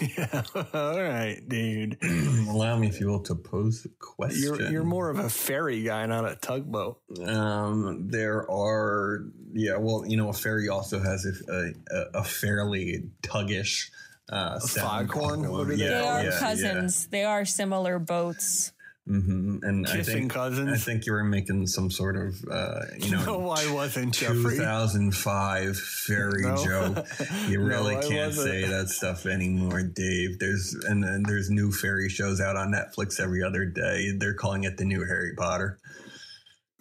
yeah. 0.00 0.42
All 0.74 1.02
right, 1.02 1.40
dude. 1.46 1.98
Allow 2.48 2.78
me, 2.78 2.88
if 2.88 3.00
you 3.00 3.08
will, 3.08 3.22
to 3.24 3.34
pose 3.34 3.84
a 3.84 3.88
question. 3.98 4.42
You're 4.42 4.70
you're 4.70 4.84
more 4.84 5.10
of 5.10 5.18
a 5.18 5.28
ferry 5.28 5.82
guy, 5.82 6.06
not 6.06 6.30
a 6.30 6.36
tugboat. 6.36 7.00
Um, 7.26 8.08
there 8.08 8.50
are, 8.50 9.24
yeah. 9.52 9.76
Well, 9.78 10.04
you 10.06 10.16
know, 10.16 10.28
a 10.28 10.32
ferry 10.32 10.68
also 10.68 11.00
has 11.00 11.26
a 11.26 11.72
a, 11.90 12.20
a 12.20 12.24
fairly 12.24 13.10
tuggish 13.22 13.90
uh, 14.30 14.58
sound. 14.60 15.10
foghorn? 15.10 15.50
What 15.50 15.60
are 15.62 15.64
they 15.66 15.76
They 15.76 15.90
Yeah, 15.90 16.02
are 16.02 16.24
yeah, 16.24 16.38
cousins. 16.38 17.06
They 17.08 17.24
are 17.24 17.44
similar 17.44 17.98
boats. 17.98 18.72
hmm 19.06 19.58
And 19.62 19.86
I 19.86 20.02
think 20.02 20.32
cousins? 20.32 20.68
I 20.68 20.76
think 20.76 21.06
you 21.06 21.12
were 21.12 21.24
making 21.24 21.66
some 21.66 21.90
sort 21.90 22.16
of, 22.16 22.34
uh, 22.50 22.80
you 22.98 23.10
know, 23.10 23.24
No, 23.26 23.50
I 23.50 23.66
wasn't, 23.72 24.12
2005 24.14 25.78
fairy 25.78 26.42
No. 26.42 26.64
joke. 26.64 27.06
You 27.48 27.62
really 27.62 27.96
I 27.96 28.02
can't 28.02 28.26
wasn't. 28.34 28.46
say 28.52 28.66
that 28.68 28.88
stuff 28.90 29.24
anymore, 29.24 29.82
Dave. 29.82 30.38
There's 30.38 30.74
and, 30.86 31.02
and 31.04 31.24
there's 31.24 31.48
new 31.48 31.72
fairy 31.72 32.10
shows 32.10 32.40
out 32.42 32.56
on 32.56 32.70
Netflix 32.72 33.18
every 33.18 33.42
other 33.42 33.64
day. 33.64 34.10
They're 34.18 34.34
calling 34.34 34.64
it 34.64 34.76
the 34.76 34.84
new 34.84 35.04
Harry 35.06 35.34
Potter. 35.34 35.78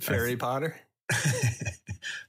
Fairy 0.01 0.35
Potter. 0.35 0.75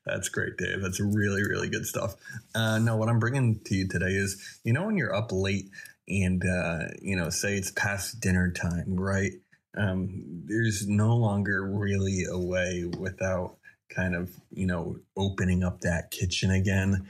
That's 0.05 0.29
great, 0.29 0.57
Dave. 0.57 0.83
That's 0.83 1.01
really, 1.01 1.43
really 1.43 1.69
good 1.69 1.87
stuff. 1.87 2.15
Uh, 2.55 2.79
no, 2.79 2.97
what 2.97 3.09
I'm 3.09 3.19
bringing 3.19 3.61
to 3.65 3.75
you 3.75 3.89
today 3.89 4.13
is, 4.13 4.61
you 4.65 4.73
know, 4.73 4.87
when 4.87 4.97
you're 4.97 5.15
up 5.15 5.31
late 5.33 5.71
and, 6.09 6.45
uh, 6.45 6.89
you 7.01 7.17
know, 7.17 7.31
say 7.31 7.57
it's 7.57 7.71
past 7.71 8.21
dinner 8.21 8.51
time, 8.51 8.99
right? 8.99 9.33
Um, 9.77 10.25
there's 10.47 10.89
no 10.89 11.17
longer 11.17 11.65
really 11.67 12.25
a 12.31 12.39
way 12.39 12.91
without 12.99 13.57
kind 13.91 14.15
of, 14.15 14.31
you 14.51 14.67
know, 14.67 14.99
opening 15.17 15.63
up 15.63 15.81
that 15.83 16.11
kitchen 16.11 16.51
again 16.51 17.07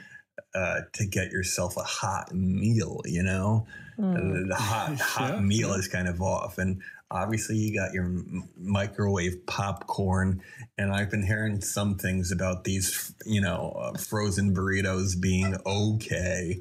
uh, 0.55 0.81
to 0.95 1.07
get 1.07 1.31
yourself 1.31 1.77
a 1.77 1.83
hot 1.83 2.35
meal, 2.35 3.01
you 3.05 3.23
know? 3.23 3.67
Uh, 3.99 4.49
the 4.49 4.57
hot, 4.57 4.97
hot 5.01 5.35
Yeah, 5.35 5.41
meal 5.41 5.73
is 5.73 5.89
kind 5.89 6.09
of 6.09 6.21
off. 6.21 6.59
And 6.59 6.83
obviously, 7.11 7.57
you 7.57 7.79
got 7.79 7.93
your 7.93 8.05
m- 8.05 8.49
microwave 8.57 9.47
popcorn. 9.47 10.43
And 10.77 10.93
I've 10.93 11.11
been 11.11 11.25
hearing 11.25 11.61
some 11.61 11.97
things 11.97 12.33
about 12.33 12.65
these, 12.65 13.15
you 13.25 13.41
know, 13.41 13.77
uh, 13.81 13.99
frozen 13.99 14.55
burritos 14.55 15.21
being 15.21 15.57
okay, 15.67 16.61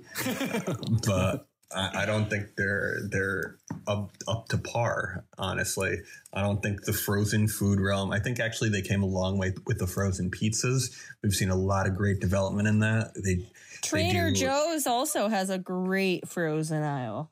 but 1.05 1.47
I, 1.75 2.03
I 2.03 2.05
don't 2.05 2.29
think 2.29 2.55
they're 2.55 2.99
they're 3.09 3.57
up 3.87 4.11
up 4.27 4.47
to 4.49 4.57
par. 4.57 5.25
Honestly, 5.37 5.97
I 6.33 6.41
don't 6.41 6.61
think 6.61 6.85
the 6.85 6.93
frozen 6.93 7.47
food 7.47 7.79
realm. 7.79 8.11
I 8.11 8.19
think 8.19 8.39
actually 8.39 8.69
they 8.69 8.81
came 8.81 9.03
a 9.03 9.07
long 9.07 9.37
way 9.37 9.53
with 9.65 9.79
the 9.79 9.87
frozen 9.87 10.31
pizzas. 10.31 10.95
We've 11.21 11.33
seen 11.33 11.49
a 11.49 11.55
lot 11.55 11.87
of 11.87 11.95
great 11.95 12.19
development 12.19 12.67
in 12.67 12.79
that. 12.79 13.11
They 13.15 13.45
Trader 13.81 14.31
do- 14.31 14.41
Joe's 14.41 14.87
also 14.87 15.27
has 15.27 15.49
a 15.49 15.57
great 15.57 16.27
frozen 16.27 16.83
aisle. 16.83 17.31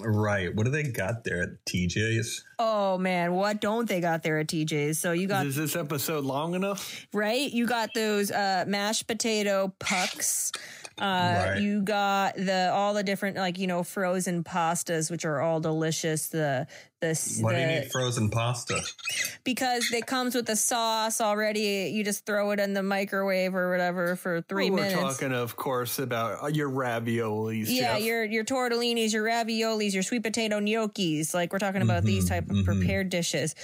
Right. 0.00 0.54
What 0.54 0.64
do 0.64 0.70
they 0.72 0.82
got 0.84 1.24
there 1.24 1.42
at 1.42 1.64
TJ's? 1.66 2.44
Oh 2.58 2.98
man, 2.98 3.32
what 3.34 3.60
don't 3.60 3.88
they 3.88 4.00
got 4.00 4.22
there 4.22 4.38
at 4.38 4.46
TJ's? 4.48 4.98
So 4.98 5.12
you 5.12 5.26
got 5.26 5.46
Is 5.46 5.56
this 5.56 5.76
episode 5.76 6.24
long 6.24 6.54
enough? 6.54 7.06
right? 7.12 7.50
You 7.50 7.66
got 7.66 7.90
those 7.94 8.30
uh, 8.30 8.64
mashed 8.66 9.06
potato 9.06 9.72
pucks. 9.78 10.52
Uh, 10.98 11.02
Right. 11.46 11.60
You 11.60 11.82
got 11.82 12.36
the 12.36 12.70
all 12.72 12.94
the 12.94 13.02
different 13.02 13.36
like 13.36 13.58
you 13.58 13.66
know 13.66 13.82
frozen 13.82 14.42
pastas, 14.42 15.10
which 15.10 15.24
are 15.26 15.40
all 15.42 15.60
delicious. 15.60 16.28
The 16.28 16.66
this 17.00 17.38
Why 17.40 17.54
do 17.54 17.60
you 17.60 17.66
need 17.66 17.92
frozen 17.92 18.30
pasta? 18.30 18.82
because 19.44 19.90
it 19.92 20.06
comes 20.06 20.34
with 20.34 20.46
the 20.46 20.56
sauce 20.56 21.20
already. 21.20 21.90
You 21.94 22.04
just 22.04 22.26
throw 22.26 22.50
it 22.52 22.60
in 22.60 22.74
the 22.74 22.82
microwave 22.82 23.54
or 23.54 23.70
whatever 23.70 24.16
for 24.16 24.40
three 24.42 24.70
Well, 24.70 24.80
we're 24.82 24.88
minutes. 24.90 25.18
talking, 25.18 25.32
of 25.32 25.56
course, 25.56 25.98
about 25.98 26.42
uh, 26.42 26.46
your 26.48 26.70
raviolis. 26.70 27.66
yeah, 27.68 27.94
Jeff. 27.94 28.02
your 28.02 28.24
your 28.24 28.44
tortellinis, 28.44 29.12
your 29.12 29.24
raviolis, 29.24 29.92
your 29.94 30.02
sweet 30.02 30.22
potato 30.22 30.58
gnocchis. 30.60 31.34
Like 31.34 31.52
we're 31.52 31.58
talking 31.58 31.82
about 31.82 32.04
these 32.04 32.28
type 32.28 32.48
of 32.50 32.64
prepared 32.64 33.10
dishes. 33.10 33.54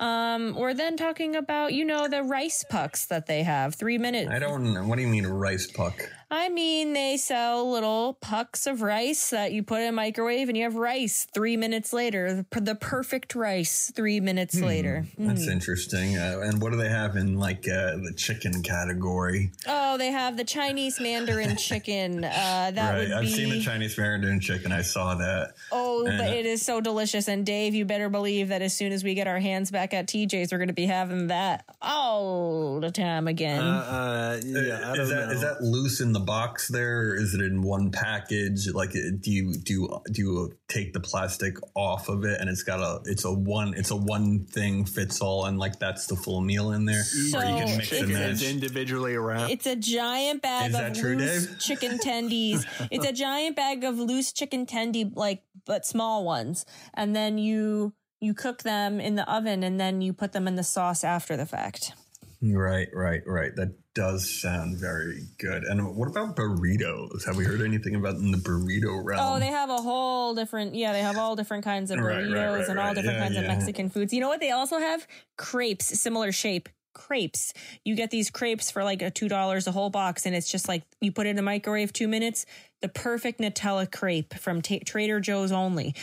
Um, 0.00 0.54
we're 0.56 0.74
then 0.74 0.96
talking 0.96 1.36
about 1.36 1.72
you 1.74 1.84
know 1.84 2.08
the 2.08 2.22
rice 2.22 2.64
pucks 2.68 3.06
that 3.06 3.26
they 3.26 3.42
have. 3.42 3.74
Three 3.74 3.98
minutes. 3.98 4.30
I 4.30 4.38
don't 4.38 4.74
know. 4.74 4.84
What 4.84 4.96
do 4.96 5.02
you 5.02 5.08
mean 5.08 5.26
rice 5.26 5.70
puck? 5.70 5.94
I 6.30 6.48
mean, 6.48 6.94
they 6.94 7.18
sell 7.18 7.70
little 7.70 8.14
pucks 8.14 8.66
of 8.66 8.80
rice 8.80 9.30
that 9.30 9.52
you 9.52 9.62
put 9.62 9.82
in 9.82 9.88
a 9.88 9.92
microwave, 9.92 10.48
and 10.48 10.56
you 10.56 10.64
have 10.64 10.76
rice 10.76 11.26
three 11.34 11.58
minutes 11.58 11.92
later. 11.92 12.46
The, 12.50 12.60
the 12.60 12.74
perfect 12.82 13.34
rice 13.34 13.90
three 13.94 14.20
minutes 14.20 14.60
later. 14.60 15.06
That's 15.16 15.46
interesting. 15.46 16.18
Uh, 16.18 16.40
and 16.44 16.60
what 16.60 16.72
do 16.72 16.76
they 16.78 16.88
have 16.90 17.16
in 17.16 17.38
like 17.38 17.66
uh, 17.68 17.96
the 17.96 18.12
chicken 18.16 18.62
category? 18.62 19.50
Oh, 19.66 19.96
they 19.96 20.10
have 20.10 20.36
the 20.36 20.44
Chinese 20.44 21.00
Mandarin 21.00 21.56
chicken. 21.56 22.24
Uh, 22.24 22.70
that 22.74 22.76
right. 22.92 22.98
would 22.98 23.12
I've 23.12 23.30
seen 23.30 23.48
the 23.50 23.62
Chinese 23.62 23.96
Mandarin 23.96 24.40
chicken. 24.40 24.72
I 24.72 24.82
saw 24.82 25.14
that. 25.14 25.54
Oh, 25.70 26.04
but 26.04 26.20
Uh, 26.20 26.24
it 26.24 26.44
is 26.44 26.60
so 26.62 26.80
delicious. 26.80 27.28
And 27.28 27.46
Dave, 27.46 27.74
you 27.74 27.84
better 27.84 28.08
believe 28.08 28.48
that 28.48 28.60
as 28.62 28.76
soon 28.76 28.92
as 28.92 29.04
we 29.04 29.14
get 29.14 29.26
our 29.26 29.38
hands 29.38 29.70
back 29.70 29.94
at 29.94 30.06
TJ's, 30.08 30.52
we're 30.52 30.58
going 30.58 30.68
to 30.68 30.74
be 30.74 30.86
having 30.86 31.28
that 31.28 31.64
all 31.80 32.80
the 32.80 32.90
time 32.90 33.28
again. 33.28 33.62
Uh, 33.62 34.38
uh, 34.38 34.40
yeah, 34.44 34.78
I 34.90 34.96
don't 34.96 35.00
is 35.00 35.08
that 35.10 35.26
know. 35.26 35.32
is 35.32 35.40
that 35.42 35.62
loose 35.62 36.00
in 36.00 36.12
the 36.12 36.20
box 36.20 36.68
there, 36.68 37.10
or 37.10 37.14
is 37.14 37.34
it 37.34 37.40
in 37.40 37.62
one 37.62 37.90
package? 37.90 38.68
Like, 38.72 38.90
uh, 38.90 39.14
do 39.20 39.30
you 39.30 39.54
do 39.54 39.72
you, 39.72 40.00
do 40.10 40.22
you 40.22 40.52
take 40.68 40.92
the 40.92 41.00
plastic 41.00 41.56
off 41.74 42.08
of 42.08 42.24
it, 42.24 42.40
and 42.40 42.48
it's 42.50 42.62
got 42.62 42.71
a 42.80 43.00
it's 43.04 43.24
a 43.24 43.32
one 43.32 43.74
it's 43.74 43.90
a 43.90 43.96
one 43.96 44.44
thing 44.46 44.84
fits 44.84 45.20
all, 45.20 45.46
and 45.46 45.58
like 45.58 45.78
that's 45.78 46.06
the 46.06 46.16
full 46.16 46.40
meal 46.40 46.72
in 46.72 46.84
there, 46.84 47.02
So 47.02 47.38
or 47.38 47.44
you 47.44 47.64
can 47.64 47.76
mix 47.78 47.92
and 47.92 48.10
it's- 48.10 48.30
It's 48.32 48.42
match. 48.42 48.50
individually 48.50 49.16
wrapped. 49.16 49.50
It's 49.52 49.66
a 49.66 49.76
giant 49.76 50.42
bag 50.42 50.70
Is 50.70 50.76
of 50.76 50.80
that 50.82 50.94
true, 50.94 51.16
loose 51.16 51.46
Dave? 51.46 51.58
chicken 51.58 51.98
tendies. 51.98 52.64
it's 52.90 53.06
a 53.06 53.12
giant 53.12 53.56
bag 53.56 53.84
of 53.84 53.98
loose 53.98 54.32
chicken 54.32 54.66
tendy, 54.66 55.10
like 55.14 55.42
but 55.66 55.84
small 55.86 56.24
ones, 56.24 56.64
and 56.94 57.14
then 57.14 57.38
you 57.38 57.92
you 58.20 58.34
cook 58.34 58.62
them 58.62 59.00
in 59.00 59.16
the 59.16 59.28
oven, 59.32 59.62
and 59.64 59.80
then 59.80 60.00
you 60.00 60.12
put 60.12 60.32
them 60.32 60.46
in 60.46 60.54
the 60.56 60.62
sauce 60.64 61.02
after 61.04 61.36
the 61.36 61.46
fact. 61.46 61.92
Right, 62.40 62.88
right, 62.92 63.22
right. 63.26 63.54
That 63.56 63.74
does 63.94 64.40
sound 64.40 64.78
very 64.78 65.22
good. 65.38 65.64
And 65.64 65.94
what 65.96 66.08
about 66.08 66.34
burritos? 66.36 67.24
Have 67.26 67.36
we 67.36 67.44
heard 67.44 67.60
anything 67.60 67.94
about 67.94 68.14
in 68.16 68.30
the 68.30 68.38
burrito 68.38 69.02
realm? 69.04 69.20
Oh, 69.36 69.38
they 69.38 69.48
have 69.48 69.68
a 69.70 69.76
whole 69.76 70.34
different, 70.34 70.74
yeah, 70.74 70.92
they 70.92 71.00
have 71.00 71.18
all 71.18 71.36
different 71.36 71.64
kinds 71.64 71.90
of 71.90 71.98
Right, 71.98 72.24
burritos 72.24 72.34
right, 72.34 72.58
right, 72.60 72.68
and 72.70 72.78
all 72.78 72.94
different 72.94 73.18
Yeah, 73.18 73.24
kinds 73.24 73.36
of. 73.36 73.44
Mexican 73.44 73.90
foods. 73.90 74.12
You 74.12 74.20
know 74.20 74.28
what? 74.28 74.40
They 74.40 74.50
also 74.50 74.78
have 74.78 75.06
crepes, 75.36 75.98
similar 76.00 76.32
shape. 76.32 76.68
Crepes. 76.94 77.54
You 77.86 77.94
get 77.96 78.10
these 78.10 78.30
crepes 78.30 78.70
for 78.70 78.84
like 78.84 79.00
a 79.00 79.10
two 79.10 79.26
dollars 79.26 79.66
a 79.66 79.72
whole 79.72 79.88
box, 79.88 80.26
and 80.26 80.34
it's 80.36 80.50
just 80.52 80.68
like 80.68 80.82
you 81.00 81.10
put 81.10 81.26
it 81.26 81.30
in 81.30 81.36
the 81.36 81.42
microwave 81.42 81.90
two 81.90 82.06
minutes. 82.06 82.44
The 82.82 82.88
perfect 82.88 83.40
Nutella 83.40 83.90
crepe 83.90 84.34
from 84.34 84.60
Ta 84.60 84.76
Trader 84.84 85.18
Joe's 85.18 85.52
only. 85.52 85.94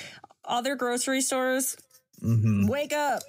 Other 0.45 0.75
grocery 0.75 1.21
stores, 1.21 1.77
Mm-hmm. 2.23 2.65
wake 2.67 2.91
up. 2.91 3.21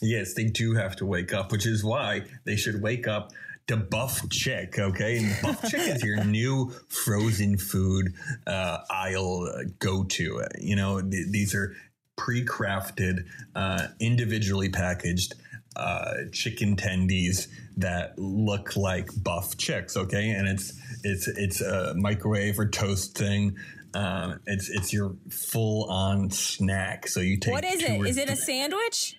Yes, 0.00 0.34
they 0.34 0.44
do 0.46 0.74
have 0.74 0.96
to 0.96 1.06
wake 1.06 1.32
up, 1.32 1.52
which 1.52 1.66
is 1.66 1.84
why 1.84 2.22
they 2.44 2.56
should 2.56 2.82
wake 2.82 3.06
up 3.06 3.30
to 3.72 3.84
Buff 3.84 4.28
Chick, 4.30 4.78
okay? 4.78 5.18
And 5.18 5.36
Buff 5.42 5.70
Chick 5.70 5.80
is 5.80 6.02
your 6.02 6.24
new 6.24 6.70
frozen 6.88 7.58
food 7.58 8.14
uh, 8.46 8.78
aisle 8.90 9.48
uh, 9.52 9.64
go 9.78 10.04
to. 10.04 10.42
You 10.58 10.76
know, 10.76 11.00
th- 11.00 11.28
these 11.30 11.54
are 11.54 11.74
pre 12.16 12.44
crafted, 12.44 13.24
uh, 13.54 13.88
individually 14.00 14.68
packaged 14.68 15.34
uh, 15.76 16.14
chicken 16.32 16.76
tendies 16.76 17.48
that 17.78 18.18
look 18.18 18.76
like 18.76 19.08
buff 19.16 19.56
chicks, 19.56 19.96
okay? 19.96 20.30
And 20.30 20.48
it's 20.48 20.72
it's 21.02 21.28
it's 21.28 21.60
a 21.60 21.94
microwave 21.94 22.58
or 22.58 22.68
toast 22.68 23.16
thing. 23.16 23.56
Um, 23.94 24.40
it's 24.46 24.68
it's 24.68 24.92
your 24.92 25.16
full 25.30 25.90
on 25.90 26.30
snack. 26.30 27.08
So 27.08 27.20
you 27.20 27.38
take 27.38 27.52
what 27.52 27.64
is 27.64 27.82
it? 27.82 28.06
Is 28.06 28.18
it? 28.18 28.28
a 28.28 28.36
sandwich? 28.36 29.18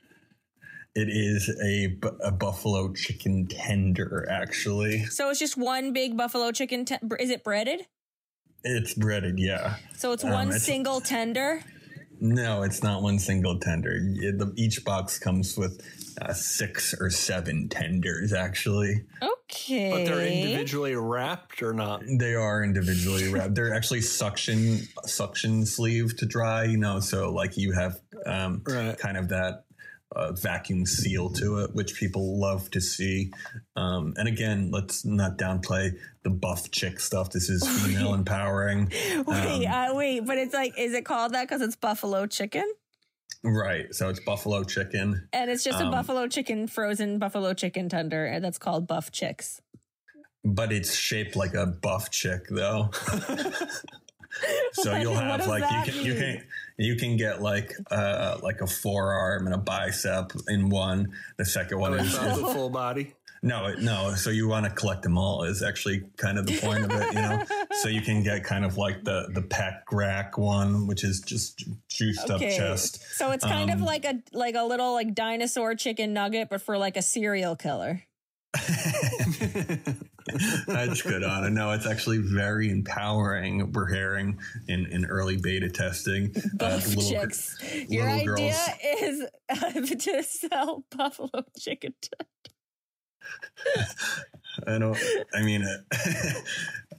It 0.95 1.09
is 1.09 1.49
a, 1.63 1.97
a 2.27 2.31
buffalo 2.31 2.93
chicken 2.93 3.47
tender, 3.47 4.27
actually. 4.29 5.05
So 5.05 5.29
it's 5.29 5.39
just 5.39 5.57
one 5.57 5.91
big 5.93 6.15
buffalo 6.15 6.51
chicken. 6.51 6.85
Te- 6.85 6.97
is 7.19 7.29
it 7.29 7.43
breaded? 7.43 7.87
It's 8.63 8.93
breaded, 8.93 9.39
yeah. 9.39 9.75
So 9.97 10.11
it's 10.13 10.23
Um, 10.23 10.31
one 10.31 10.47
it's- 10.49 10.63
single 10.63 11.01
tender. 11.01 11.63
No, 12.21 12.61
it's 12.63 12.81
not 12.83 13.01
one 13.01 13.19
single 13.19 13.59
tender. 13.59 13.99
Y- 14.01 14.31
the- 14.37 14.53
Each 14.55 14.85
box 14.85 15.19
comes 15.19 15.57
with 15.57 15.81
uh, 16.21 16.31
six 16.31 16.93
or 16.97 17.09
seven 17.09 17.67
tenders, 17.69 18.31
actually. 18.31 19.03
Okay. 19.21 19.89
but 19.91 20.05
they're 20.05 20.25
individually 20.25 20.95
wrapped 20.95 21.61
or 21.61 21.73
not? 21.73 22.01
They 22.19 22.33
are 22.35 22.63
individually 22.63 23.27
wrapped. 23.29 23.55
They're 23.55 23.73
actually 23.73 24.01
suction 24.01 24.87
suction 25.05 25.65
sleeve 25.65 26.15
to 26.17 26.25
dry, 26.25 26.63
you 26.65 26.77
know, 26.77 26.99
so 27.01 27.31
like 27.33 27.57
you 27.57 27.73
have 27.73 27.99
um, 28.25 28.61
Right. 28.65 28.97
kind 28.97 29.17
of 29.17 29.29
that 29.29 29.65
uh, 30.15 30.31
vacuum 30.33 30.85
seal 30.85 31.29
to 31.31 31.59
it, 31.59 31.73
which 31.73 31.95
people 31.95 32.39
love 32.39 32.69
to 32.71 32.81
see. 32.81 33.31
Um, 33.75 34.13
and 34.17 34.27
again, 34.27 34.71
let's 34.71 35.05
not 35.05 35.37
downplay 35.37 35.91
the 36.23 36.29
buff 36.29 36.71
chick 36.71 36.99
stuff. 36.99 37.31
This 37.31 37.49
is 37.49 37.67
female 37.83 38.13
empowering. 38.13 38.91
Wait, 39.25 39.65
Um, 39.65 39.65
uh, 39.67 39.95
wait, 39.95 40.25
but 40.25 40.37
it's 40.37 40.53
like, 40.53 40.73
is 40.77 40.93
it 40.93 41.05
called 41.05 41.33
that 41.33 41.47
because 41.47 41.61
it's 41.61 41.75
buffalo 41.75 42.25
chicken? 42.27 42.71
Right. 43.43 43.93
So 43.93 44.09
it's 44.09 44.19
buffalo 44.21 44.63
chicken. 44.63 45.27
And 45.33 45.51
it's 45.51 45.63
just 45.63 45.81
a 45.81 45.85
Um, 45.85 45.91
buffalo 45.91 46.27
chicken, 46.27 46.67
frozen 46.67 47.19
buffalo 47.19 47.53
chicken 47.53 47.89
tender, 47.89 48.25
and 48.25 48.43
that's 48.43 48.57
called 48.57 48.87
buff 48.87 49.11
chicks. 49.11 49.61
But 50.45 50.71
it's 50.71 50.93
shaped 50.95 51.35
like 51.35 51.53
a 51.53 51.65
buff 51.65 52.09
chick, 52.09 52.47
though. 52.49 52.91
so 54.73 54.95
you'll 54.95 55.15
have 55.15 55.47
like 55.47 55.63
you 55.87 55.93
can 55.93 56.05
you 56.05 56.15
can 56.15 56.43
you 56.77 56.95
can 56.95 57.17
get 57.17 57.41
like 57.41 57.73
uh 57.91 58.37
like 58.41 58.61
a 58.61 58.67
forearm 58.67 59.45
and 59.47 59.55
a 59.55 59.57
bicep 59.57 60.31
in 60.47 60.69
one. 60.69 61.11
The 61.37 61.45
second 61.45 61.79
one 61.79 61.93
It's 61.93 62.07
is 62.07 62.13
not 62.15 62.35
the 62.37 62.47
full 62.47 62.69
body. 62.69 63.13
no 63.41 63.73
no. 63.75 64.13
So 64.15 64.29
you 64.29 64.47
want 64.47 64.65
to 64.65 64.71
collect 64.71 65.03
them 65.03 65.17
all 65.17 65.43
is 65.43 65.61
actually 65.63 66.03
kind 66.17 66.37
of 66.37 66.45
the 66.45 66.57
point 66.59 66.85
of 66.85 66.91
it, 66.91 67.07
you 67.13 67.21
know. 67.21 67.43
So 67.81 67.89
you 67.89 68.01
can 68.01 68.23
get 68.23 68.43
kind 68.45 68.63
of 68.63 68.77
like 68.77 69.03
the 69.03 69.27
the 69.33 69.41
pec 69.41 69.81
rack 69.91 70.37
one, 70.37 70.87
which 70.87 71.03
is 71.03 71.19
just 71.19 71.65
juiced 71.89 72.29
up 72.29 72.39
chest. 72.39 73.03
So 73.17 73.31
it's 73.31 73.43
kind 73.43 73.69
of 73.71 73.79
Um, 73.79 73.85
like 73.85 74.05
a 74.05 74.21
like 74.31 74.55
a 74.55 74.63
little 74.63 74.93
like 74.93 75.13
dinosaur 75.13 75.75
chicken 75.75 76.13
nugget, 76.13 76.49
but 76.49 76.61
for 76.61 76.77
like 76.77 76.95
a 76.97 77.01
serial 77.01 77.55
killer. 77.57 78.03
That's 80.67 81.01
good 81.01 81.23
it. 81.43 81.49
No, 81.51 81.71
it's 81.71 81.87
actually 81.87 82.19
very 82.19 82.69
empowering. 82.69 83.71
We're 83.71 83.91
hearing 83.91 84.39
in, 84.67 84.85
in 84.87 85.05
early 85.05 85.37
beta 85.37 85.69
testing. 85.69 86.33
uh, 86.35 86.41
Buff 86.53 86.87
little 86.87 87.03
gr- 87.03 87.09
chicks. 87.21 87.57
Your 87.89 88.05
little 88.05 88.35
idea 88.35 88.55
is 89.01 89.25
uh, 89.49 89.71
to 89.97 90.23
sell 90.23 90.83
buffalo 90.95 91.43
chicken. 91.59 91.93
I 94.67 94.77
don't. 94.77 94.97
I 95.33 95.41
mean, 95.41 95.65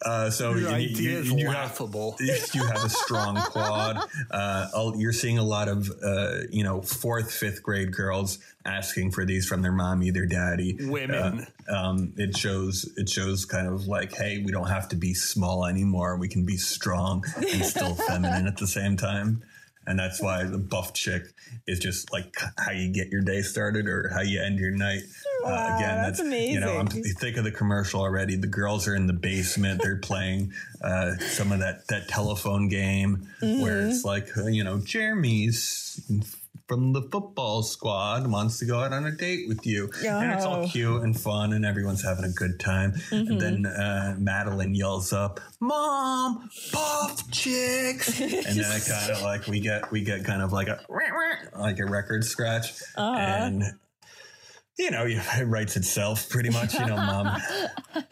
uh, 0.03 0.31
so 0.31 0.51
Your 0.51 0.59
you, 0.61 0.67
you- 0.69 0.75
idea 0.93 1.19
is 1.21 1.31
you 1.33 1.47
have, 1.47 1.55
laughable. 1.55 2.17
you 2.21 2.65
have 2.65 2.85
a 2.85 2.89
strong 2.89 3.37
quad. 3.41 3.99
Uh, 4.31 4.93
you're 4.97 5.13
seeing 5.13 5.39
a 5.39 5.43
lot 5.45 5.69
of 5.69 5.91
uh, 6.03 6.39
you 6.51 6.65
know 6.65 6.83
fourth, 6.83 7.33
fifth 7.33 7.63
grade 7.63 7.93
girls 7.93 8.39
asking 8.67 9.11
for 9.11 9.25
these 9.25 9.47
from 9.47 9.63
their 9.63 9.73
mommy, 9.73 10.11
their 10.11 10.27
daddy. 10.27 10.77
Women. 10.81 11.47
Uh, 11.69 11.75
um, 11.75 12.13
it 12.17 12.37
shows. 12.37 12.91
It 12.97 13.09
shows 13.09 13.45
kind 13.45 13.67
of 13.67 13.87
like, 13.87 14.15
hey, 14.15 14.43
we 14.45 14.53
don't 14.53 14.69
have 14.69 14.89
to 14.91 14.97
be 14.97 15.15
small 15.15 15.67
anymore. 15.67 16.17
We 16.17 16.29
can 16.29 16.45
be 16.45 16.57
strong 16.57 17.25
and 17.37 17.65
still 17.65 17.95
feminine 18.09 18.47
at 18.47 18.57
the 18.59 18.67
same 18.67 18.97
time. 18.97 19.43
And 19.87 19.99
that's 19.99 20.21
why 20.21 20.45
the 20.45 20.59
buff 20.59 20.93
chick 20.95 21.23
is 21.67 21.79
just 21.79 22.13
like 22.13 22.35
how 22.59 22.73
you 22.73 22.93
get 22.93 23.09
your 23.09 23.21
day 23.21 23.43
started 23.43 23.87
or 23.87 24.09
how 24.13 24.23
you 24.23 24.41
end 24.43 24.59
your 24.59 24.71
night. 24.71 25.03
Uh, 25.45 25.75
again, 25.77 26.03
that's 26.03 26.21
You 26.21 26.61
know, 26.61 26.79
I'm 26.79 26.87
amazing. 26.87 27.15
think 27.17 27.37
of 27.37 27.45
the 27.45 27.51
commercial 27.51 28.01
already. 28.01 28.37
The 28.37 28.47
girls 28.47 28.89
are 28.89 28.95
in 28.95 29.07
the 29.07 29.13
basement. 29.13 29.83
They're 29.83 29.99
playing 29.99 30.53
uh, 30.83 31.17
some 31.19 31.53
of 31.53 31.59
that 31.61 31.87
that 31.89 32.09
telephone 32.09 32.69
game 32.69 33.29
where 33.41 33.83
Mm-hmm. 33.83 33.91
it's 33.91 34.05
like 34.05 34.29
you 34.47 34.65
know, 34.65 34.79
Jeremy's 34.79 36.01
from 36.67 36.93
the 36.95 37.03
football 37.03 37.63
squad 37.63 38.27
wants 38.27 38.59
to 38.59 38.65
go 38.65 38.81
out 38.81 38.93
on 38.93 39.05
a 39.05 39.13
date 39.13 39.47
with 39.49 39.67
you, 39.67 39.91
and 40.05 40.33
it's 40.33 40.45
all 40.45 40.67
cute 40.69 41.03
and 41.03 41.19
fun, 41.19 41.53
and 41.53 41.65
everyone's 41.65 42.03
having 42.03 42.25
a 42.25 42.31
good 42.33 42.59
time. 42.59 42.93
Mm-hmm. 42.93 43.15
And 43.33 43.41
then 43.41 43.67
uh, 43.67 44.17
Madeline 44.19 44.75
yells 44.75 45.13
up, 45.13 45.41
"Mom, 45.61 46.49
buff 46.73 47.31
chicks!" 47.31 48.19
and 48.21 48.31
then 48.33 48.77
it 48.77 48.87
kind 48.89 49.11
of 49.11 49.23
like 49.23 49.47
we 49.47 49.61
get 49.61 49.91
we 49.93 50.03
get 50.03 50.25
kind 50.25 50.41
of 50.43 50.53
like 50.53 50.69
a 50.69 50.81
like 51.59 51.79
a 51.79 51.85
record 51.87 52.25
scratch, 52.25 52.73
Uh-huh. 52.97 53.15
and 53.19 53.63
you 54.79 54.91
know, 54.91 55.05
it 55.09 55.45
writes 55.47 55.77
itself 55.77 56.29
pretty 56.29 56.51
much. 56.51 56.75
You 56.75 56.87
know, 56.87 56.97
mom. 56.97 57.27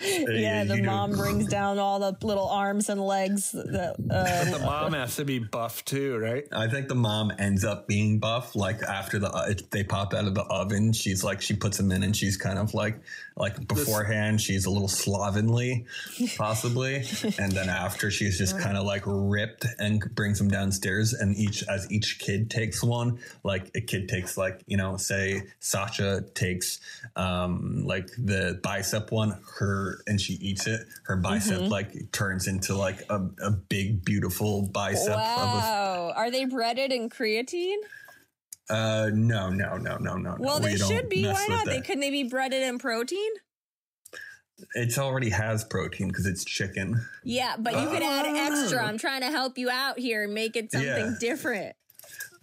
yeah, 0.00 0.64
the 0.64 0.76
you 0.76 0.82
do- 0.82 0.86
mom 0.86 1.12
brings 1.12 1.46
down 1.48 1.78
all 1.78 1.98
the 1.98 2.16
little 2.26 2.48
arms 2.48 2.88
and 2.88 3.00
legs. 3.00 3.52
That, 3.52 3.96
uh, 4.10 4.44
The 4.50 4.64
mom 4.64 4.92
has 4.92 5.16
to 5.16 5.24
be 5.24 5.38
buff 5.38 5.84
too, 5.84 6.16
right? 6.18 6.44
I 6.52 6.68
think 6.68 6.88
the 6.88 6.94
mom 6.94 7.32
ends 7.38 7.64
up 7.64 7.86
being 7.88 8.18
buff. 8.18 8.54
Like 8.54 8.82
after 8.82 9.18
the 9.18 9.30
uh, 9.30 9.54
they 9.70 9.84
pop 9.84 10.14
out 10.14 10.26
of 10.26 10.34
the 10.34 10.44
oven, 10.44 10.92
she's 10.92 11.24
like 11.24 11.40
she 11.42 11.54
puts 11.54 11.76
them 11.76 11.90
in, 11.90 12.02
and 12.02 12.16
she's 12.16 12.36
kind 12.36 12.58
of 12.58 12.74
like 12.74 13.00
like 13.36 13.66
beforehand 13.66 14.40
she's 14.40 14.66
a 14.66 14.70
little 14.70 14.88
slovenly, 14.88 15.86
possibly, 16.36 17.04
and 17.38 17.52
then 17.52 17.68
after 17.68 18.10
she's 18.10 18.38
just 18.38 18.58
kind 18.58 18.76
of 18.76 18.84
like 18.84 19.02
ripped 19.06 19.66
and 19.78 20.02
brings 20.14 20.38
them 20.38 20.48
downstairs. 20.48 21.12
And 21.12 21.36
each 21.36 21.64
as 21.68 21.90
each 21.90 22.18
kid 22.18 22.50
takes 22.50 22.82
one, 22.82 23.18
like 23.44 23.70
a 23.74 23.80
kid 23.80 24.08
takes 24.08 24.36
like 24.36 24.62
you 24.66 24.76
know 24.76 24.96
say 24.96 25.42
Sasha 25.60 26.24
takes 26.34 26.80
um 27.16 27.84
like 27.84 28.08
the 28.18 28.60
bicep 28.62 29.10
one, 29.10 29.38
her 29.58 30.02
and 30.06 30.20
she 30.20 30.34
eats 30.34 30.66
it. 30.66 30.86
Her 31.04 31.16
bicep 31.16 31.70
like 31.70 32.12
turns 32.12 32.46
into 32.46 32.74
like 32.74 33.02
a, 33.08 33.26
a 33.42 33.50
big 33.50 34.04
beautiful 34.04 34.62
bicep 34.62 35.08
of 35.08 35.14
a 35.14 35.16
wow, 35.16 36.12
are 36.14 36.30
they 36.30 36.44
breaded 36.44 36.92
in 36.92 37.08
creatine? 37.08 37.78
Uh, 38.72 39.10
no, 39.12 39.50
no, 39.50 39.76
no, 39.76 39.96
no, 39.98 40.16
no. 40.16 40.36
Well, 40.38 40.58
no. 40.58 40.66
they 40.66 40.72
We 40.72 40.78
should 40.78 41.08
be. 41.08 41.24
Why 41.26 41.46
not? 41.48 41.66
They 41.66 41.80
couldn't 41.80 42.00
they 42.00 42.10
be 42.10 42.24
breaded 42.24 42.62
in 42.62 42.78
protein? 42.78 43.30
It's 44.74 44.96
already 44.98 45.30
has 45.30 45.64
protein 45.64 46.08
because 46.08 46.26
it's 46.26 46.44
chicken. 46.44 47.04
Yeah, 47.24 47.56
but 47.58 47.74
you 47.80 47.88
could 47.88 48.02
add 48.02 48.26
extra. 48.26 48.84
I'm 48.84 48.96
trying 48.98 49.22
to 49.22 49.30
help 49.30 49.58
you 49.58 49.68
out 49.70 49.98
here 49.98 50.24
and 50.24 50.32
make 50.34 50.56
it 50.56 50.70
something 50.70 50.88
Yeah. 50.88 51.14
different. 51.20 51.76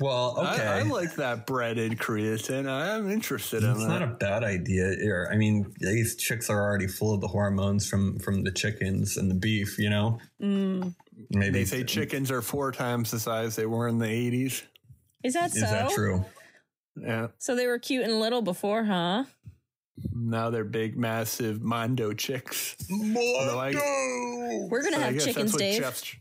Well, 0.01 0.35
okay. 0.37 0.65
I, 0.65 0.79
I 0.79 0.81
like 0.83 1.15
that 1.15 1.45
breaded 1.45 1.97
creatine. 1.97 2.69
I 2.69 2.95
am 2.95 3.09
interested 3.09 3.63
in 3.63 3.69
that. 3.73 3.75
it's 3.79 3.85
not 3.85 4.01
a 4.01 4.07
bad 4.07 4.43
idea. 4.43 4.95
Or, 5.09 5.29
I 5.31 5.35
mean, 5.35 5.73
these 5.79 6.15
chicks 6.15 6.49
are 6.49 6.61
already 6.61 6.87
full 6.87 7.13
of 7.13 7.19
the 7.21 7.27
hormones 7.27 7.87
from 7.89 8.17
from 8.19 8.43
the 8.43 8.51
chickens 8.51 9.17
and 9.17 9.29
the 9.29 9.35
beef. 9.35 9.77
You 9.77 9.89
know, 9.89 10.19
Mm. 10.41 10.95
maybe 11.31 11.51
they 11.51 11.65
say 11.65 11.83
chickens 11.83 12.31
are 12.31 12.41
four 12.41 12.71
times 12.71 13.11
the 13.11 13.19
size 13.19 13.55
they 13.57 13.65
were 13.65 13.87
in 13.89 13.97
the 13.99 14.07
80s. 14.07 14.63
Is 15.23 15.33
that 15.33 15.47
Is 15.55 15.59
so? 15.61 15.65
that 15.67 15.91
true? 15.91 16.25
Yeah. 16.95 17.27
So 17.37 17.55
they 17.55 17.67
were 17.67 17.79
cute 17.79 18.03
and 18.05 18.19
little 18.19 18.41
before, 18.41 18.83
huh? 18.85 19.25
Now 20.13 20.49
they're 20.49 20.63
big, 20.63 20.97
massive 20.97 21.61
Mondo 21.61 22.13
chicks. 22.13 22.75
Although 22.91 23.59
I- 23.59 24.67
We're 24.69 24.83
gonna 24.83 24.97
I 24.97 25.01
have 25.01 25.13
guess 25.15 25.25
chickens, 25.25 25.55
Dave. 25.55 25.81
Jeff's- 25.81 26.15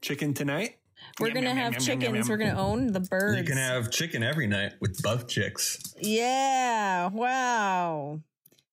chicken 0.00 0.32
tonight? 0.34 0.76
We're 1.20 1.28
Yum, 1.28 1.34
gonna 1.34 1.48
yum, 1.48 1.56
have 1.58 1.72
yum, 1.74 1.82
yum, 1.82 1.88
yum, 1.88 2.00
chickens. 2.00 2.28
yum. 2.28 2.38
We're 2.38 2.44
gonna 2.46 2.60
own 2.60 2.86
the 2.92 3.00
birds. 3.00 3.36
You 3.38 3.44
can 3.44 3.56
have 3.58 3.90
chicken 3.90 4.22
every 4.22 4.46
night 4.46 4.72
with 4.80 5.00
both 5.02 5.28
chicks. 5.28 5.78
Yeah. 6.00 7.08
Wow. 7.08 8.20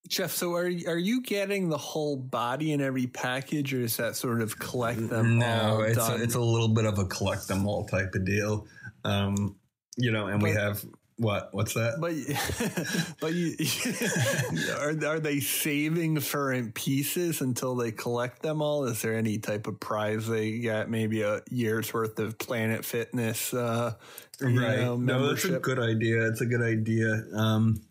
Jeff, 0.08 0.32
so 0.32 0.54
are 0.54 0.66
are 0.88 0.98
you 0.98 1.22
getting 1.22 1.70
the 1.70 1.78
whole 1.78 2.16
body 2.16 2.72
in 2.72 2.82
every 2.82 3.08
package, 3.08 3.74
or 3.74 3.82
is 3.82 3.98
that 3.98 4.16
sort 4.16 4.42
of 4.42 4.58
collect 4.58 5.08
them? 5.10 5.38
No, 5.38 5.76
all 5.78 5.82
it's 5.84 5.98
a, 6.00 6.16
it's 6.22 6.36
a 6.36 6.40
little 6.40 6.70
bit 6.70 6.86
of 6.86 6.98
a 6.98 7.06
collect 7.06 7.48
them 7.48 7.68
all 7.68 7.86
type 7.86 8.16
of 8.16 8.26
deal. 8.26 8.66
Um, 9.10 9.56
you 9.98 10.12
know, 10.12 10.28
and 10.28 10.42
we 10.42 10.52
have 10.52 10.86
what? 11.18 11.50
What's 11.52 11.74
that? 11.74 12.00
But 12.00 12.14
but 13.20 13.34
you, 13.34 13.56
are 14.80 15.16
are 15.16 15.20
they 15.20 15.40
saving 15.40 16.20
for 16.20 16.54
in 16.54 16.72
pieces 16.72 17.42
until 17.42 17.76
they 17.76 17.92
collect 17.92 18.42
them 18.42 18.62
all? 18.62 18.86
Is 18.86 19.02
there 19.02 19.16
any 19.16 19.38
type 19.38 19.68
of 19.68 19.80
prize 19.80 20.28
they 20.28 20.60
get? 20.60 20.90
Maybe 20.90 21.22
a 21.22 21.42
year's 21.50 21.94
worth 21.94 22.20
of 22.20 22.38
Planet 22.38 22.86
Fitness, 22.86 23.54
uh, 23.54 23.96
you 24.42 24.60
right 24.60 24.80
know, 24.80 24.96
no 24.96 25.28
that's 25.28 25.46
a 25.46 25.60
good 25.60 25.80
idea 25.80 26.28
it's 26.28 26.42
a 26.42 26.46
good 26.46 26.62
idea 26.62 27.24
um, 27.34 27.82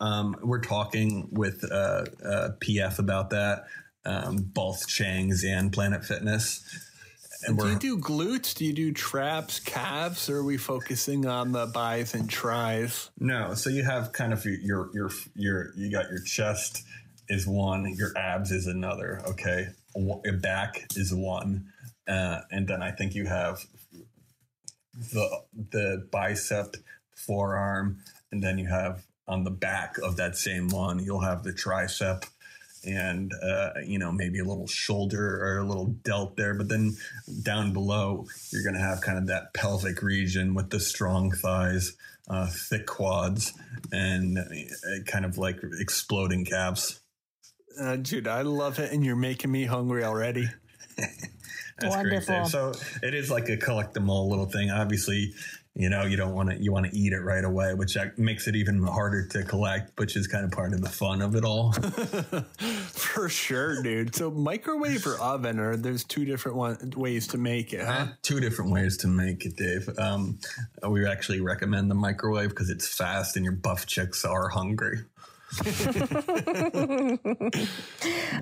um, 0.00 0.36
we're 0.42 0.60
talking 0.60 1.28
with 1.30 1.64
uh, 1.70 2.04
uh, 2.24 2.48
pf 2.60 2.98
about 2.98 3.30
that 3.30 3.64
um, 4.04 4.36
both 4.36 4.86
chang's 4.88 5.44
and 5.44 5.72
planet 5.72 6.04
fitness 6.04 6.85
and 7.46 7.58
Do 7.58 7.68
you 7.68 7.78
do 7.78 7.98
glutes? 7.98 8.54
Do 8.54 8.64
you 8.64 8.72
do 8.72 8.92
traps, 8.92 9.60
calves? 9.60 10.28
Or 10.28 10.38
are 10.38 10.44
we 10.44 10.56
focusing 10.56 11.26
on 11.26 11.52
the 11.52 11.66
buys 11.66 12.14
and 12.14 12.28
tries? 12.28 13.10
no 13.18 13.54
so 13.54 13.70
you 13.70 13.82
have 13.82 14.12
kind 14.12 14.32
of 14.32 14.44
your 14.44 14.58
your 14.62 14.90
your, 14.92 15.10
your 15.34 15.74
you 15.76 15.90
got 15.90 16.10
your 16.10 16.20
chest 16.20 16.84
is 17.28 17.46
one 17.46 17.94
your 17.96 18.16
abs 18.16 18.52
is 18.52 18.66
another 18.66 19.20
okay 19.26 19.68
your 19.96 20.36
back 20.36 20.86
is 20.96 21.12
one 21.12 21.66
uh, 22.08 22.40
and 22.50 22.68
then 22.68 22.82
i 22.82 22.90
think 22.90 23.14
you 23.14 23.26
have 23.26 23.64
the 25.12 25.42
the 25.70 26.06
bicep 26.10 26.76
forearm 27.14 27.98
and 28.30 28.42
then 28.42 28.58
you 28.58 28.66
have 28.66 29.04
on 29.26 29.44
the 29.44 29.50
back 29.50 29.98
of 29.98 30.16
that 30.16 30.36
same 30.36 30.68
one 30.68 30.98
you'll 30.98 31.20
have 31.20 31.42
the 31.42 31.52
tricep 31.52 32.24
and 32.86 33.32
uh, 33.42 33.70
you 33.84 33.98
know 33.98 34.12
maybe 34.12 34.38
a 34.38 34.44
little 34.44 34.66
shoulder 34.66 35.42
or 35.42 35.58
a 35.58 35.64
little 35.64 35.86
delt 36.04 36.36
there 36.36 36.54
but 36.54 36.68
then 36.68 36.96
down 37.42 37.72
below 37.72 38.24
you're 38.50 38.62
going 38.62 38.74
to 38.74 38.80
have 38.80 39.00
kind 39.00 39.18
of 39.18 39.26
that 39.26 39.52
pelvic 39.54 40.02
region 40.02 40.54
with 40.54 40.70
the 40.70 40.80
strong 40.80 41.30
thighs 41.32 41.96
uh, 42.30 42.46
thick 42.70 42.86
quads 42.86 43.52
and 43.92 44.38
uh, 44.38 44.42
kind 45.06 45.24
of 45.24 45.36
like 45.38 45.58
exploding 45.80 46.44
calves 46.44 47.00
Uh, 47.78 47.96
dude, 47.96 48.26
I 48.26 48.40
love 48.40 48.78
it, 48.78 48.90
and 48.90 49.04
you're 49.04 49.16
making 49.16 49.50
me 49.52 49.66
hungry 49.66 50.02
already. 50.02 50.48
That's 50.96 51.94
Wonderful. 51.94 52.26
great. 52.26 52.42
Dave. 52.44 52.46
So 52.50 52.72
it 53.02 53.14
is 53.14 53.30
like 53.30 53.50
a 53.50 53.58
collect 53.58 53.92
them 53.92 54.08
all 54.08 54.30
little 54.30 54.46
thing. 54.46 54.70
Obviously, 54.70 55.34
you 55.78 55.90
know, 55.90 56.04
you 56.04 56.16
don't 56.16 56.34
want 56.34 56.48
to 56.48 56.56
you 56.56 56.72
want 56.72 56.90
to 56.90 56.96
eat 56.96 57.12
it 57.12 57.20
right 57.20 57.44
away, 57.44 57.74
which 57.74 57.98
makes 58.16 58.48
it 58.48 58.56
even 58.56 58.82
harder 58.82 59.26
to 59.26 59.42
collect, 59.42 59.98
which 59.98 60.16
is 60.16 60.26
kind 60.26 60.44
of 60.44 60.50
part 60.50 60.72
of 60.72 60.80
the 60.80 60.88
fun 60.88 61.20
of 61.20 61.36
it 61.36 61.44
all. 61.44 61.72
For 62.92 63.28
sure, 63.28 63.82
dude. 63.82 64.14
So 64.14 64.30
microwave 64.30 65.06
or 65.06 65.18
oven, 65.20 65.60
or 65.60 65.76
there's 65.76 66.02
two 66.02 66.24
different 66.24 66.56
one, 66.56 66.94
ways 66.96 67.26
to 67.28 67.38
make 67.38 67.74
it, 67.74 67.84
huh? 67.84 68.06
Two 68.22 68.40
different 68.40 68.70
ways 68.70 68.96
to 68.98 69.06
make 69.06 69.44
it, 69.44 69.56
Dave. 69.56 69.90
Um, 69.98 70.38
we 70.88 71.06
actually 71.06 71.42
recommend 71.42 71.90
the 71.90 71.94
microwave 71.94 72.48
because 72.50 72.70
it's 72.70 72.88
fast 72.88 73.36
and 73.36 73.44
your 73.44 73.54
buff 73.54 73.86
chicks 73.86 74.24
are 74.24 74.48
hungry. 74.48 75.00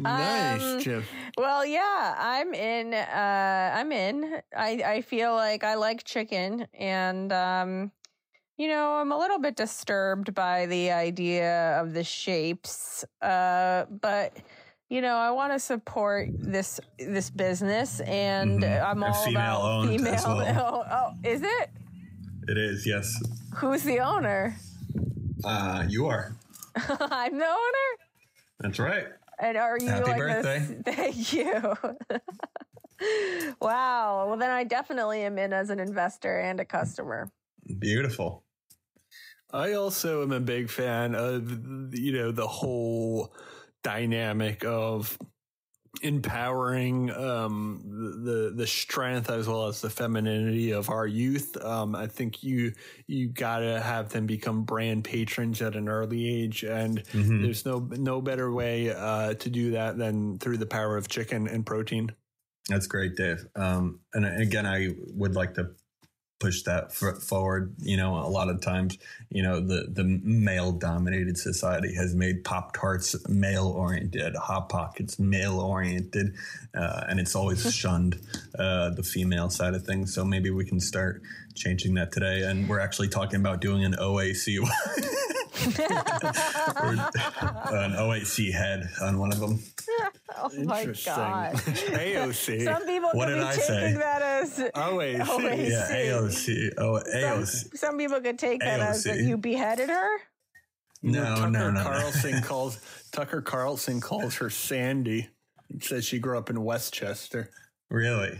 Nice, 0.00 0.84
Jeff. 0.84 1.04
Well, 1.36 1.64
yeah, 1.66 2.14
I'm 2.18 2.54
in. 2.54 2.94
Uh, 2.94 3.72
I'm 3.76 3.92
in. 3.92 4.40
I 4.56 4.82
I 4.84 5.00
feel 5.02 5.34
like 5.34 5.64
I 5.64 5.74
like 5.74 6.04
chicken, 6.04 6.66
and 6.74 7.32
um, 7.32 7.92
you 8.56 8.68
know, 8.68 8.92
I'm 8.94 9.12
a 9.12 9.18
little 9.18 9.38
bit 9.38 9.56
disturbed 9.56 10.34
by 10.34 10.66
the 10.66 10.90
idea 10.90 11.80
of 11.80 11.92
the 11.92 12.04
shapes. 12.04 13.04
Uh, 13.22 13.84
but 14.00 14.32
you 14.88 15.00
know, 15.00 15.16
I 15.16 15.30
want 15.30 15.52
to 15.52 15.58
support 15.58 16.28
this 16.38 16.80
this 16.98 17.30
business, 17.30 18.00
and 18.00 18.62
Mhm. 18.62 18.84
I'm 18.84 19.02
all 19.02 19.12
female 19.24 19.56
about 19.60 19.86
female. 19.88 20.22
well. 20.26 20.84
Oh, 20.90 21.12
oh, 21.14 21.28
is 21.28 21.42
it? 21.42 21.70
It 22.46 22.58
is, 22.58 22.86
yes. 22.86 23.16
Who's 23.56 23.82
the 23.84 24.00
owner? 24.00 24.54
Uh, 25.42 25.84
you 25.88 26.06
are. 26.06 26.34
I'm 27.00 27.38
the 27.38 27.44
owner. 27.44 27.90
That's 28.60 28.78
right. 28.78 29.06
And 29.38 29.56
are 29.56 29.78
you 29.80 29.88
Happy 29.88 30.10
like 30.10 30.18
birthday. 30.18 30.58
this? 30.58 30.82
Thank 30.94 31.32
you. 31.32 31.74
wow. 33.60 34.26
Well, 34.28 34.36
then 34.38 34.50
I 34.50 34.64
definitely 34.64 35.22
am 35.22 35.38
in 35.38 35.52
as 35.52 35.70
an 35.70 35.80
investor 35.80 36.38
and 36.38 36.60
a 36.60 36.64
customer. 36.64 37.30
Beautiful. 37.78 38.44
I 39.52 39.72
also 39.74 40.22
am 40.22 40.32
a 40.32 40.40
big 40.40 40.68
fan 40.68 41.14
of 41.14 41.94
you 41.94 42.12
know 42.12 42.32
the 42.32 42.46
whole 42.46 43.32
dynamic 43.82 44.64
of 44.64 45.16
empowering 46.02 47.10
um 47.10 47.82
the 48.24 48.52
the 48.54 48.66
strength 48.66 49.30
as 49.30 49.46
well 49.48 49.66
as 49.66 49.80
the 49.80 49.90
femininity 49.90 50.70
of 50.72 50.90
our 50.90 51.06
youth 51.06 51.56
um 51.64 51.94
i 51.94 52.06
think 52.06 52.42
you 52.42 52.72
you 53.06 53.28
gotta 53.28 53.80
have 53.80 54.08
them 54.10 54.26
become 54.26 54.64
brand 54.64 55.04
patrons 55.04 55.62
at 55.62 55.76
an 55.76 55.88
early 55.88 56.28
age 56.28 56.64
and 56.64 57.02
Mhm. 57.12 57.42
there's 57.42 57.64
no 57.64 57.78
no 57.80 58.20
better 58.20 58.52
way 58.52 58.90
uh 58.90 59.34
to 59.34 59.50
do 59.50 59.70
that 59.72 59.96
than 59.98 60.38
through 60.38 60.56
the 60.58 60.66
power 60.66 60.96
of 60.96 61.08
chicken 61.08 61.46
and 61.48 61.64
protein 61.66 62.10
That's 62.68 62.86
great, 62.86 63.14
Dave. 63.14 63.44
Um, 63.56 64.00
and 64.14 64.24
again, 64.24 64.64
I 64.64 64.88
would 65.14 65.34
like 65.34 65.52
to 65.54 65.74
push 66.40 66.62
that 66.62 66.92
forward. 66.92 67.74
You 67.78 67.96
know, 67.96 68.14
a 68.16 68.28
lot 68.28 68.48
of 68.48 68.60
times, 68.60 68.98
you 69.30 69.42
know, 69.42 69.60
the 69.60 69.86
the 69.90 70.04
male 70.04 70.72
dominated 70.72 71.38
society 71.38 71.94
has 71.94 72.14
made 72.14 72.44
Pop 72.44 72.74
Tarts 72.74 73.16
male 73.28 73.68
oriented, 73.68 74.36
Hot 74.36 74.68
Pockets 74.68 75.18
male 75.18 75.60
oriented, 75.60 76.34
uh, 76.74 77.04
and 77.08 77.20
it's 77.20 77.34
always 77.34 77.74
shunned 77.74 78.20
uh, 78.58 78.90
the 78.90 79.02
female 79.02 79.50
side 79.50 79.74
of 79.74 79.84
things. 79.84 80.14
So 80.14 80.24
maybe 80.24 80.50
we 80.50 80.64
can 80.64 80.80
start 80.80 81.22
changing 81.54 81.94
that 81.94 82.12
today. 82.12 82.42
And 82.42 82.68
we're 82.68 82.80
actually 82.80 83.08
talking 83.08 83.40
about 83.40 83.60
doing 83.60 83.84
an 83.84 83.94
OAC. 83.94 84.58
or 85.54 86.92
an 86.92 87.92
OAC 87.92 88.52
head 88.52 88.88
on 89.02 89.18
one 89.18 89.32
of 89.32 89.38
them. 89.40 89.62
Oh 90.36 90.50
my 90.64 90.84
god. 90.84 91.54
aoc 91.54 92.64
Some 92.64 92.86
people 92.86 93.10
What 93.12 93.28
could 93.28 93.34
did 93.34 93.40
be 93.40 93.46
I 93.46 93.50
taking 93.52 93.64
say? 93.66 93.92
that 93.94 94.22
as 94.22 94.58
OAC. 94.58 95.20
OAC. 95.20 95.68
Yeah, 95.70 95.90
AOC. 95.90 96.70
Oh, 96.78 96.98
some, 96.98 97.12
AOC. 97.20 97.76
some 97.76 97.98
people 97.98 98.20
could 98.20 98.38
take 98.38 98.60
that 98.60 98.80
as 98.80 99.04
that 99.04 99.18
you 99.18 99.36
beheaded 99.36 99.88
her. 99.90 100.08
You 101.02 101.12
know, 101.12 101.22
No, 101.22 101.34
Tucker 101.36 101.50
no, 101.50 101.70
no, 101.70 101.70
no. 101.72 101.82
Carlson 101.82 102.42
calls 102.44 102.78
Tucker 103.12 103.42
Carlson 103.42 104.00
calls 104.00 104.36
her 104.36 104.50
Sandy. 104.50 105.28
He 105.68 105.80
says 105.80 106.04
she 106.04 106.18
grew 106.18 106.36
up 106.38 106.50
in 106.50 106.62
Westchester. 106.64 107.50
Really? 107.90 108.38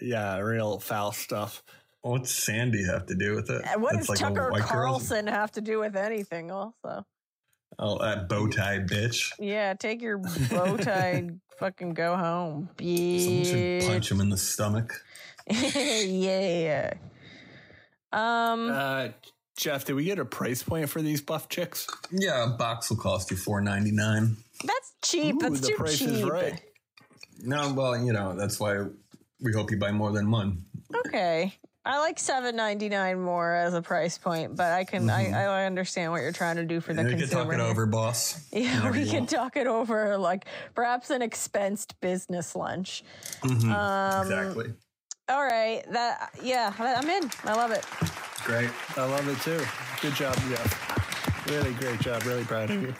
Yeah, 0.00 0.38
real 0.38 0.78
foul 0.80 1.12
stuff. 1.12 1.62
What's 2.04 2.30
Sandy 2.34 2.84
have 2.84 3.06
to 3.06 3.14
do 3.14 3.34
with 3.34 3.48
it? 3.48 3.62
And 3.66 3.80
what 3.82 3.94
That's 3.94 4.08
does 4.08 4.20
like 4.20 4.34
Tucker 4.34 4.50
white 4.50 4.58
girl's- 4.60 4.70
Carlson 4.70 5.26
have 5.26 5.50
to 5.52 5.60
do 5.62 5.78
with 5.80 5.96
anything? 5.96 6.50
Also, 6.50 7.06
Oh, 7.78 7.98
that 7.98 8.28
bow 8.28 8.46
tie 8.46 8.78
bitch. 8.78 9.32
yeah, 9.38 9.72
take 9.74 10.02
your 10.02 10.18
bow 10.18 10.76
tie 10.80 11.08
and 11.08 11.40
fucking 11.58 11.94
go 11.94 12.14
home, 12.14 12.68
Someone 12.78 13.44
should 13.44 13.54
bitch. 13.56 13.86
punch 13.88 14.10
him 14.12 14.20
in 14.20 14.28
the 14.28 14.36
stomach. 14.36 14.92
yeah. 15.48 16.92
Um. 18.12 18.70
Uh, 18.70 19.08
Jeff, 19.56 19.84
did 19.84 19.94
we 19.94 20.04
get 20.04 20.18
a 20.18 20.24
price 20.24 20.62
point 20.62 20.88
for 20.88 21.00
these 21.00 21.20
buff 21.20 21.48
chicks? 21.48 21.86
Yeah, 22.12 22.44
a 22.44 22.48
box 22.48 22.90
will 22.90 22.96
cost 22.96 23.30
you 23.30 23.36
four 23.36 23.60
ninety 23.60 23.92
nine. 23.92 24.36
that's 24.64 24.92
cheap. 25.02 25.36
Ooh, 25.36 25.38
that's 25.38 25.60
the 25.60 25.68
too 25.68 25.74
price 25.76 25.98
cheap. 25.98 26.08
is 26.10 26.22
right. 26.24 26.60
No, 27.40 27.72
well, 27.72 27.96
you 27.96 28.12
know 28.12 28.36
that's 28.36 28.60
why 28.60 28.84
we 29.40 29.52
hope 29.52 29.70
you 29.70 29.78
buy 29.78 29.90
more 29.90 30.12
than 30.12 30.30
one. 30.30 30.64
Okay. 31.06 31.54
I 31.86 31.98
like 32.00 32.18
seven 32.18 32.56
ninety 32.56 32.88
nine 32.88 33.20
more 33.20 33.54
as 33.54 33.74
a 33.74 33.82
price 33.82 34.16
point, 34.16 34.56
but 34.56 34.72
I 34.72 34.84
can 34.84 35.10
I, 35.10 35.32
I 35.32 35.66
understand 35.66 36.12
what 36.12 36.22
you're 36.22 36.32
trying 36.32 36.56
to 36.56 36.64
do 36.64 36.80
for 36.80 36.94
the 36.94 37.02
Mm-hmm. 37.02 37.14
we 37.14 37.20
can 37.20 37.28
talk 37.28 37.52
it 37.52 37.60
over, 37.60 37.84
boss. 37.86 38.48
Yeah, 38.52 38.90
we 38.90 39.04
can 39.04 39.18
want. 39.20 39.30
talk 39.30 39.56
it 39.56 39.66
over 39.66 40.16
like 40.16 40.46
perhaps 40.74 41.10
an 41.10 41.20
expensed 41.20 41.92
business 42.00 42.56
lunch. 42.56 43.04
Mhm, 43.42 43.70
Um, 43.70 44.22
exactly. 44.22 44.72
All 45.28 45.42
right, 45.44 45.82
that 45.90 46.30
yeah, 46.42 46.72
I'm 46.78 47.08
in. 47.08 47.30
I 47.44 47.54
love 47.54 47.70
it. 47.70 47.84
Great. 48.44 48.70
I 48.96 49.04
love 49.04 49.26
it 49.28 49.38
too. 49.42 49.62
Good 50.02 50.14
job, 50.14 50.34
Jeff. 50.48 51.46
Really 51.50 51.72
great 51.74 52.00
job. 52.00 52.22
Really 52.24 52.44
proud 52.44 52.70
of 52.70 52.80
you. 52.82 52.94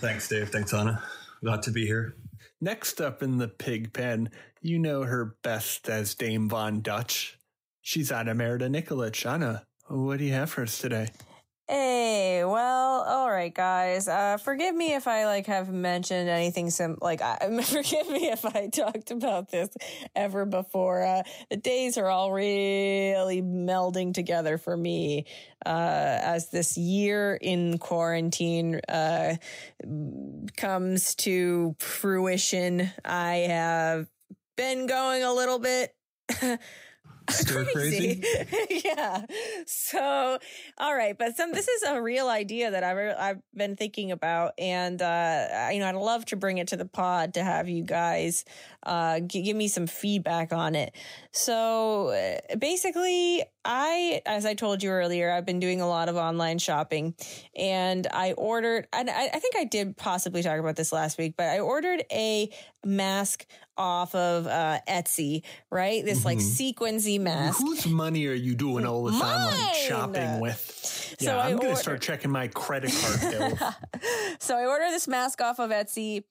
Thanks, 0.00 0.28
Dave. 0.28 0.48
Thanks, 0.50 0.72
Ana. 0.72 1.02
Glad 1.44 1.62
to 1.64 1.70
be 1.70 1.86
here. 1.86 2.14
Next 2.60 3.00
up 3.00 3.22
in 3.22 3.38
the 3.38 3.48
pig 3.48 3.92
pen, 3.92 4.30
you 4.60 4.78
know 4.78 5.02
her 5.02 5.36
best 5.42 5.88
as 5.88 6.14
Dame 6.14 6.48
Von 6.48 6.80
Dutch. 6.80 7.38
She's 7.84 8.12
Ana 8.12 8.32
Merida 8.32 8.68
Nikolic. 8.68 9.26
Ana, 9.26 9.66
what 9.88 10.18
do 10.18 10.24
you 10.24 10.32
have 10.32 10.50
for 10.50 10.62
us 10.62 10.78
today? 10.78 11.08
Hey, 11.68 12.44
well, 12.44 13.02
all 13.02 13.28
right, 13.28 13.52
guys. 13.52 14.06
Uh, 14.06 14.36
forgive 14.36 14.72
me 14.72 14.94
if 14.94 15.08
I 15.08 15.26
like 15.26 15.46
have 15.46 15.68
mentioned 15.68 16.28
anything. 16.28 16.70
Some 16.70 16.98
like, 17.00 17.20
I, 17.22 17.38
forgive 17.64 18.08
me 18.08 18.28
if 18.30 18.44
I 18.44 18.68
talked 18.68 19.10
about 19.10 19.50
this 19.50 19.68
ever 20.14 20.44
before. 20.44 21.02
Uh, 21.02 21.22
the 21.50 21.56
days 21.56 21.98
are 21.98 22.08
all 22.08 22.30
really 22.32 23.42
melding 23.42 24.14
together 24.14 24.58
for 24.58 24.76
me 24.76 25.26
uh, 25.66 26.18
as 26.22 26.50
this 26.50 26.78
year 26.78 27.34
in 27.34 27.78
quarantine 27.78 28.80
uh, 28.88 29.34
comes 30.56 31.16
to 31.16 31.74
fruition. 31.80 32.92
I 33.04 33.34
have 33.48 34.08
been 34.56 34.86
going 34.86 35.24
a 35.24 35.32
little 35.32 35.58
bit. 35.58 35.96
Stir 37.30 37.64
crazy? 37.72 38.22
yeah. 38.84 39.22
So, 39.66 40.38
all 40.78 40.94
right, 40.94 41.16
but 41.16 41.36
some 41.36 41.52
this 41.52 41.68
is 41.68 41.82
a 41.84 42.00
real 42.00 42.28
idea 42.28 42.70
that 42.70 42.84
I've 42.84 43.16
I've 43.18 43.42
been 43.54 43.76
thinking 43.76 44.12
about, 44.12 44.54
and 44.58 45.00
uh, 45.00 45.68
you 45.72 45.78
know, 45.80 45.88
I'd 45.88 45.94
love 45.94 46.24
to 46.26 46.36
bring 46.36 46.58
it 46.58 46.68
to 46.68 46.76
the 46.76 46.86
pod 46.86 47.34
to 47.34 47.44
have 47.44 47.68
you 47.68 47.84
guys 47.84 48.44
uh, 48.84 49.20
g- 49.20 49.42
give 49.42 49.56
me 49.56 49.68
some 49.68 49.86
feedback 49.86 50.52
on 50.52 50.74
it. 50.74 50.94
So, 51.30 52.08
uh, 52.08 52.56
basically, 52.56 53.42
I, 53.64 54.22
as 54.26 54.44
I 54.44 54.54
told 54.54 54.82
you 54.82 54.90
earlier, 54.90 55.30
I've 55.30 55.46
been 55.46 55.60
doing 55.60 55.80
a 55.80 55.86
lot 55.86 56.08
of 56.08 56.16
online 56.16 56.58
shopping, 56.58 57.14
and 57.56 58.06
I 58.12 58.32
ordered, 58.32 58.88
and 58.92 59.08
I, 59.08 59.26
I 59.26 59.38
think 59.38 59.54
I 59.56 59.64
did 59.64 59.96
possibly 59.96 60.42
talk 60.42 60.58
about 60.58 60.76
this 60.76 60.92
last 60.92 61.18
week, 61.18 61.34
but 61.36 61.46
I 61.48 61.60
ordered 61.60 62.04
a 62.10 62.50
mask 62.84 63.46
off 63.76 64.14
of 64.14 64.46
uh, 64.46 64.78
Etsy, 64.88 65.42
right? 65.70 66.04
This 66.04 66.24
like 66.24 66.38
sequensy 66.38 67.20
mask. 67.20 67.60
Whose 67.60 67.86
money 67.86 68.26
are 68.26 68.34
you 68.34 68.54
doing 68.54 68.86
all 68.86 69.04
this 69.04 69.14
online 69.14 69.50
Mine! 69.50 69.74
shopping 69.86 70.40
with? 70.40 71.16
Yeah, 71.20 71.26
So 71.26 71.38
I'm 71.38 71.56
going 71.56 71.74
to 71.74 71.80
start 71.80 72.00
checking 72.00 72.30
my 72.30 72.48
credit 72.48 72.92
card 72.92 73.20
bill. 73.58 73.58
so 74.40 74.56
I 74.56 74.66
ordered 74.66 74.90
this 74.90 75.08
mask 75.08 75.40
off 75.40 75.58
of 75.58 75.70
Etsy 75.70 76.24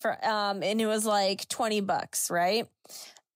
for 0.00 0.12
um 0.24 0.62
and 0.62 0.80
it 0.80 0.86
was 0.86 1.04
like 1.04 1.48
20 1.48 1.80
bucks, 1.80 2.30
right? 2.30 2.66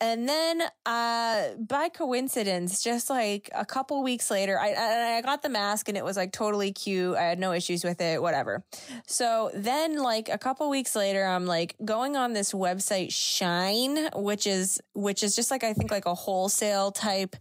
And 0.01 0.29
then 0.29 0.63
uh 0.87 1.55
by 1.59 1.89
coincidence, 1.89 2.83
just 2.83 3.11
like 3.11 3.51
a 3.55 3.65
couple 3.65 4.03
weeks 4.03 4.31
later, 4.31 4.59
I 4.59 4.73
I 4.73 5.17
I 5.19 5.21
got 5.23 5.43
the 5.43 5.49
mask 5.49 5.89
and 5.89 5.99
it 5.99 6.05
was 6.05 6.17
like 6.17 6.33
totally 6.33 6.73
cute. 6.73 7.17
I 7.17 7.23
had 7.23 7.39
no 7.41 7.53
issues 7.53 7.83
with 7.83 8.01
it, 8.01 8.23
whatever. 8.23 8.63
So 9.07 9.51
then 9.55 9.97
like 9.99 10.29
a 10.29 10.39
couple 10.39 10.69
weeks 10.71 10.95
later, 10.95 11.25
I'm 11.25 11.47
like 11.47 11.75
going 11.85 12.17
on 12.17 12.33
this 12.33 12.53
website 12.53 13.09
Shein, 13.09 14.09
which 14.15 14.47
is 14.47 14.81
which 14.95 15.23
is 15.25 15.35
just 15.35 15.51
like 15.51 15.65
I 15.65 15.73
think 15.73 15.91
like 15.91 16.07
a 16.07 16.15
wholesale 16.15 16.93
type, 16.93 17.35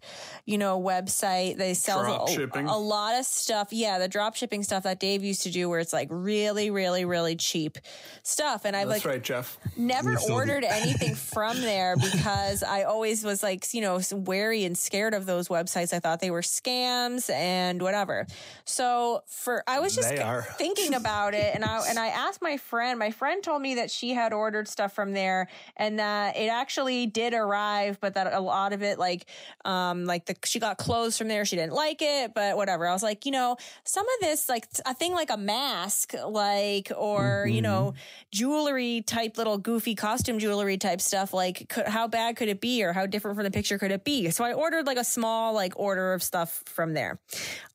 you 0.45 0.58
know, 0.58 0.82
website. 0.82 1.58
They 1.58 1.76
sell 1.76 2.01
Drop 2.03 2.28
a, 2.28 2.32
shipping. 2.32 2.66
a 2.68 2.78
lot 2.78 3.20
of 3.20 3.26
stuff. 3.26 3.68
Yeah, 3.72 3.99
the 3.99 4.08
drop 4.08 4.36
shipping 4.36 4.64
stuff 4.64 4.84
that 4.84 4.99
Dave 4.99 5.24
used 5.24 5.43
to 5.43 5.51
do 5.51 5.70
where 5.70 5.80
it's 5.80 5.93
like 5.93 6.08
really, 6.10 6.72
really, 6.72 7.05
really 7.05 7.36
cheap 7.36 7.78
stuff. 8.24 8.66
And 8.66 8.76
I've 8.76 8.88
That's 8.88 9.05
like 9.05 9.14
right, 9.14 9.24
Jeff. 9.24 9.60
never 9.76 10.12
We 10.12 10.16
still 10.18 10.28
do. 10.30 10.34
ordered 10.34 10.64
anything 10.64 11.14
from 11.14 11.62
there 11.62 11.95
because 12.12 12.47
I 12.64 12.84
always 12.84 13.24
was 13.24 13.43
like, 13.43 13.74
you 13.74 13.82
know, 13.82 14.00
wary 14.12 14.66
and 14.66 14.78
scared 14.78 15.14
of 15.14 15.26
those 15.26 15.48
websites. 15.48 15.93
I 15.93 16.00
thought 16.00 16.20
they 16.20 16.32
were 16.32 16.41
scams 16.41 17.30
and 17.30 17.82
whatever. 17.82 18.28
So 18.66 19.24
for 19.28 19.64
I 19.68 19.80
was 19.80 19.95
just 19.95 20.14
thinking 20.58 20.93
about 20.93 21.34
it 21.34 21.54
and 21.54 21.64
I 21.64 21.88
and 21.88 22.00
I 22.00 22.08
asked 22.08 22.41
my 22.41 22.58
friend. 22.58 22.98
My 22.98 23.12
friend 23.12 23.43
told 23.43 23.62
me 23.62 23.76
that 23.76 23.91
she 23.91 24.14
had 24.14 24.34
ordered 24.34 24.68
stuff 24.68 24.93
from 24.93 25.14
there 25.14 25.48
and 25.76 26.00
that 26.00 26.38
it 26.38 26.48
actually 26.48 27.06
did 27.08 27.34
arrive, 27.34 28.00
but 28.00 28.14
that 28.14 28.34
a 28.34 28.39
lot 28.39 28.74
of 28.74 28.82
it 28.82 28.98
like 28.98 29.26
um 29.66 30.06
like 30.06 30.26
the 30.26 30.36
she 30.45 30.60
got 30.60 30.78
clothes 30.78 31.18
from 31.18 31.28
there. 31.28 31.45
She 31.45 31.56
didn't 31.56 31.74
like 31.74 32.02
it, 32.02 32.34
but 32.34 32.56
whatever. 32.56 32.88
I 32.88 32.93
was 32.93 33.04
like, 33.04 33.26
you 33.26 33.32
know, 33.32 33.58
some 33.84 34.06
of 34.06 34.22
this 34.22 34.48
like 34.48 34.68
a 34.86 34.93
thing 34.93 35.14
like 35.14 35.30
a 35.30 35.38
mask, 35.38 36.14
like 36.26 36.91
or 36.95 37.48
you 37.50 37.62
know, 37.62 37.93
jewelry 38.32 39.02
type 39.02 39.38
little 39.38 39.58
goofy 39.58 39.95
costume 39.95 40.39
jewelry 40.39 40.78
type 40.78 41.02
stuff 41.02 41.34
like 41.34 41.68
could, 41.70 41.88
how 41.88 42.08
bad 42.08 42.37
could 42.38 42.48
it 42.48 42.62
be 42.62 42.84
or 42.84 42.94
how 42.94 43.06
different 43.06 43.36
from 43.36 43.44
the 43.44 43.52
picture 43.52 43.78
could 43.78 43.92
it 43.92 44.06
be? 44.06 44.30
So 44.30 44.46
i 44.46 44.54
ordered 44.54 44.86
like 44.88 44.98
a 44.98 45.04
small 45.04 45.54
like 45.54 45.74
order 45.76 46.14
of 46.14 46.24
stuff 46.24 46.64
from 46.66 46.94
there 46.94 47.20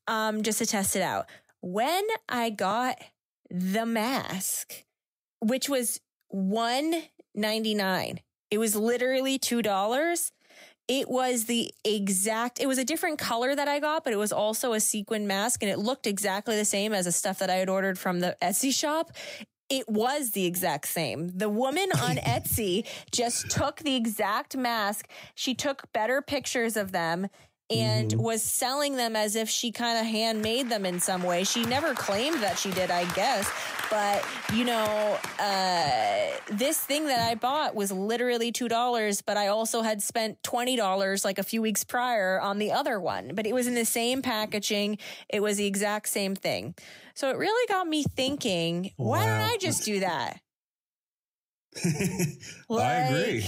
um 0.09 0.43
just 0.43 0.59
to 0.59 0.67
test 0.67 0.97
it 0.97 1.03
out. 1.03 1.27
When 1.61 2.05
i 2.29 2.49
got 2.49 2.99
the 3.51 3.85
mask 3.85 4.85
which 5.41 5.69
was 5.69 6.01
199 6.29 8.21
it 8.51 8.59
was 8.59 8.77
literally 8.77 9.39
two 9.39 9.63
dollars. 9.63 10.31
It 10.89 11.09
was 11.09 11.45
the 11.47 11.73
exact 11.85 12.61
it 12.61 12.67
was 12.67 12.77
a 12.77 12.85
different 12.85 13.19
color 13.19 13.55
that 13.55 13.69
i 13.69 13.79
got 13.79 14.05
but 14.05 14.13
it 14.13 14.17
was 14.17 14.33
also 14.33 14.73
a 14.73 14.81
sequin 14.81 15.27
mask 15.27 15.63
and 15.63 15.71
it 15.71 15.79
looked 15.79 16.07
exactly 16.07 16.57
the 16.57 16.65
same 16.65 16.93
as 16.93 17.05
the 17.07 17.13
stuff 17.13 17.39
that 17.39 17.49
i 17.49 17.55
had 17.55 17.69
ordered 17.69 17.99
from 17.99 18.21
the 18.21 18.37
etsy 18.43 18.75
shop 18.75 19.13
it 19.73 19.89
was 19.89 20.33
the 20.33 20.45
exact 20.45 20.87
same. 20.87 21.31
The 21.35 21.49
woman 21.49 21.89
on 21.99 22.17
Etsy 22.17 22.87
just 23.11 23.51
took 23.51 23.79
the 23.79 23.97
exact 23.97 24.55
mask. 24.55 25.09
She 25.35 25.55
took 25.55 25.91
better 25.95 26.21
pictures 26.21 26.77
of 26.77 26.93
them 26.93 27.29
and 27.79 28.13
was 28.15 28.43
selling 28.43 28.97
them 28.97 29.17
as 29.17 29.37
if 29.37 29.49
she 29.49 29.73
kind 29.73 29.99
of 29.99 30.07
handmade 30.07 30.69
them 30.69 30.85
in 30.85 31.01
some 31.01 31.23
way. 31.23 31.45
She 31.45 31.65
never 31.65 31.95
claimed 31.95 32.43
that 32.43 32.59
she 32.59 32.71
did, 32.71 32.91
I 32.91 33.05
guess. 33.13 33.51
But, 33.91 34.25
you 34.55 34.65
know, 34.65 35.19
uh, 35.39 36.27
this 36.51 36.79
thing 36.79 37.07
that 37.07 37.21
I 37.21 37.35
bought 37.35 37.75
was 37.75 37.93
literally 37.93 38.53
$2, 38.53 39.23
but 39.27 39.37
I 39.37 39.49
also 39.49 39.83
had 39.83 40.03
spent 40.03 40.43
$20 40.43 41.25
like 41.25 41.39
a 41.39 41.43
few 41.43 41.61
weeks 41.61 41.85
prior 41.85 42.41
on 42.41 42.59
the 42.59 42.73
other 42.73 42.99
one. 43.01 43.33
But 43.35 43.47
it 43.47 43.55
was 43.55 43.67
in 43.67 43.75
the 43.75 43.85
same 43.85 44.23
packaging, 44.23 44.99
it 45.29 45.41
was 45.41 45.57
the 45.57 45.67
exact 45.67 46.09
same 46.09 46.35
thing. 46.35 46.75
So 47.15 47.31
it 47.31 47.37
really 47.37 47.67
got 47.69 47.87
me 47.87 48.05
thinking, 48.05 48.93
why 48.97 49.27
don't 49.27 49.41
I 49.41 49.57
just 49.59 49.85
do 49.85 50.01
that? 50.01 50.41
I 52.71 52.93
agree. 53.09 53.47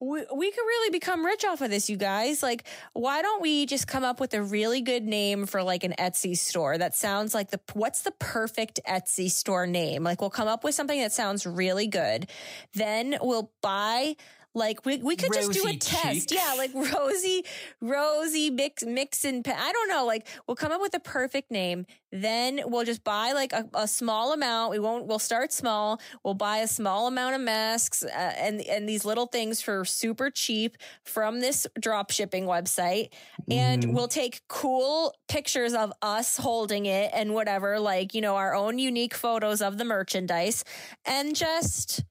We, 0.00 0.24
we 0.32 0.50
could 0.50 0.60
really 0.60 0.90
become 0.90 1.26
rich 1.26 1.44
off 1.44 1.60
of 1.60 1.70
this, 1.70 1.90
you 1.90 1.96
guys. 1.96 2.42
Like, 2.42 2.64
why 2.92 3.20
don't 3.20 3.42
we 3.42 3.66
just 3.66 3.88
come 3.88 4.04
up 4.04 4.20
with 4.20 4.32
a 4.32 4.42
really 4.42 4.80
good 4.80 5.04
name 5.04 5.46
for 5.46 5.62
like 5.62 5.82
an 5.82 5.94
Etsy 5.98 6.36
store 6.36 6.78
that 6.78 6.94
sounds 6.94 7.34
like 7.34 7.50
the 7.50 7.60
what's 7.72 8.02
the 8.02 8.12
perfect 8.12 8.78
Etsy 8.86 9.28
store 9.28 9.66
name? 9.66 10.04
Like, 10.04 10.20
we'll 10.20 10.30
come 10.30 10.48
up 10.48 10.62
with 10.62 10.74
something 10.74 11.00
that 11.00 11.12
sounds 11.12 11.46
really 11.46 11.88
good. 11.88 12.28
Then 12.74 13.18
we'll 13.20 13.50
buy 13.60 14.14
Like 14.58 14.84
we, 14.84 14.98
we 14.98 15.16
could 15.16 15.32
just 15.32 15.52
do 15.52 15.62
a 15.62 15.66
Rosy 15.66 15.78
test. 15.78 16.32
Yeah, 16.32 16.54
like 16.56 16.74
rosy, 16.94 17.44
rosy 17.80 18.50
mix 18.50 18.84
mix 18.84 19.24
and 19.24 19.44
pa- 19.44 19.56
I 19.56 19.72
don't 19.72 19.88
know. 19.88 20.04
Like 20.04 20.26
we'll 20.46 20.56
come 20.56 20.72
up 20.72 20.80
with 20.80 20.94
a 20.94 21.00
perfect 21.00 21.50
name. 21.50 21.86
Then 22.10 22.60
we'll 22.64 22.84
just 22.84 23.04
buy 23.04 23.32
like 23.32 23.52
a, 23.52 23.68
a 23.74 23.86
small 23.86 24.32
amount. 24.32 24.70
We 24.70 24.78
won't. 24.78 25.06
We'll 25.06 25.18
start 25.18 25.52
small. 25.52 26.00
We'll 26.24 26.34
buy 26.34 26.58
a 26.58 26.66
small 26.66 27.06
amount 27.06 27.34
of 27.34 27.40
masks 27.42 28.02
uh, 28.02 28.08
and 28.08 28.60
and 28.62 28.88
these 28.88 29.04
little 29.04 29.26
things 29.26 29.60
for 29.60 29.84
super 29.84 30.30
cheap 30.30 30.76
from 31.04 31.40
this 31.40 31.66
drop 31.78 32.10
shipping 32.10 32.44
website. 32.44 33.10
And 33.50 33.94
we'll 33.94 34.08
take 34.08 34.42
cool 34.48 35.14
pictures 35.28 35.74
of 35.74 35.92
us 36.02 36.36
holding 36.36 36.86
it 36.86 37.10
and 37.14 37.34
whatever, 37.34 37.78
like 37.78 38.14
you 38.14 38.20
know, 38.20 38.36
our 38.36 38.54
own 38.54 38.78
unique 38.78 39.14
photos 39.14 39.60
of 39.62 39.78
the 39.78 39.84
merchandise, 39.84 40.64
and 41.04 41.36
just 41.36 42.04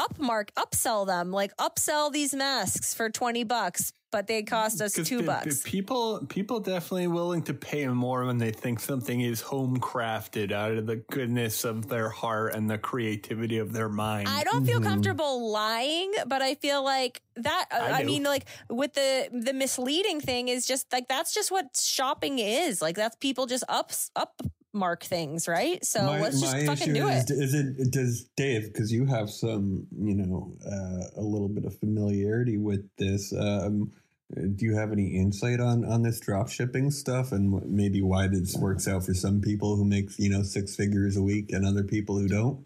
upmark 0.00 0.52
upsell 0.54 1.06
them 1.06 1.30
like 1.30 1.54
upsell 1.56 2.10
these 2.10 2.34
masks 2.34 2.94
for 2.94 3.10
20 3.10 3.44
bucks 3.44 3.92
but 4.10 4.26
they 4.26 4.42
cost 4.42 4.80
us 4.80 4.92
two 4.92 5.02
the- 5.02 5.16
the 5.16 5.22
bucks 5.22 5.62
people, 5.62 6.26
people 6.28 6.60
definitely 6.60 7.06
willing 7.06 7.42
to 7.42 7.54
pay 7.54 7.86
more 7.86 8.24
when 8.26 8.38
they 8.38 8.50
think 8.50 8.80
something 8.80 9.20
is 9.20 9.40
home 9.40 9.78
crafted 9.78 10.52
out 10.52 10.72
of 10.72 10.86
the 10.86 10.96
goodness 10.96 11.64
of 11.64 11.88
their 11.88 12.08
heart 12.08 12.54
and 12.54 12.68
the 12.68 12.78
creativity 12.78 13.58
of 13.58 13.72
their 13.72 13.88
mind. 13.88 14.28
I 14.28 14.42
don't 14.42 14.66
feel 14.66 14.80
comfortable 14.80 15.50
lying, 15.50 16.12
but 16.26 16.42
I 16.42 16.56
feel 16.56 16.82
like 16.82 17.22
that. 17.36 17.66
uh, 17.70 17.76
I 17.76 18.00
I, 18.00 18.02
mean, 18.04 18.24
like 18.24 18.46
with 18.68 18.94
the 18.94 19.28
the 19.32 19.52
misleading 19.52 20.20
thing 20.20 20.48
is 20.48 20.66
just 20.66 20.92
like 20.92 21.06
that's 21.08 21.32
just 21.32 21.50
what 21.50 21.76
shopping 21.76 22.38
is. 22.38 22.82
Like 22.82 22.96
that's 22.96 23.16
people 23.16 23.46
just 23.46 23.64
ups 23.68 24.10
up 24.16 24.42
mark 24.72 25.04
things, 25.04 25.48
right? 25.48 25.84
So 25.84 26.04
let's 26.20 26.40
just 26.40 26.66
fucking 26.66 26.94
do 26.94 27.08
is, 27.08 27.30
it. 27.30 27.34
is 27.34 27.54
it 27.54 27.90
does 27.90 28.24
Dave 28.36 28.72
because 28.72 28.92
you 28.92 29.06
have 29.06 29.30
some 29.30 29.86
you 29.96 30.14
know 30.14 30.52
uh, 30.64 31.20
a 31.20 31.22
little 31.22 31.48
bit 31.48 31.64
of 31.64 31.78
familiarity 31.78 32.58
with 32.58 32.88
this. 32.96 33.32
Um, 33.32 33.92
do 34.32 34.64
you 34.64 34.76
have 34.76 34.92
any 34.92 35.16
insight 35.16 35.60
on 35.60 35.84
on 35.84 36.02
this 36.02 36.20
drop 36.20 36.48
shipping 36.48 36.90
stuff 36.90 37.32
and 37.32 37.64
maybe 37.66 38.00
why 38.00 38.28
this 38.28 38.56
works 38.56 38.86
out 38.86 39.04
for 39.04 39.14
some 39.14 39.40
people 39.40 39.76
who 39.76 39.84
make 39.84 40.10
you 40.18 40.30
know 40.30 40.42
six 40.42 40.76
figures 40.76 41.16
a 41.16 41.22
week 41.22 41.52
and 41.52 41.66
other 41.66 41.84
people 41.84 42.18
who 42.18 42.28
don't? 42.28 42.64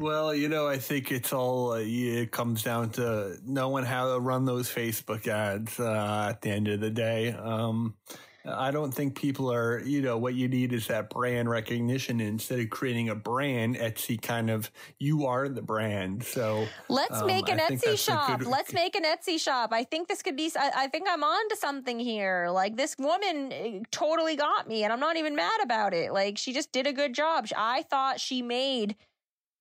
Well, 0.00 0.34
you 0.34 0.48
know, 0.48 0.66
I 0.66 0.78
think 0.78 1.12
it's 1.12 1.32
all 1.32 1.72
uh, 1.72 1.80
it 1.80 2.32
comes 2.32 2.64
down 2.64 2.90
to 2.90 3.36
knowing 3.44 3.84
how 3.84 4.12
to 4.12 4.20
run 4.20 4.44
those 4.44 4.68
Facebook 4.68 5.28
ads 5.28 5.78
uh, 5.78 6.28
at 6.30 6.42
the 6.42 6.50
end 6.50 6.66
of 6.68 6.80
the 6.80 6.90
day. 6.90 7.32
Um, 7.32 7.94
I 8.44 8.70
don't 8.70 8.92
think 8.92 9.14
people 9.14 9.52
are, 9.52 9.80
you 9.80 10.02
know, 10.02 10.18
what 10.18 10.34
you 10.34 10.48
need 10.48 10.72
is 10.72 10.88
that 10.88 11.10
brand 11.10 11.48
recognition. 11.48 12.20
Instead 12.20 12.58
of 12.58 12.70
creating 12.70 13.08
a 13.08 13.14
brand, 13.14 13.76
Etsy 13.76 14.20
kind 14.20 14.50
of, 14.50 14.70
you 14.98 15.26
are 15.26 15.48
the 15.48 15.62
brand. 15.62 16.24
So 16.24 16.66
Let's 16.88 17.20
um, 17.20 17.26
make 17.26 17.48
an 17.48 17.60
I 17.60 17.70
Etsy 17.70 17.98
shop. 17.98 18.40
good- 18.40 18.48
Let's 18.48 18.72
make 18.72 18.96
an 18.96 19.04
Etsy 19.04 19.38
shop. 19.38 19.72
I 19.72 19.84
think 19.84 20.08
this 20.08 20.22
could 20.22 20.36
be. 20.36 20.50
I, 20.56 20.70
I 20.76 20.86
think 20.88 21.06
I'm 21.08 21.22
on 21.22 21.48
to 21.50 21.56
something 21.56 21.98
here. 22.00 22.48
Like 22.50 22.76
this 22.76 22.96
woman 22.98 23.52
eh, 23.52 23.80
totally 23.90 24.36
got 24.36 24.66
me, 24.68 24.82
and 24.84 24.92
I'm 24.92 25.00
not 25.00 25.16
even 25.16 25.36
mad 25.36 25.60
about 25.62 25.94
it. 25.94 26.12
Like 26.12 26.36
she 26.36 26.52
just 26.52 26.72
did 26.72 26.86
a 26.86 26.92
good 26.92 27.14
job. 27.14 27.46
I 27.56 27.82
thought 27.82 28.20
she 28.20 28.42
made 28.42 28.96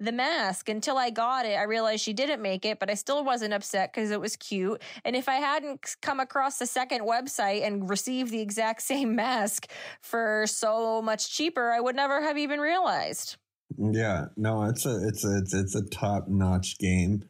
the 0.02 0.12
mask 0.12 0.68
until 0.68 0.97
I 0.97 1.10
got 1.12 1.45
it. 1.45 1.54
I 1.58 1.64
realized 1.64 2.04
she 2.04 2.14
didn't 2.14 2.41
make 2.41 2.66
it, 2.66 2.80
but 2.80 2.89
I 2.89 2.95
still 2.95 3.24
wasn't 3.24 3.54
upset 3.54 3.93
because 3.93 4.12
it 4.12 4.20
was 4.20 4.36
cute. 4.36 4.82
And 5.06 5.16
if 5.16 5.30
I 5.30 5.36
hadn't 5.36 5.95
come 6.02 6.20
across 6.20 6.58
the 6.58 6.66
second 6.66 7.02
website 7.02 7.66
and 7.66 7.89
received 7.89 8.32
the 8.32 8.41
exact 8.41 8.82
same 8.91 9.16
mask 9.16 9.70
for 10.02 10.45
so 10.47 11.02
much 11.02 11.32
cheaper, 11.32 11.72
I 11.72 11.80
would 11.80 11.95
never 11.95 12.22
have 12.22 12.38
even 12.38 12.60
realized. 12.60 13.38
Yeah, 13.78 14.26
no, 14.36 14.64
it's 14.64 14.86
a 14.86 15.08
it's 15.08 15.24
a 15.24 15.38
it's, 15.38 15.54
it's 15.54 15.76
a 15.76 15.84
top 15.89 16.28
notch 16.28 16.78
game. 16.78 17.24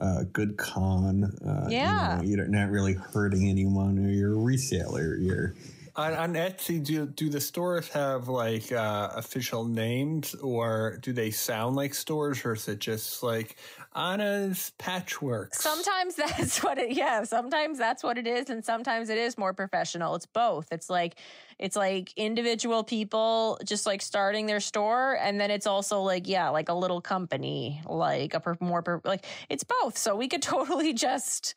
Uh, 0.00 0.24
good 0.32 0.56
con. 0.56 1.22
Uh, 1.46 1.68
Yeah. 1.68 2.20
you 2.22 2.36
know, 2.36 2.42
you're 2.42 2.48
not 2.48 2.70
really 2.70 2.94
hurting 2.94 3.48
anyone, 3.48 3.98
or 4.04 4.10
you're 4.10 4.32
a 4.32 4.36
reseller. 4.36 5.24
You're 5.24 5.54
On, 5.96 6.12
on 6.12 6.34
Etsy, 6.34 6.82
do 6.82 7.06
do 7.06 7.28
the 7.28 7.40
stores 7.40 7.88
have 7.90 8.26
like 8.26 8.72
uh, 8.72 9.10
official 9.14 9.64
names, 9.64 10.34
or 10.34 10.98
do 11.00 11.12
they 11.12 11.30
sound 11.30 11.76
like 11.76 11.94
stores, 11.94 12.44
or 12.44 12.54
is 12.54 12.66
it 12.66 12.80
just 12.80 13.22
like 13.22 13.54
Ana's 13.94 14.72
Patchworks? 14.76 15.54
Sometimes 15.54 16.14
that's 16.16 16.64
what 16.64 16.78
it 16.78 16.92
yeah, 16.92 17.22
sometimes 17.22 17.78
that's 17.78 18.02
what 18.02 18.18
it 18.18 18.26
is 18.26 18.50
and 18.50 18.64
sometimes 18.64 19.08
it 19.08 19.18
is 19.18 19.38
more 19.38 19.54
professional. 19.54 20.16
It's 20.16 20.26
both. 20.26 20.72
It's 20.72 20.90
like 20.90 21.14
it's 21.60 21.76
like 21.76 22.12
individual 22.16 22.82
people 22.82 23.60
just 23.64 23.86
like 23.86 24.02
starting 24.02 24.46
their 24.46 24.58
store 24.58 25.16
and 25.20 25.40
then 25.40 25.52
it's 25.52 25.66
also 25.66 26.00
like 26.00 26.26
yeah, 26.26 26.48
like 26.48 26.68
a 26.68 26.74
little 26.74 27.00
company, 27.00 27.80
like 27.86 28.34
a 28.34 28.40
per, 28.40 28.56
more 28.58 28.82
per, 28.82 29.00
like 29.04 29.24
it's 29.48 29.62
both. 29.62 29.96
So 29.96 30.16
we 30.16 30.26
could 30.26 30.42
totally 30.54 30.92
just 30.92 31.54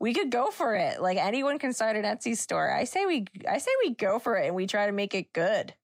we 0.00 0.14
could 0.14 0.30
go 0.30 0.50
for 0.50 0.74
it. 0.74 1.00
Like 1.00 1.18
anyone 1.18 1.58
can 1.58 1.72
start 1.72 1.96
an 1.96 2.04
Etsy 2.04 2.36
store. 2.36 2.70
I 2.70 2.84
say 2.84 3.06
we 3.06 3.26
I 3.48 3.58
say 3.58 3.70
we 3.84 3.94
go 3.94 4.18
for 4.18 4.36
it 4.36 4.46
and 4.46 4.54
we 4.54 4.66
try 4.66 4.86
to 4.86 4.92
make 4.92 5.14
it 5.14 5.32
good. 5.32 5.74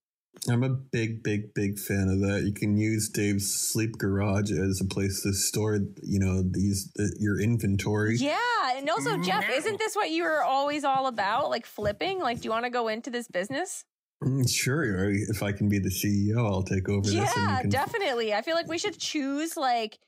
I'm 0.49 0.65
a 0.65 0.69
big, 0.69 1.23
big, 1.23 1.55
big 1.55 1.79
fan 1.79 2.09
of 2.09 2.19
that. 2.29 2.43
You 2.45 2.53
can 2.53 2.77
use 2.77 3.09
Dave's 3.09 3.55
sleep 3.55 3.97
garage 3.99 4.51
as 4.51 4.81
a 4.81 4.85
place 4.85 5.23
to 5.23 5.33
store, 5.33 5.79
you 6.03 6.19
know, 6.19 6.43
these 6.43 6.91
uh, 6.99 7.05
your 7.21 7.41
inventory. 7.41 8.17
Yeah, 8.17 8.39
and 8.75 8.91
also 8.91 9.17
Jeff, 9.19 9.49
isn't 9.49 9.79
this 9.79 9.95
what 9.95 10.11
you 10.11 10.25
were 10.25 10.43
always 10.43 10.85
all 10.85 11.07
about? 11.07 11.51
Like 11.51 11.67
flipping? 11.67 12.19
Like 12.19 12.41
do 12.41 12.45
you 12.47 12.51
want 12.51 12.65
to 12.65 12.71
go 12.71 12.89
into 12.89 13.11
this 13.11 13.29
business? 13.29 13.85
Mm, 14.23 14.49
Sure, 14.49 15.11
if 15.11 15.43
I 15.43 15.53
can 15.53 15.69
be 15.69 15.79
the 15.79 15.91
CEO, 15.91 16.45
I'll 16.45 16.62
take 16.62 16.89
over 16.89 17.03
this. 17.03 17.15
Yeah, 17.15 17.61
can- 17.61 17.71
definitely. 17.71 18.35
I 18.35 18.43
feel 18.43 18.55
like 18.57 18.69
we 18.69 18.79
should 18.79 18.99
choose 18.99 19.57
like 19.57 19.99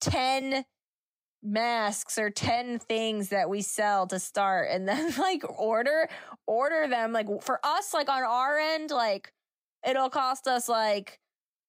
10 0.00 0.64
masks 1.44 2.16
or 2.18 2.30
10 2.30 2.78
things 2.78 3.28
that 3.28 3.50
we 3.50 3.60
sell 3.60 4.06
to 4.06 4.18
start 4.18 4.68
and 4.70 4.88
then 4.88 5.12
like 5.18 5.42
order 5.60 6.08
order 6.46 6.88
them 6.88 7.12
like 7.12 7.26
for 7.42 7.60
us 7.62 7.92
like 7.92 8.08
on 8.08 8.22
our 8.22 8.58
end 8.58 8.90
like 8.90 9.30
it'll 9.86 10.08
cost 10.08 10.48
us 10.48 10.68
like 10.68 11.20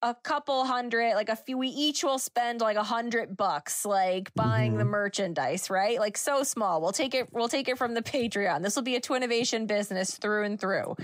a 0.02 0.14
couple 0.24 0.64
hundred 0.66 1.14
like 1.16 1.30
a 1.30 1.36
few 1.36 1.58
we 1.58 1.68
each 1.70 2.04
will 2.04 2.20
spend 2.20 2.62
like 2.62 2.78
a 2.78 2.84
hundred 2.84 3.36
bucks 3.36 3.86
like 3.86 4.34
buying 4.36 4.78
the 4.78 4.84
Mhm. 4.84 4.90
merchandise 4.90 5.70
right? 5.70 6.00
Like 6.00 6.16
so 6.18 6.44
small. 6.44 6.80
We'll 6.82 6.92
take 6.92 7.16
it 7.16 7.28
we'll 7.34 7.50
take 7.50 7.68
it 7.68 7.78
from 7.78 7.96
the 7.96 8.02
patreon. 8.04 8.62
This 8.62 8.76
will 8.76 8.84
be 8.84 8.96
a 8.96 9.02
twinnovation 9.02 9.68
business 9.68 10.16
through 10.18 10.44
and 10.44 10.60
through. 10.60 10.96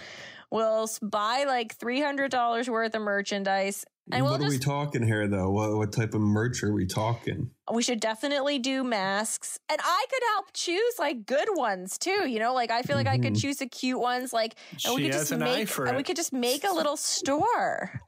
We'll 0.52 0.88
buy 1.02 1.46
like 1.46 1.78
$300 1.80 2.68
worth 2.70 2.94
of 2.94 3.02
merchandise 3.02 3.86
and 4.12 4.24
we'll 4.24 4.34
what 4.34 4.42
are 4.42 4.46
just 4.46 4.60
we 4.60 4.60
talking 4.60 5.04
here, 5.06 5.28
though? 5.28 5.50
What, 5.52 5.76
what 5.78 5.92
type 5.94 6.14
of 6.14 6.22
merch 6.22 6.64
are 6.64 6.74
we 6.74 6.86
talking? 6.86 7.52
we 7.74 7.82
should 7.84 8.02
definitely 8.02 8.60
do 8.60 8.84
masks 8.84 9.58
and 9.70 9.80
i 9.82 10.06
could 10.10 10.22
help 10.34 10.48
choose 10.54 10.94
like 11.00 11.26
good 11.26 11.48
ones 11.54 11.98
too 11.98 12.28
you 12.28 12.38
know 12.38 12.54
like 12.54 12.70
i 12.70 12.82
feel 12.82 12.98
like 12.98 13.08
i 13.08 13.18
could 13.18 13.32
Mhm. 13.34 13.42
choose 13.42 13.58
the 13.58 13.66
cute 13.68 13.98
ones 13.98 14.34
like 14.34 14.56
and 14.84 14.94
we 14.94 15.04
could 15.04 15.14
has 15.14 15.22
just 15.22 15.32
an 15.32 15.42
eye 15.42 15.60
make 15.60 15.70
for 15.70 15.86
and 15.86 15.96
we 15.96 16.04
could 16.04 16.18
just 16.18 16.34
make 16.34 16.66
a 16.66 16.74
little 16.74 16.98
store 16.98 18.02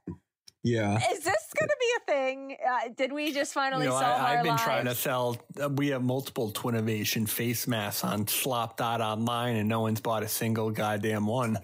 Yeah, 0.64 0.96
is 1.12 1.20
this 1.20 1.48
gonna 1.60 1.74
be 1.80 1.86
a 1.98 2.12
thing 2.12 2.58
uh, 2.66 2.90
did 2.96 3.12
we 3.12 3.34
just 3.34 3.54
finally 3.54 3.84
You 3.84 3.90
know, 3.90 4.00
solve 4.00 4.22
I, 4.22 4.32
our 4.32 4.38
I've 4.38 4.44
been 4.44 4.52
lives? 4.52 4.64
trying 4.64 4.86
to 4.86 4.96
sell. 4.96 5.38
Uh, 5.62 5.70
we 5.70 5.90
have 5.90 6.02
multiple 6.02 6.52
Twinnovation 6.52 7.28
face 7.28 7.68
masks 7.68 8.04
on 8.04 8.28
Slop.online, 8.28 9.58
and 9.58 9.68
no 9.68 9.82
one's 9.82 10.00
bought 10.00 10.24
a 10.24 10.28
single 10.30 10.72
goddamn 10.72 11.28
one. 11.28 11.58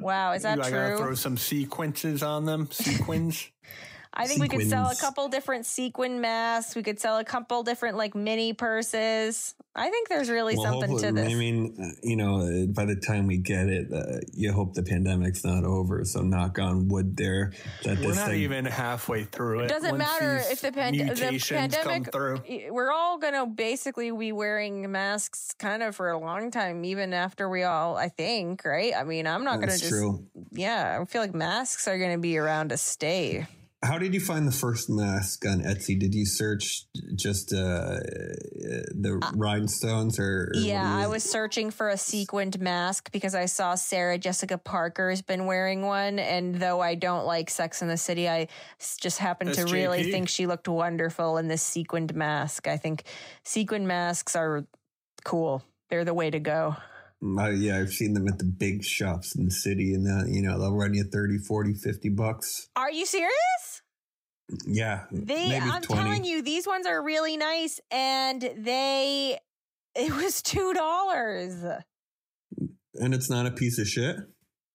wow 0.00 0.32
is 0.32 0.42
that 0.42 0.54
true? 0.56 0.64
I 0.64 0.70
gotta 0.70 0.96
throw 0.96 1.14
some 1.14 1.36
sequences 1.36 2.22
on 2.22 2.46
them. 2.46 2.68
Sequins. 2.70 3.50
i 4.14 4.26
think 4.26 4.40
we 4.40 4.48
could 4.48 4.68
sell 4.68 4.88
a 4.88 4.96
couple 4.96 5.28
different 5.28 5.66
sequin 5.66 6.20
masks 6.20 6.74
we 6.74 6.82
could 6.82 6.98
sell 6.98 7.18
a 7.18 7.24
couple 7.24 7.62
different 7.62 7.96
like 7.96 8.14
mini 8.14 8.52
purses 8.52 9.54
i 9.74 9.90
think 9.90 10.08
there's 10.08 10.30
really 10.30 10.56
well, 10.56 10.80
something 10.80 10.98
to 10.98 11.12
this 11.12 11.34
I 11.34 11.36
mean, 11.36 11.74
uh, 11.80 11.88
you 12.02 12.16
know, 12.16 12.40
uh, 12.40 12.66
by 12.66 12.84
the 12.84 12.96
time 12.96 13.26
we 13.26 13.38
get 13.38 13.68
it, 13.68 13.92
uh, 13.92 14.20
you 14.32 14.52
hope 14.52 14.74
the 14.74 14.82
pandemic's 14.82 15.44
not 15.44 15.64
over. 15.64 16.04
So 16.04 16.22
knock 16.22 16.58
on 16.58 16.88
wood 16.88 17.16
there. 17.16 17.52
That 17.82 17.98
We're 17.98 18.08
this 18.08 18.16
not 18.16 18.28
thing, 18.28 18.40
even 18.40 18.64
halfway 18.64 19.24
through 19.24 19.60
it. 19.60 19.64
It 19.64 19.68
doesn't 19.68 19.98
matter 19.98 20.40
if 20.50 20.60
the, 20.60 20.72
pand- 20.72 21.00
the 21.00 21.40
pandemic. 21.48 21.84
come 21.84 22.04
through. 22.04 22.42
We're 22.70 22.92
all 22.92 23.18
gonna 23.18 23.46
basically 23.46 24.10
be 24.12 24.32
wearing 24.32 24.90
masks 24.90 25.54
kind 25.58 25.82
of 25.82 25.96
for 25.96 26.10
a 26.10 26.18
long 26.18 26.50
time, 26.50 26.84
even 26.84 27.12
after 27.12 27.48
we 27.48 27.64
all. 27.64 27.96
I 27.96 28.08
think, 28.08 28.64
right? 28.64 28.92
I 28.96 29.04
mean, 29.04 29.26
I'm 29.26 29.44
not 29.44 29.60
gonna 29.60 29.72
just. 29.72 29.88
true. 29.88 30.26
Yeah, 30.52 30.98
I 31.00 31.04
feel 31.04 31.22
like 31.22 31.34
masks 31.34 31.88
are 31.88 31.98
gonna 31.98 32.18
be 32.18 32.38
around 32.38 32.68
to 32.68 32.76
stay. 32.76 33.46
How 33.84 33.98
did 33.98 34.14
you 34.14 34.20
find 34.20 34.48
the 34.48 34.52
first 34.52 34.88
mask 34.88 35.44
on 35.46 35.60
Etsy? 35.60 35.98
Did 35.98 36.14
you 36.14 36.24
search 36.24 36.86
just 37.14 37.52
uh, 37.52 38.00
the 38.94 39.20
rhinestones, 39.34 40.18
or, 40.18 40.52
or 40.52 40.52
Yeah, 40.54 40.90
I 40.90 41.06
was 41.06 41.22
searching 41.22 41.70
for 41.70 41.90
a 41.90 41.96
sequined 41.98 42.58
mask 42.60 43.12
because 43.12 43.34
I 43.34 43.44
saw 43.44 43.74
Sarah 43.74 44.16
Jessica 44.16 44.56
Parker's 44.56 45.20
been 45.20 45.44
wearing 45.44 45.82
one, 45.82 46.18
and 46.18 46.54
though 46.54 46.80
I 46.80 46.94
don't 46.94 47.26
like 47.26 47.50
Sex 47.50 47.82
in 47.82 47.88
the 47.88 47.98
City, 47.98 48.28
I 48.28 48.48
just 49.00 49.18
happened 49.18 49.52
to 49.54 49.64
really 49.66 50.10
think 50.10 50.28
she 50.30 50.46
looked 50.46 50.68
wonderful 50.68 51.36
in 51.36 51.48
this 51.48 51.62
sequined 51.62 52.14
mask. 52.14 52.66
I 52.66 52.78
think 52.78 53.04
sequined 53.42 53.86
masks 53.86 54.34
are 54.34 54.64
cool. 55.24 55.62
They're 55.90 56.04
the 56.04 56.14
way 56.14 56.30
to 56.30 56.40
go. 56.40 56.76
Uh, 57.38 57.48
yeah, 57.50 57.78
I've 57.78 57.92
seen 57.92 58.12
them 58.12 58.28
at 58.28 58.38
the 58.38 58.44
big 58.44 58.84
shops 58.84 59.34
in 59.34 59.44
the 59.44 59.50
city, 59.50 59.94
and 59.94 60.06
that 60.06 60.28
you 60.30 60.42
know 60.42 60.58
they'll 60.58 60.74
run 60.74 60.94
you 60.94 61.04
30, 61.04 61.38
40, 61.38 61.74
50 61.74 62.08
bucks. 62.10 62.68
Are 62.76 62.90
you 62.90 63.06
serious? 63.06 63.73
Yeah, 64.66 65.04
They, 65.10 65.48
maybe 65.48 65.64
I'm 65.70 65.82
20. 65.82 66.02
telling 66.02 66.24
you, 66.24 66.42
these 66.42 66.66
ones 66.66 66.86
are 66.86 67.02
really 67.02 67.36
nice, 67.36 67.80
and 67.90 68.42
they, 68.58 69.38
it 69.94 70.12
was 70.14 70.42
two 70.42 70.72
dollars. 70.74 71.64
and 72.94 73.14
it's 73.14 73.30
not 73.30 73.46
a 73.46 73.50
piece 73.50 73.78
of 73.78 73.88
shit. 73.88 74.16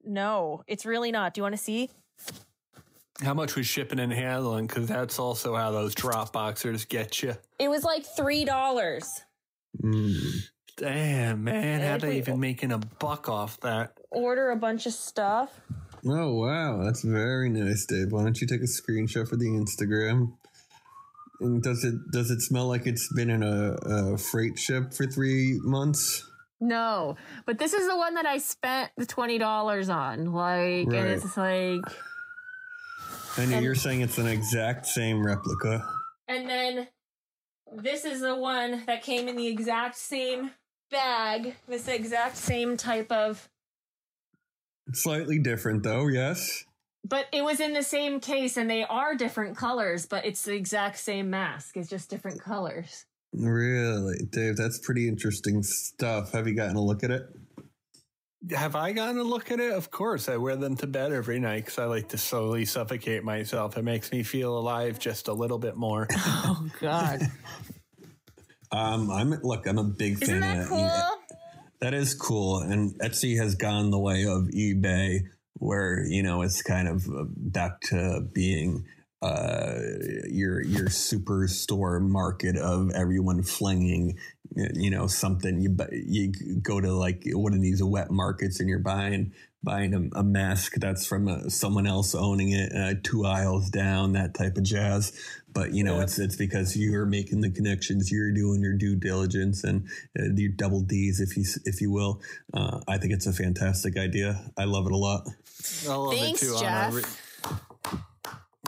No, 0.03 0.63
it's 0.67 0.85
really 0.85 1.11
not. 1.11 1.33
Do 1.33 1.39
you 1.39 1.43
want 1.43 1.55
to 1.55 1.61
see? 1.61 1.89
How 3.21 3.33
much 3.33 3.55
was 3.55 3.67
shipping 3.67 3.99
and 3.99 4.13
handling? 4.13 4.65
Because 4.67 4.87
that's 4.87 5.19
also 5.19 5.55
how 5.55 5.71
those 5.71 5.93
drop 5.93 6.31
boxers 6.33 6.85
get 6.85 7.21
you. 7.21 7.35
It 7.59 7.67
was 7.67 7.83
like 7.83 8.05
three 8.05 8.45
dollars. 8.45 9.05
Mm. 9.83 10.15
Damn, 10.77 11.43
man. 11.43 11.81
How 11.81 11.97
they 11.97 12.17
even 12.17 12.39
making 12.39 12.71
a 12.71 12.77
buck 12.77 13.27
off 13.27 13.59
that? 13.59 13.91
Order 14.09 14.51
a 14.51 14.55
bunch 14.55 14.85
of 14.85 14.93
stuff. 14.93 15.51
Oh 16.05 16.33
wow, 16.35 16.83
that's 16.83 17.01
very 17.03 17.49
nice, 17.49 17.85
Dave. 17.85 18.11
Why 18.11 18.23
don't 18.23 18.39
you 18.39 18.47
take 18.47 18.61
a 18.61 18.65
screenshot 18.65 19.27
for 19.27 19.35
the 19.35 19.45
Instagram? 19.47 20.33
And 21.41 21.61
does 21.63 21.83
it 21.83 21.95
does 22.11 22.31
it 22.31 22.41
smell 22.41 22.67
like 22.67 22.85
it's 22.87 23.11
been 23.13 23.29
in 23.29 23.43
a, 23.43 23.73
a 23.85 24.17
freight 24.17 24.57
ship 24.59 24.93
for 24.93 25.05
three 25.05 25.59
months? 25.63 26.25
No, 26.61 27.15
but 27.45 27.57
this 27.59 27.73
is 27.73 27.87
the 27.87 27.95
one 27.95 28.15
that 28.15 28.25
I 28.25 28.37
spent 28.37 28.91
the 28.97 29.05
twenty 29.05 29.37
dollars 29.37 29.89
on. 29.89 30.33
Like, 30.33 30.87
Right. 30.87 30.95
and 30.97 31.07
it's 31.07 31.37
like, 31.37 31.81
I 33.37 33.45
know 33.45 33.59
you're 33.59 33.75
saying 33.75 34.01
it's 34.01 34.17
an 34.17 34.27
exact 34.27 34.85
same 34.85 35.25
replica. 35.25 35.85
And 36.27 36.49
then 36.49 36.87
this 37.73 38.03
is 38.05 38.19
the 38.21 38.35
one 38.35 38.83
that 38.87 39.03
came 39.03 39.27
in 39.27 39.35
the 39.37 39.47
exact 39.47 39.95
same 39.95 40.51
bag, 40.91 41.55
this 41.67 41.87
exact 41.87 42.35
same 42.37 42.75
type 42.77 43.11
of. 43.11 43.47
Slightly 44.93 45.39
different 45.39 45.83
though, 45.83 46.07
yes. 46.07 46.65
But 47.05 47.27
it 47.31 47.43
was 47.43 47.59
in 47.59 47.73
the 47.73 47.83
same 47.83 48.19
case, 48.19 48.57
and 48.57 48.69
they 48.69 48.83
are 48.83 49.15
different 49.15 49.55
colors, 49.55 50.05
but 50.05 50.25
it's 50.25 50.43
the 50.43 50.53
exact 50.53 50.99
same 50.99 51.29
mask. 51.29 51.77
It's 51.77 51.89
just 51.89 52.09
different 52.09 52.41
colors. 52.41 53.05
Really, 53.33 54.17
Dave, 54.29 54.57
that's 54.57 54.79
pretty 54.79 55.07
interesting 55.07 55.63
stuff. 55.63 56.33
Have 56.33 56.47
you 56.47 56.55
gotten 56.55 56.75
a 56.75 56.81
look 56.83 57.03
at 57.03 57.11
it? 57.11 57.23
Have 58.51 58.75
I 58.75 58.91
gotten 58.91 59.17
a 59.17 59.23
look 59.23 59.51
at 59.51 59.59
it? 59.59 59.71
Of 59.71 59.91
course. 59.91 60.29
I 60.29 60.37
wear 60.37 60.55
them 60.55 60.75
to 60.77 60.87
bed 60.87 61.11
every 61.11 61.39
night 61.39 61.65
because 61.65 61.77
I 61.79 61.85
like 61.85 62.09
to 62.09 62.17
slowly 62.17 62.65
suffocate 62.65 63.23
myself. 63.23 63.77
It 63.77 63.83
makes 63.83 64.11
me 64.11 64.23
feel 64.23 64.57
alive 64.57 64.97
just 64.97 65.27
a 65.27 65.33
little 65.33 65.59
bit 65.59 65.75
more. 65.75 66.07
oh 66.15 66.67
god, 66.81 67.21
Um, 68.71 69.09
I'm 69.09 69.31
look, 69.41 69.65
I'm 69.67 69.79
a 69.79 69.83
big 69.83 70.21
Isn't 70.21 70.27
fan 70.27 70.41
that 70.41 70.61
of 70.63 70.67
cool? 70.69 70.77
that. 70.77 71.11
That 71.81 71.93
is 71.93 72.13
cool, 72.13 72.59
and 72.59 72.99
Etsy 72.99 73.37
has 73.37 73.55
gone 73.55 73.89
the 73.89 73.99
way 73.99 74.23
of 74.25 74.49
eBay, 74.49 75.21
where 75.53 76.03
you 76.05 76.21
know 76.21 76.41
it's 76.41 76.61
kind 76.61 76.89
of 76.89 77.07
uh, 77.07 77.23
back 77.37 77.79
to 77.83 78.27
being 78.33 78.83
uh, 79.21 79.79
your 80.29 80.61
your 80.61 80.87
superstore 80.87 82.01
market 82.01 82.57
of 82.57 82.91
everyone 82.91 83.43
flinging, 83.43 84.17
you 84.55 84.89
know, 84.89 85.07
something. 85.07 85.61
You 85.61 85.77
you 86.05 86.33
go 86.61 86.81
to 86.81 86.91
like 86.91 87.23
one 87.31 87.53
of 87.53 87.61
these 87.61 87.81
wet 87.81 88.11
markets, 88.11 88.59
and 88.59 88.67
you're 88.67 88.79
buying 88.79 89.31
buying 89.61 89.93
a, 89.93 90.19
a 90.19 90.23
mask 90.23 90.75
that's 90.75 91.05
from 91.05 91.27
uh 91.27 91.49
someone 91.49 91.85
else 91.87 92.15
owning 92.15 92.51
it, 92.51 92.71
uh, 92.73 92.93
two 93.03 93.25
aisles 93.25 93.69
down, 93.69 94.13
that 94.13 94.33
type 94.33 94.57
of 94.57 94.63
jazz. 94.63 95.11
But 95.51 95.73
you 95.73 95.83
know, 95.83 95.97
Yeah. 95.97 96.03
it's 96.03 96.19
it's 96.19 96.35
because 96.35 96.77
you're 96.77 97.05
making 97.05 97.41
the 97.41 97.49
connections, 97.49 98.11
you're 98.11 98.31
doing 98.31 98.61
your 98.61 98.73
due 98.77 98.95
diligence, 98.95 99.63
and 99.63 99.87
uh, 100.17 100.25
your 100.35 100.51
double 100.51 100.81
D's, 100.81 101.19
if 101.19 101.35
you 101.35 101.43
if 101.65 101.81
you 101.81 101.91
will. 101.91 102.21
Uh, 102.53 102.79
I 102.87 102.97
think 102.97 103.13
it's 103.13 103.25
a 103.27 103.33
fantastic 103.33 103.97
idea. 103.97 104.39
I 104.57 104.65
love 104.65 104.85
it 104.85 104.91
a 104.91 104.97
lot. 104.97 105.27
I 105.89 105.95
love 105.95 106.13
Thanks, 106.13 106.41
it 106.43 106.45
too, 106.45 106.57
Jeff. 106.59 106.93
Ana. 106.93 107.01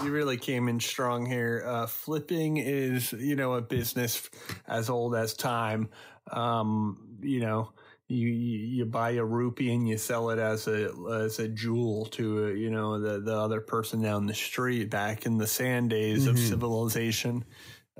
You 0.03 0.09
really 0.11 0.37
came 0.37 0.67
in 0.67 0.79
strong 0.79 1.27
here. 1.27 1.63
Uh, 1.65 1.85
flipping 1.85 2.57
is, 2.57 3.11
you 3.13 3.35
know, 3.35 3.53
a 3.53 3.61
business 3.61 4.27
as 4.67 4.89
old 4.89 5.13
as 5.15 5.35
time. 5.35 5.89
Um, 6.31 7.17
you 7.21 7.41
know, 7.41 7.71
you, 8.11 8.27
you 8.27 8.57
you 8.77 8.85
buy 8.85 9.11
a 9.11 9.23
rupee 9.23 9.73
and 9.73 9.87
you 9.87 9.97
sell 9.97 10.29
it 10.31 10.39
as 10.39 10.67
a 10.67 10.91
as 11.13 11.39
a 11.39 11.47
jewel 11.47 12.05
to 12.07 12.45
uh, 12.45 12.47
you 12.49 12.69
know 12.69 12.99
the 12.99 13.19
the 13.21 13.35
other 13.35 13.61
person 13.61 14.01
down 14.01 14.25
the 14.27 14.33
street. 14.33 14.89
Back 14.89 15.25
in 15.25 15.37
the 15.37 15.47
sand 15.47 15.89
days 15.89 16.27
of 16.27 16.35
Mhm. 16.35 16.49
civilization, 16.49 17.45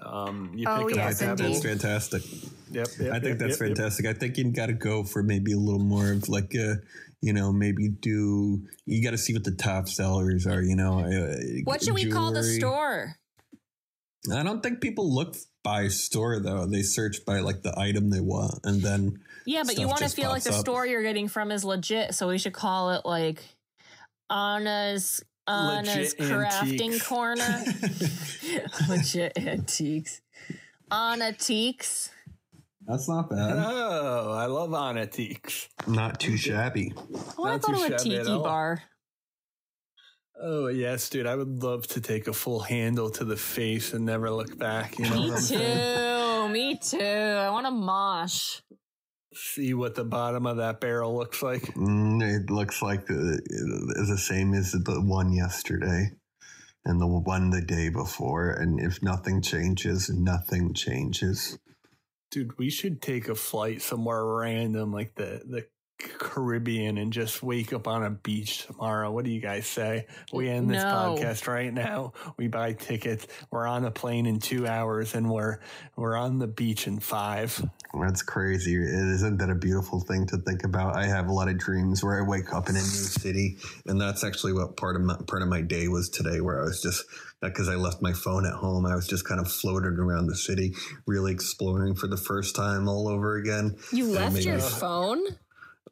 um, 0.02 0.52
you 0.56 0.66
Oh, 0.68 0.86
pick 0.88 0.98
up 0.98 1.04
I 1.04 1.08
yes, 1.08 1.22
a 1.22 1.26
think 1.26 1.38
pebble. 1.40 1.52
that's 1.54 1.66
fantastic. 1.66 2.24
Yep, 2.72 2.88
yep, 3.00 3.14
I 3.14 3.20
think 3.20 3.24
yep, 3.26 3.40
that's 3.40 3.60
yep, 3.60 3.68
yep. 3.70 3.78
fantastic. 3.78 4.06
I 4.06 4.14
think 4.14 4.38
you 4.38 4.52
got 4.52 4.68
to 4.68 4.74
go 4.74 5.04
for 5.04 5.24
maybe 5.24 5.52
a 5.54 5.58
little 5.58 5.84
more 5.84 6.12
of 6.12 6.30
like 6.30 6.54
a, 6.56 6.78
you 7.22 7.34
know, 7.34 7.52
maybe 7.52 7.90
do. 7.90 8.66
You 8.86 9.04
got 9.04 9.12
to 9.12 9.18
see 9.18 9.34
what 9.34 9.44
the 9.44 9.52
top 9.56 9.88
sellers 9.90 10.48
are. 10.48 10.62
You 10.62 10.76
know, 10.76 11.00
uh, 11.00 11.36
What 11.66 11.84
should 11.84 11.94
we 11.96 12.10
call 12.10 12.32
the 12.32 12.44
store? 12.44 13.16
I 14.32 14.44
don't 14.44 14.62
think 14.62 14.82
people 14.82 15.14
look 15.14 15.36
by 15.64 15.88
store 15.88 16.40
though. 16.40 16.66
They 16.66 16.82
search 16.84 17.26
by 17.26 17.40
like 17.40 17.64
the 17.64 17.78
item 17.78 18.10
they 18.10 18.22
want, 18.22 18.60
and 18.64 18.82
then 18.82 19.20
Yeah, 19.46 19.64
but 19.66 19.78
you 19.78 19.88
want 19.88 20.00
to 20.00 20.10
feel 20.10 20.30
like 20.30 20.44
the 20.44 20.50
pops 20.52 20.60
up. 20.60 20.66
store 20.66 20.86
you're 20.86 21.04
getting 21.04 21.28
from 21.28 21.52
is 21.52 21.64
legit, 21.64 22.14
so 22.16 22.28
we 22.28 22.38
should 22.38 22.54
call 22.54 22.92
it 22.92 23.06
like 23.06 23.44
Ana's 24.30 25.24
Ana's 25.48 26.16
Legit 26.18 26.18
crafting 26.20 26.82
antiques. 26.94 27.08
corner. 27.08 27.64
legit 28.90 29.38
antiques. 29.38 30.22
Anna 30.92 31.32
Teaks. 31.34 32.10
that's 32.86 33.08
not 33.10 33.30
bad. 33.30 33.54
Oh, 33.58 34.32
I 34.34 34.46
love 34.46 34.74
Anna 34.74 35.02
antiques. 35.02 35.70
Not 35.88 36.20
too 36.20 36.38
shabby. 36.38 36.94
Oh, 36.98 37.34
I 37.38 37.42
want 37.42 37.62
Not 37.62 37.62
to 37.64 37.72
go 37.72 37.74
too 37.74 37.90
to 37.90 37.96
a 37.96 38.00
shabby 38.00 38.10
tiki 38.18 38.38
bar. 38.40 38.84
Oh 40.44 40.68
yes, 40.68 41.10
dude. 41.10 41.28
I 41.28 41.36
would 41.36 41.62
love 41.64 41.88
to 41.88 42.02
take 42.02 42.28
a 42.28 42.34
full 42.34 42.60
handle 42.62 43.10
to 43.12 43.24
the 43.26 43.38
face 43.38 43.94
and 43.94 44.06
never 44.06 44.30
look 44.32 44.58
back. 44.58 44.98
You 44.98 45.06
know 45.06 45.16
Me 45.16 45.28
what 45.30 45.36
I'm 45.36 45.40
saying? 45.42 46.48
too. 46.48 46.54
Me 46.54 46.78
too. 46.78 46.98
I 47.00 47.50
want 47.52 47.68
to 47.68 47.72
mosh. 47.72 48.62
See 49.34 49.74
what 49.74 49.96
the 49.96 50.04
bottom 50.04 50.46
of 50.46 50.58
that 50.58 50.82
barrel 50.82 51.16
looks 51.16 51.42
like. 51.42 51.62
Mm, 51.76 52.22
it 52.22 52.50
looks 52.52 52.82
like 52.82 53.06
the, 53.06 53.40
the 54.10 54.18
same 54.18 54.54
as 54.54 54.74
the 54.74 55.02
one 55.02 55.32
yesterday, 55.32 56.12
and 56.84 57.00
the 57.00 57.08
one 57.08 57.50
the 57.50 57.62
day 57.62 57.88
before. 57.90 58.50
And 58.52 58.80
if 58.80 59.02
nothing 59.02 59.42
changes, 59.42 60.10
nothing 60.10 60.74
changes. 60.74 61.58
Dude, 62.30 62.58
we 62.58 62.70
should 62.70 63.02
take 63.02 63.30
a 63.30 63.36
flight 63.36 63.82
somewhere 63.82 64.26
random, 64.26 64.92
like 64.92 65.16
the 65.16 65.42
the 65.46 65.66
Caribbean, 66.18 66.98
and 66.98 67.14
just 67.14 67.44
wake 67.44 67.74
up 67.74 67.88
on 67.88 68.04
a 68.04 68.10
beach 68.10 68.66
tomorrow. 68.66 69.12
What 69.12 69.24
do 69.24 69.32
you 69.32 69.40
guys 69.42 69.68
say? 69.68 70.08
We 70.34 70.50
end 70.50 70.70
this 70.70 70.84
No. 70.84 70.90
podcast 70.90 71.48
right 71.48 71.74
now. 71.74 72.14
We 72.38 72.48
buy 72.48 72.74
tickets. 72.74 73.28
We're 73.52 73.68
on 73.68 73.86
a 73.86 73.92
plane 73.92 74.26
in 74.26 74.40
two 74.40 74.66
hours, 74.68 75.14
and 75.14 75.30
we're 75.30 75.60
we're 75.96 76.16
on 76.16 76.40
the 76.40 76.48
beach 76.48 76.88
in 76.88 77.00
five. 77.00 77.64
That's 78.00 78.22
crazy. 78.24 78.76
Isn't 78.76 79.38
that 79.40 79.50
a 79.50 79.56
beautiful 79.56 80.00
thing 80.00 80.26
to 80.28 80.38
think 80.38 80.64
about? 80.64 80.96
I 80.96 81.08
have 81.08 81.28
a 81.28 81.34
lot 81.34 81.50
of 81.50 81.58
dreams 81.58 82.02
where 82.04 82.18
I 82.18 82.22
wake 82.26 82.54
up 82.54 82.70
in 82.70 82.76
a 82.76 82.80
new 82.80 82.86
city, 82.86 83.58
and 83.86 84.00
that's 84.00 84.24
actually 84.24 84.54
what 84.54 84.78
part 84.78 84.96
of 84.96 85.02
my 85.02 85.18
part 85.28 85.42
of 85.42 85.50
my 85.50 85.62
day 85.62 85.90
was 85.90 86.08
today, 86.10 86.40
where 86.40 86.62
I 86.62 86.64
was 86.64 86.82
just 86.82 87.04
because 87.42 87.68
I 87.68 87.76
left 87.76 88.02
my 88.02 88.14
phone 88.14 88.46
at 88.46 88.54
home. 88.54 88.86
I 88.86 88.96
was 88.96 89.08
just 89.08 89.28
kind 89.28 89.42
of 89.42 89.52
floated 89.52 90.00
around 90.00 90.28
the 90.28 90.38
city, 90.38 90.74
really 91.06 91.34
exploring 91.34 91.96
for 91.96 92.08
the 92.08 92.16
first 92.18 92.56
time 92.56 92.88
all 92.88 93.10
over 93.10 93.36
again. 93.36 93.76
You 93.92 94.06
And 94.06 94.14
left 94.16 94.34
maybe- 94.36 94.46
your 94.46 94.60
phone? 94.60 95.20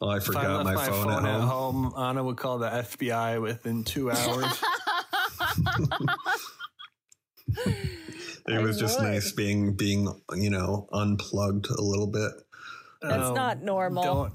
Oh, 0.01 0.07
I 0.07 0.17
If 0.17 0.23
I 0.23 0.25
forgot 0.27 0.65
left 0.65 0.77
my, 0.77 0.85
phone, 0.87 1.09
at 1.11 1.23
home 1.23 1.25
at 1.25 1.41
home. 1.41 1.93
Ana 1.97 2.23
would 2.23 2.37
call 2.37 2.59
the 2.59 2.69
FBI 2.69 3.41
within 3.41 3.83
two 3.83 4.09
hours. 4.13 4.63
It 8.47 8.53
I 8.55 8.59
was 8.59 8.79
just 8.79 8.99
would. 8.99 9.07
nice 9.07 9.31
being 9.31 9.75
being 9.75 10.07
you 10.35 10.49
know 10.49 10.87
unplugged 10.91 11.67
a 11.69 11.81
little 11.81 12.07
bit. 12.07 12.31
That's 13.01 13.13
Oh, 13.23 13.29
um, 13.29 13.35
not 13.35 13.61
normal. 13.63 14.03
Don't. 14.03 14.33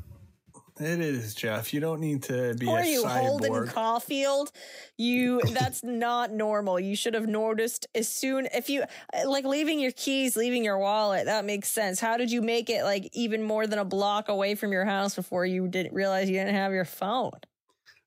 It 0.81 0.99
is, 1.01 1.37
Jeff. 1.37 1.73
You 1.73 1.79
don't 1.79 2.01
need 2.01 2.25
to 2.25 2.53
be 2.59 2.67
Or 2.67 2.81
a 2.81 2.85
you 2.87 3.07
Holden. 3.07 3.69
Caulfield? 3.69 4.51
You 4.99 5.41
that's 5.53 5.85
not 5.85 6.33
normal. 6.33 6.81
You 6.81 6.97
should 6.97 7.15
have 7.15 7.29
noticed 7.29 7.87
as 7.95 8.09
soon 8.09 8.49
if 8.53 8.69
you 8.69 8.83
like 9.25 9.45
leaving 9.45 9.79
your 9.79 9.93
keys, 9.93 10.35
leaving 10.35 10.65
your 10.65 10.79
wallet. 10.79 11.27
That 11.27 11.45
makes 11.45 11.69
sense. 11.71 12.01
How 12.01 12.17
did 12.17 12.33
you 12.33 12.43
make 12.43 12.71
it 12.71 12.83
like 12.83 13.09
even 13.13 13.41
more 13.45 13.69
than 13.69 13.79
a 13.79 13.85
block 13.85 14.29
away 14.29 14.57
from 14.57 14.73
your 14.73 14.85
house 14.85 15.15
before 15.15 15.47
you 15.47 15.69
didn't 15.69 15.95
realize 15.95 16.29
you 16.29 16.37
didn't 16.39 16.57
have 16.57 16.73
your 16.73 16.85
phone? 16.85 17.31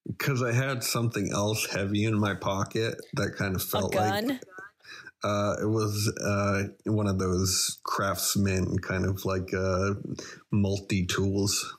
Because 0.06 0.44
I 0.44 0.52
had 0.52 0.84
something 0.84 1.32
else 1.32 1.66
heavy 1.68 2.04
in 2.04 2.20
my 2.20 2.34
pocket 2.34 2.96
that 3.14 3.36
kind 3.38 3.56
of 3.56 3.62
A 3.62 3.66
felt 3.66 3.94
gun? 3.94 4.28
like 4.28 4.42
uh, 5.24 5.56
it 5.62 5.66
was 5.66 6.12
uh, 6.24 6.64
one 6.86 7.08
of 7.08 7.20
those 7.20 7.80
craftsman 7.84 8.78
kind 8.80 9.06
of 9.06 9.26
like 9.26 9.54
uh, 9.54 9.96
multi 10.52 11.06
tools. 11.06 11.78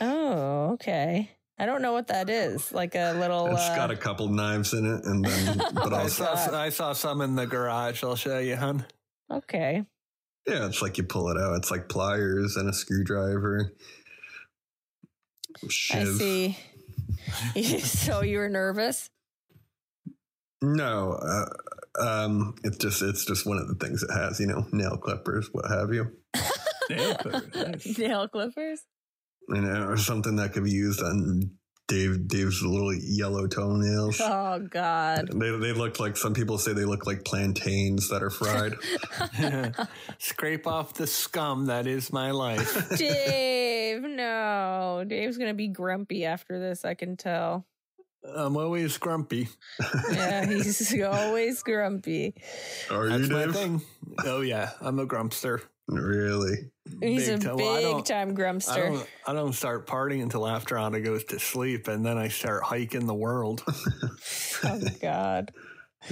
Oh, 0.00 0.72
okay. 0.72 1.30
I 1.58 1.66
don't 1.66 1.82
know 1.82 1.92
what 1.92 2.08
that 2.08 2.28
is. 2.28 2.72
Like 2.72 2.94
a 2.94 3.12
little. 3.12 3.46
It's 3.46 3.60
uh, 3.60 3.76
got 3.76 3.90
a 3.90 3.96
couple 3.96 4.28
knives 4.28 4.74
in 4.74 4.84
it, 4.84 5.04
and 5.04 5.24
then 5.24 5.62
but 5.74 5.94
I 5.94 6.08
saw, 6.08 6.34
I 6.56 6.68
saw 6.68 6.92
some 6.92 7.20
in 7.20 7.36
the 7.36 7.46
garage. 7.46 8.02
I'll 8.02 8.16
show 8.16 8.38
you, 8.38 8.56
hun. 8.56 8.84
okay. 9.30 9.84
yeah, 10.46 10.66
it's 10.66 10.82
like 10.82 10.98
you 10.98 11.04
pull 11.04 11.30
it 11.30 11.38
out. 11.40 11.56
It's 11.56 11.70
like 11.70 11.88
pliers 11.88 12.56
and 12.56 12.68
a 12.68 12.72
screwdriver. 12.72 13.72
Shiv. 15.68 16.08
I 16.08 16.18
see. 16.18 16.58
so 17.78 18.22
you 18.22 18.38
were 18.38 18.48
nervous? 18.48 19.08
No, 20.60 21.12
uh, 21.12 21.46
Um, 22.00 22.54
it's 22.64 22.78
just 22.78 23.02
it's 23.02 23.24
just 23.24 23.46
one 23.46 23.58
of 23.58 23.68
the 23.68 23.74
things 23.74 24.02
it 24.02 24.12
has, 24.12 24.40
you 24.40 24.46
know, 24.46 24.66
nail 24.72 24.96
clippers, 24.96 25.48
what 25.52 25.70
have 25.70 25.92
you. 25.92 26.10
Nail 26.90 27.14
clippers, 27.16 27.54
nice. 27.54 27.98
Nail 27.98 28.28
clippers. 28.28 28.82
You 29.48 29.60
know, 29.60 29.88
or 29.88 29.96
something 29.96 30.36
that 30.36 30.52
could 30.54 30.64
be 30.64 30.70
used 30.70 31.02
on 31.02 31.50
Dave 31.86 32.26
Dave's 32.28 32.62
little 32.62 32.94
yellow 32.94 33.46
toenails. 33.46 34.20
Oh 34.20 34.58
God. 34.70 35.28
They 35.32 35.50
they 35.50 35.72
look 35.72 36.00
like 36.00 36.16
some 36.16 36.32
people 36.32 36.56
say 36.56 36.72
they 36.72 36.86
look 36.86 37.06
like 37.06 37.24
plantains 37.24 38.08
that 38.08 38.22
are 38.22 38.30
fried. 38.30 38.74
Scrape 40.18 40.66
off 40.66 40.94
the 40.94 41.06
scum 41.06 41.66
that 41.66 41.86
is 41.86 42.12
my 42.12 42.30
life. 42.30 42.88
Dave, 42.96 44.02
no. 44.02 45.04
Dave's 45.06 45.36
gonna 45.36 45.54
be 45.54 45.68
grumpy 45.68 46.24
after 46.24 46.58
this, 46.58 46.84
I 46.84 46.94
can 46.94 47.16
tell. 47.16 47.66
I'm 48.36 48.56
always 48.56 48.96
grumpy. 48.98 49.48
Yeah, 50.12 50.46
he's 50.46 51.00
always 51.02 51.62
grumpy. 51.62 52.34
Are 52.90 53.08
That's 53.08 53.28
you 53.28 53.34
my 53.34 53.44
Dave? 53.46 53.54
thing. 53.54 53.82
Oh 54.24 54.40
yeah, 54.40 54.70
I'm 54.80 54.98
a 54.98 55.06
grumpster. 55.06 55.60
Really? 55.86 56.70
He's 57.02 57.28
Big 57.28 57.40
a 57.40 57.44
time. 57.44 57.56
Big 57.56 57.82
don't- 57.82 58.06
time 58.06 58.28
I 58.30 58.32
grumpster. 58.32 58.76
don't, 58.76 59.08
I 59.26 59.32
don't 59.34 59.52
start 59.52 59.86
partying 59.86 60.22
until 60.22 60.46
after 60.46 60.78
Ana 60.78 61.00
goes 61.00 61.24
to 61.24 61.38
sleep, 61.38 61.88
and 61.88 62.04
then 62.06 62.16
I 62.16 62.28
start 62.28 62.62
hiking 62.62 63.06
the 63.06 63.14
world. 63.14 63.62
Oh 64.66 64.80
God. 65.02 65.52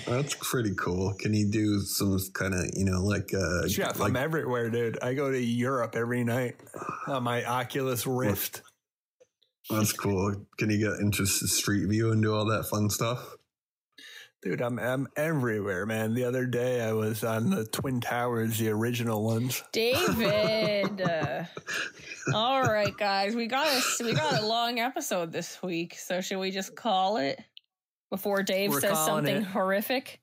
That's 0.06 0.34
pretty 0.34 0.74
cool. 0.74 1.14
Can 1.18 1.32
you 1.32 1.50
do 1.50 1.80
some 1.80 2.18
kind 2.34 2.52
of, 2.54 2.66
you 2.74 2.84
know, 2.84 3.02
like 3.02 3.32
uh 3.34 3.66
Jeff, 3.68 3.98
like, 3.98 4.10
I'm 4.10 4.16
everywhere, 4.16 4.68
dude. 4.68 4.98
I 5.02 5.14
go 5.14 5.30
to 5.30 5.40
Europe 5.40 5.94
every 5.96 6.22
night 6.24 6.56
on 7.06 7.22
my 7.22 7.44
Oculus 7.44 8.06
Rift. 8.06 8.60
That's 9.70 9.92
cool. 9.92 10.46
Can 10.58 10.70
you 10.70 10.78
get 10.78 11.00
into 11.00 11.26
Street 11.26 11.86
View 11.88 12.12
and 12.12 12.22
do 12.22 12.34
all 12.34 12.46
that 12.46 12.66
fun 12.66 12.90
stuff? 12.90 13.36
Dude, 14.42 14.60
I'm 14.60 14.78
I'm 14.80 15.06
everywhere, 15.16 15.86
man. 15.86 16.14
The 16.14 16.24
other 16.24 16.46
day 16.46 16.80
I 16.82 16.92
was 16.92 17.22
on 17.22 17.50
the 17.50 17.64
Twin 17.64 18.00
Towers, 18.00 18.58
the 18.58 18.70
original 18.70 19.22
ones. 19.24 19.62
David. 19.72 21.00
Uh, 21.00 21.44
all 22.34 22.62
right, 22.64 22.96
guys, 22.96 23.36
we 23.36 23.46
got 23.46 23.68
a 23.68 24.04
we 24.04 24.14
got 24.14 24.40
a 24.40 24.44
long 24.46 24.80
episode 24.80 25.30
this 25.30 25.62
week, 25.62 25.94
so 25.94 26.20
should 26.20 26.38
we 26.38 26.50
just 26.50 26.74
call 26.74 27.18
it 27.18 27.40
before 28.10 28.42
Dave 28.42 28.70
We're 28.70 28.80
says 28.80 28.98
something 28.98 29.36
it. 29.36 29.44
horrific? 29.44 30.20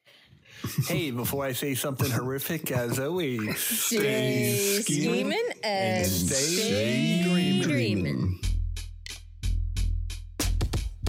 Hey, 0.85 1.11
before 1.11 1.45
I 1.45 1.53
say 1.53 1.73
something 1.73 2.11
horrific, 2.11 2.69
as 2.71 2.99
always, 2.99 3.57
Stay 3.57 4.81
scheming 4.81 5.39
and 5.63 6.05
stay 6.05 6.35
stay 6.35 7.21
dreaming. 7.23 7.61
dreaming. 7.61 8.41